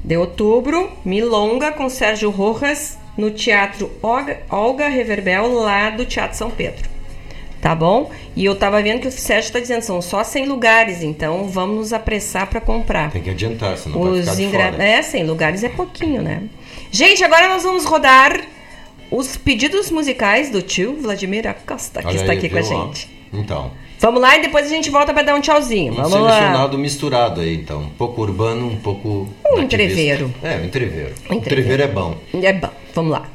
[0.05, 3.90] de outubro, Milonga com Sérgio Rojas no Teatro
[4.51, 6.89] Olga, Reverbel, lá do Teatro São Pedro.
[7.60, 8.10] Tá bom?
[8.36, 11.76] E eu tava vendo que o Sérgio tá dizendo são só 100 lugares, então vamos
[11.76, 13.10] nos apressar para comprar.
[13.10, 14.72] Tem que adiantar, senão vai ficar Os de ingra...
[14.72, 14.85] fora.
[14.85, 16.43] É, 100 lugares é pouquinho, né?
[16.90, 18.40] Gente, agora nós vamos rodar
[19.10, 23.09] os pedidos musicais do tio Vladimir Acosta, que Olha está aí, aqui com a gente.
[23.32, 23.70] Então,
[24.01, 25.93] Vamos lá e depois a gente volta para dar um tchauzinho.
[25.93, 26.30] um Vamos lá.
[26.36, 27.82] selecionado misturado aí, então.
[27.82, 29.28] Um pouco urbano, um pouco.
[29.52, 30.32] Um entreveiro.
[30.43, 31.14] É, um entreveiro.
[31.28, 32.16] Um Um entreveiro é bom.
[32.32, 32.70] É bom.
[32.94, 33.28] Vamos lá.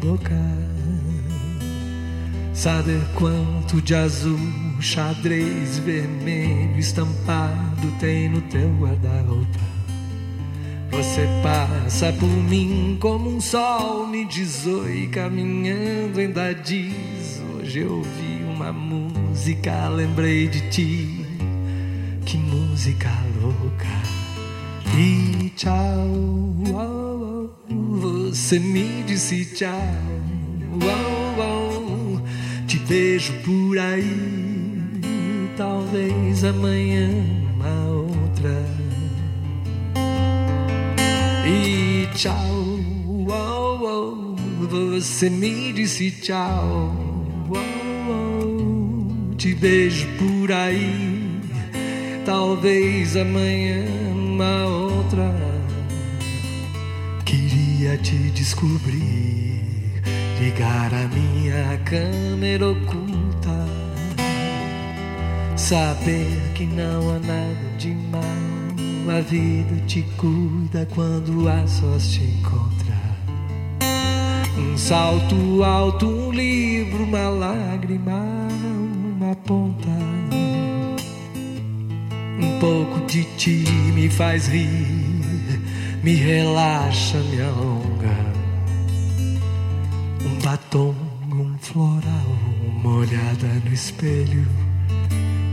[0.00, 0.40] Boca.
[2.52, 4.38] Saber quanto de azul,
[4.80, 9.70] xadrez vermelho estampado tem no teu guarda-roupa.
[10.90, 17.40] Você passa por mim como um sol, me diz oi, caminhando ainda diz.
[17.54, 21.26] Hoje eu ouvi uma música, lembrei de ti.
[22.26, 23.10] Que música
[23.40, 24.19] louca.
[24.96, 26.08] E tchau,
[26.74, 29.80] oh, oh, você me disse tchau.
[30.82, 32.20] Oh,
[32.66, 35.00] te vejo por aí,
[35.56, 37.08] talvez amanhã
[37.54, 38.64] uma outra.
[41.46, 42.36] E tchau,
[44.68, 46.94] você me disse tchau.
[49.36, 51.19] Te vejo por aí,
[52.30, 55.34] talvez amanhã uma outra.
[57.24, 60.00] Queria te descobrir,
[60.40, 63.66] ligar a minha câmera oculta,
[65.56, 69.16] saber que não há nada de mal.
[69.16, 73.00] A vida te cuida quando a sós te encontra.
[74.56, 78.22] Um salto alto, um livro, uma lágrima,
[79.18, 80.09] uma ponta.
[82.60, 83.64] Pouco de ti
[83.94, 85.58] me faz rir,
[86.02, 88.16] me relaxa, me alonga.
[90.22, 90.94] Um batom,
[91.32, 92.38] um floral,
[92.76, 94.46] uma olhada no espelho.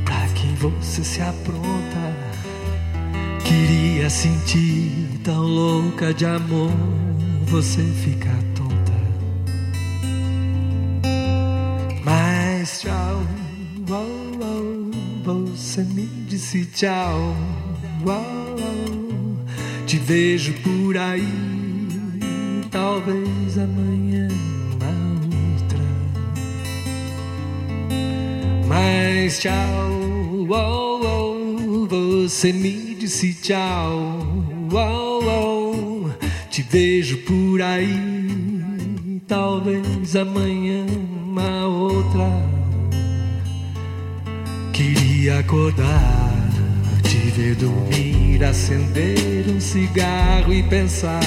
[0.04, 2.14] Pra quem você se apronta.
[3.46, 6.74] Queria sentir tão louca de amor,
[7.46, 8.98] você fica tonta.
[12.04, 13.24] Mas tchau,
[13.90, 17.36] oh, oh, você me disse tchau.
[18.06, 18.56] Oh,
[19.88, 21.28] te vejo por aí,
[22.70, 24.28] talvez amanhã
[24.72, 24.94] uma
[25.26, 25.84] outra.
[28.68, 29.90] Mas tchau,
[30.48, 34.20] oh, oh, você me disse tchau.
[34.72, 36.10] Oh, oh,
[36.52, 40.86] te vejo por aí, talvez amanhã
[41.26, 42.58] uma outra.
[44.78, 46.27] Queria acordar,
[47.08, 51.22] te ver dormir, acender um cigarro e pensar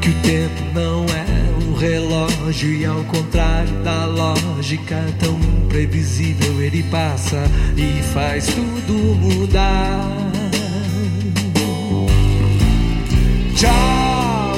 [0.00, 6.82] que o tempo não é um relógio e ao contrário da lógica tão imprevisível ele
[6.84, 7.42] passa
[7.76, 10.30] e faz tudo mudar.
[13.54, 14.54] Tchau,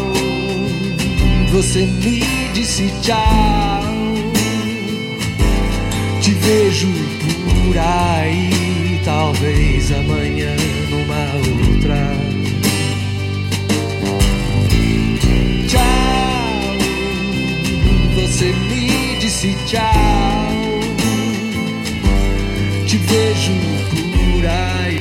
[1.50, 2.22] você me
[2.54, 3.82] disse tchau.
[6.20, 8.71] Te vejo por aí,
[9.04, 10.54] talvez amanhã
[10.90, 11.96] numa outra.
[15.68, 15.82] Tchau,
[18.14, 19.82] você me disse tchau.
[22.86, 23.52] Te vejo
[24.12, 24.91] por aí,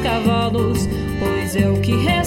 [0.00, 0.88] cavalos,
[1.18, 2.17] pois é o que rei.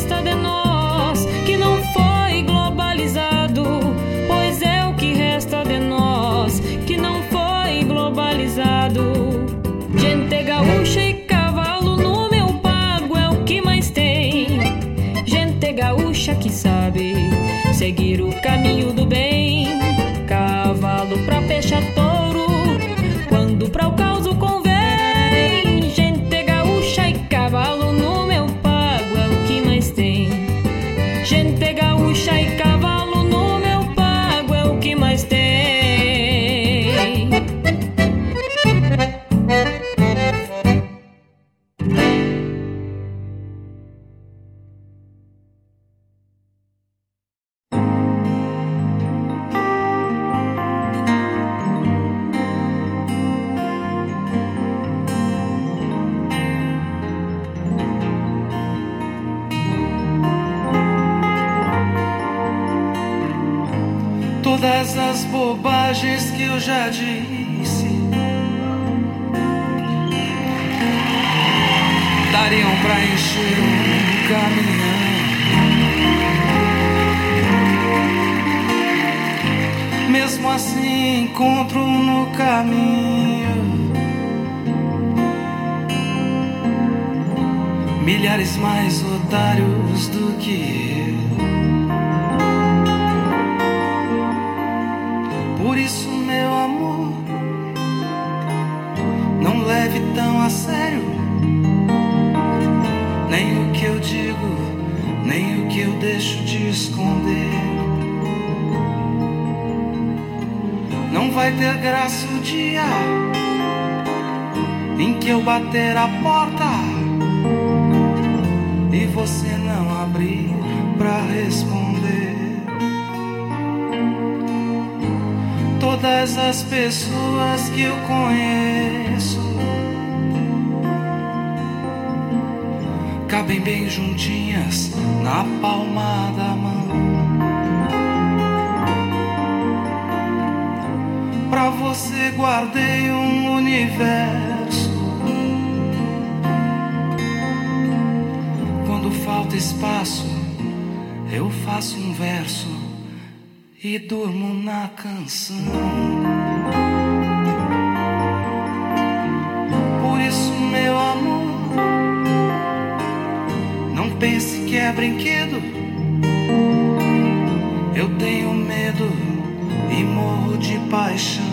[170.61, 171.43] de paixão.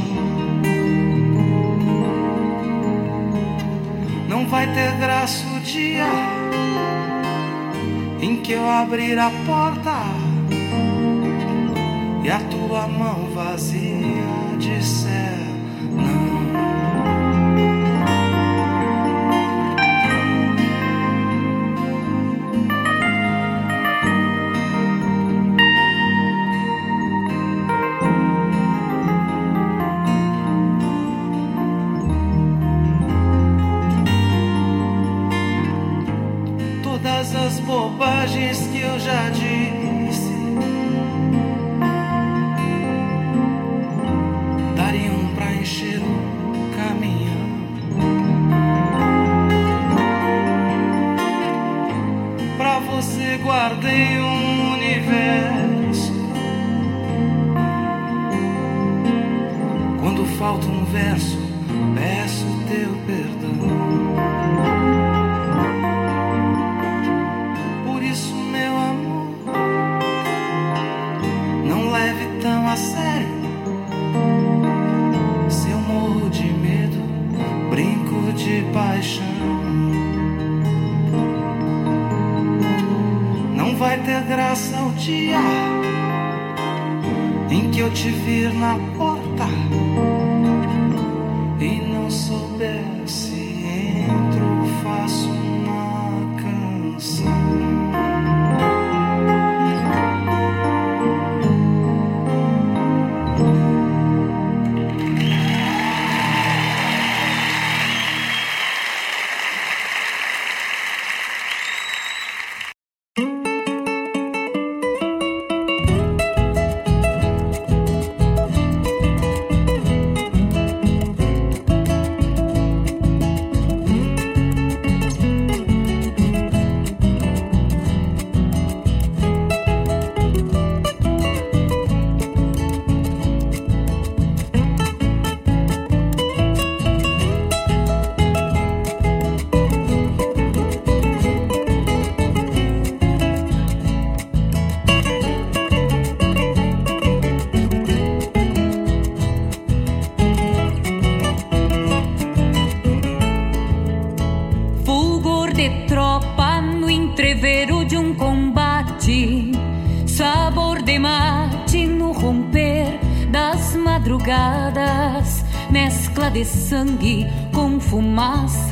[4.29, 6.07] Não vai ter graça o dia
[8.21, 10.03] em que eu abrir a porta
[12.23, 15.39] e a tua mão vazia disser
[15.91, 16.38] não.
[39.09, 39.68] jardim.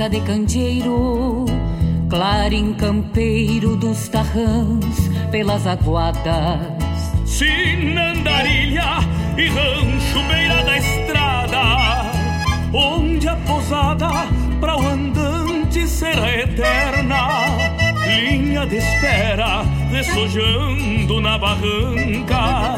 [0.07, 1.45] casa de candeeiro,
[2.09, 6.61] clarim campeiro dos tarrãs pelas aguadas.
[7.24, 9.01] Sinandarilha
[9.37, 12.12] e rancho beira da estrada,
[12.73, 14.11] onde a posada
[14.61, 17.28] para o andante será eterna.
[18.07, 22.77] Linha de espera, ressojando na barranca,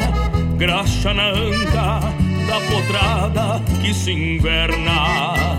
[0.57, 2.01] graxa na anca
[2.47, 5.58] da potrada que se inverna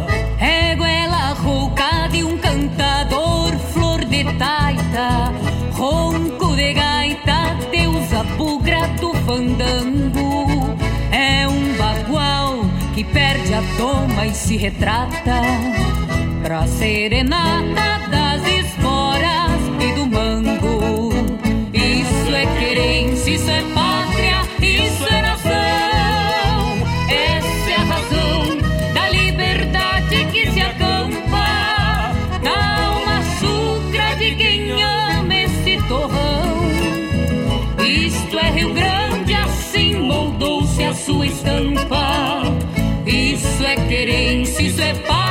[1.40, 5.34] roucada de um cantador flor de taita,
[5.74, 8.08] ronco de gaita, Deus
[8.38, 10.76] bugra do fandango.
[11.12, 15.42] É um bagual que perde a toma e se retrata
[16.44, 17.89] pra serenata
[41.40, 42.44] estampa.
[43.06, 45.29] Isso é querência, isso é paz.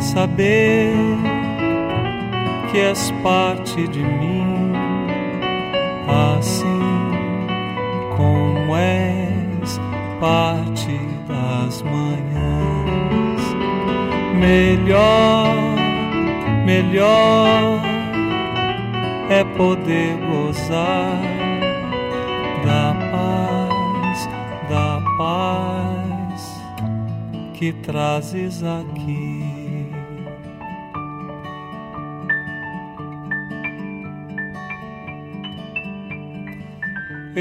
[0.00, 0.92] Saber
[2.70, 4.72] que és parte de mim,
[6.08, 7.10] assim
[8.16, 9.80] como és
[10.20, 10.98] parte
[11.28, 13.42] das manhãs.
[14.38, 15.54] Melhor,
[16.64, 17.80] melhor
[19.30, 21.20] é poder gozar
[22.64, 24.28] da paz,
[24.68, 26.62] da paz
[27.54, 29.39] que trazes aqui.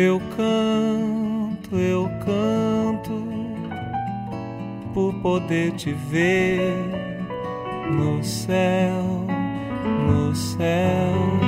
[0.01, 3.21] Eu canto, eu canto
[4.93, 6.73] por poder te ver
[7.91, 9.03] no céu,
[10.07, 11.38] no céu,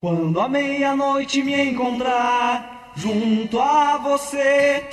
[0.00, 4.84] Quando a meia-noite me encontrar junto a você.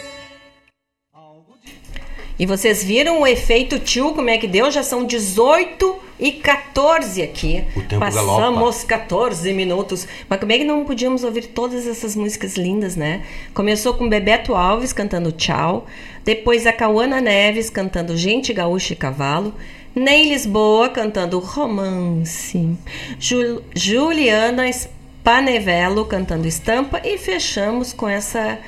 [2.39, 4.71] E vocês viram o efeito tio, como é que deu?
[4.71, 7.65] Já são 18 e 14 aqui.
[7.75, 10.07] O tempo Passamos 14 minutos.
[10.27, 13.23] Mas como é que não podíamos ouvir todas essas músicas lindas, né?
[13.53, 15.85] Começou com Bebeto Alves cantando Tchau.
[16.23, 19.53] Depois a Cauana Neves cantando Gente Gaúcha e Cavalo.
[19.95, 22.77] Ney Lisboa cantando Romance.
[23.17, 27.01] Ju Juliana Spanevello cantando Estampa.
[27.01, 28.59] E fechamos com essa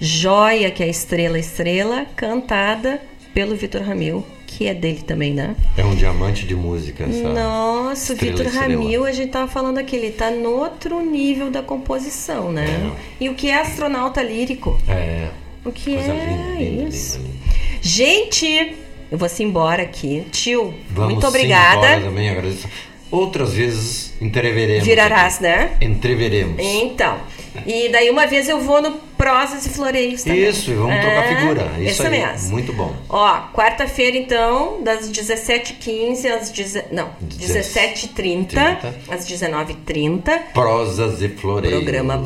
[0.00, 3.00] joia que é Estrela Estrela, cantada
[3.32, 5.54] pelo Vitor Ramil, que é dele também, né?
[5.76, 8.46] É um diamante de música essa Nossa, o Vitor.
[8.48, 12.90] Ramil, a gente tava falando aqui, ele tá no outro nível da composição, né?
[13.20, 14.76] E o que é astronauta lírico?
[14.88, 15.28] É.
[15.64, 16.26] O que Coisa é
[16.58, 17.18] linda, isso?
[17.18, 17.42] linda, linda.
[17.80, 18.76] Gente,
[19.12, 20.26] Eu vou se embora aqui.
[20.32, 21.76] Tio, Vamos muito obrigada.
[21.86, 22.66] embora também, agradeço.
[23.10, 24.84] Outras vezes entreveremos.
[24.84, 25.42] Virarás, aqui.
[25.42, 25.76] né?
[25.82, 26.56] Entreveremos.
[26.58, 27.18] Então.
[27.66, 30.48] E daí uma vez eu vou no Prosas e Floreios também.
[30.48, 31.70] Isso, e vamos trocar É, figura.
[31.78, 32.10] Isso, isso aí.
[32.10, 32.50] mesmo.
[32.52, 32.96] Muito bom.
[33.10, 36.82] Ó, quarta-feira então, das 17h15 às deze...
[36.90, 38.94] não, 17h30 30.
[39.10, 40.38] às 19h30.
[40.54, 41.82] Prosas e floreios.
[41.82, 42.16] Programa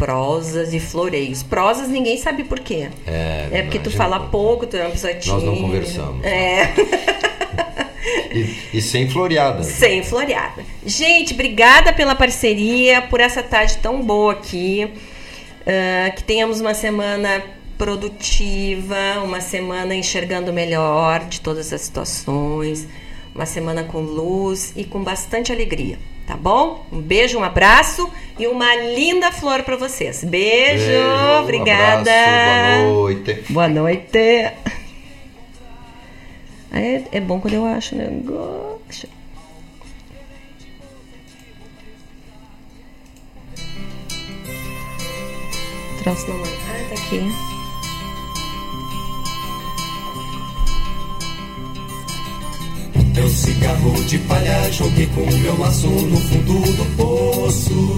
[0.00, 1.42] Prosas e Floreios.
[1.42, 2.88] Prosas ninguém sabe por quê.
[3.06, 5.60] É, É porque tu fala pouco, tu é uma pessoa Nós não tímida.
[5.60, 6.24] conversamos.
[6.24, 6.72] É.
[8.32, 9.62] E, e sem floreada.
[9.64, 10.64] Sem floreada.
[10.86, 14.88] Gente, obrigada pela parceria, por essa tarde tão boa aqui.
[15.66, 17.42] Ah, que tenhamos uma semana
[17.76, 22.86] produtiva, uma semana enxergando melhor de todas as situações,
[23.34, 25.98] uma semana com luz e com bastante alegria,
[26.30, 26.86] tá bom?
[26.92, 28.08] Um beijo, um abraço
[28.38, 30.22] e uma linda flor para vocês.
[30.22, 32.08] Beijo, Beijo, obrigada.
[32.12, 33.44] abraço, boa noite.
[33.50, 34.18] Boa noite.
[36.72, 39.08] É, é bom quando eu acho negócio.
[45.98, 46.48] Troço não é.
[46.48, 47.49] Ah, tá aqui.
[53.20, 57.96] Teu cigarro de palha joguei com meu laço no fundo do poço.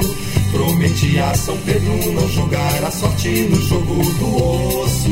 [0.51, 5.09] Prometi a São Pedro não jogar a sorte no jogo do osso.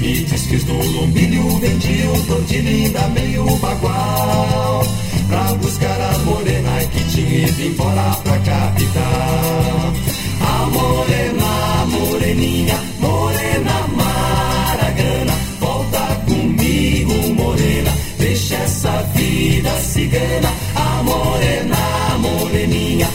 [0.00, 4.82] Me desfiz do lombilho, vendi dor de linda meio bagual.
[5.28, 9.92] Pra buscar a morena que tinha ido embora pra capital.
[10.40, 12.80] A morena, moreninha,
[20.06, 20.50] cigana.
[20.74, 23.08] A morena, moreninha,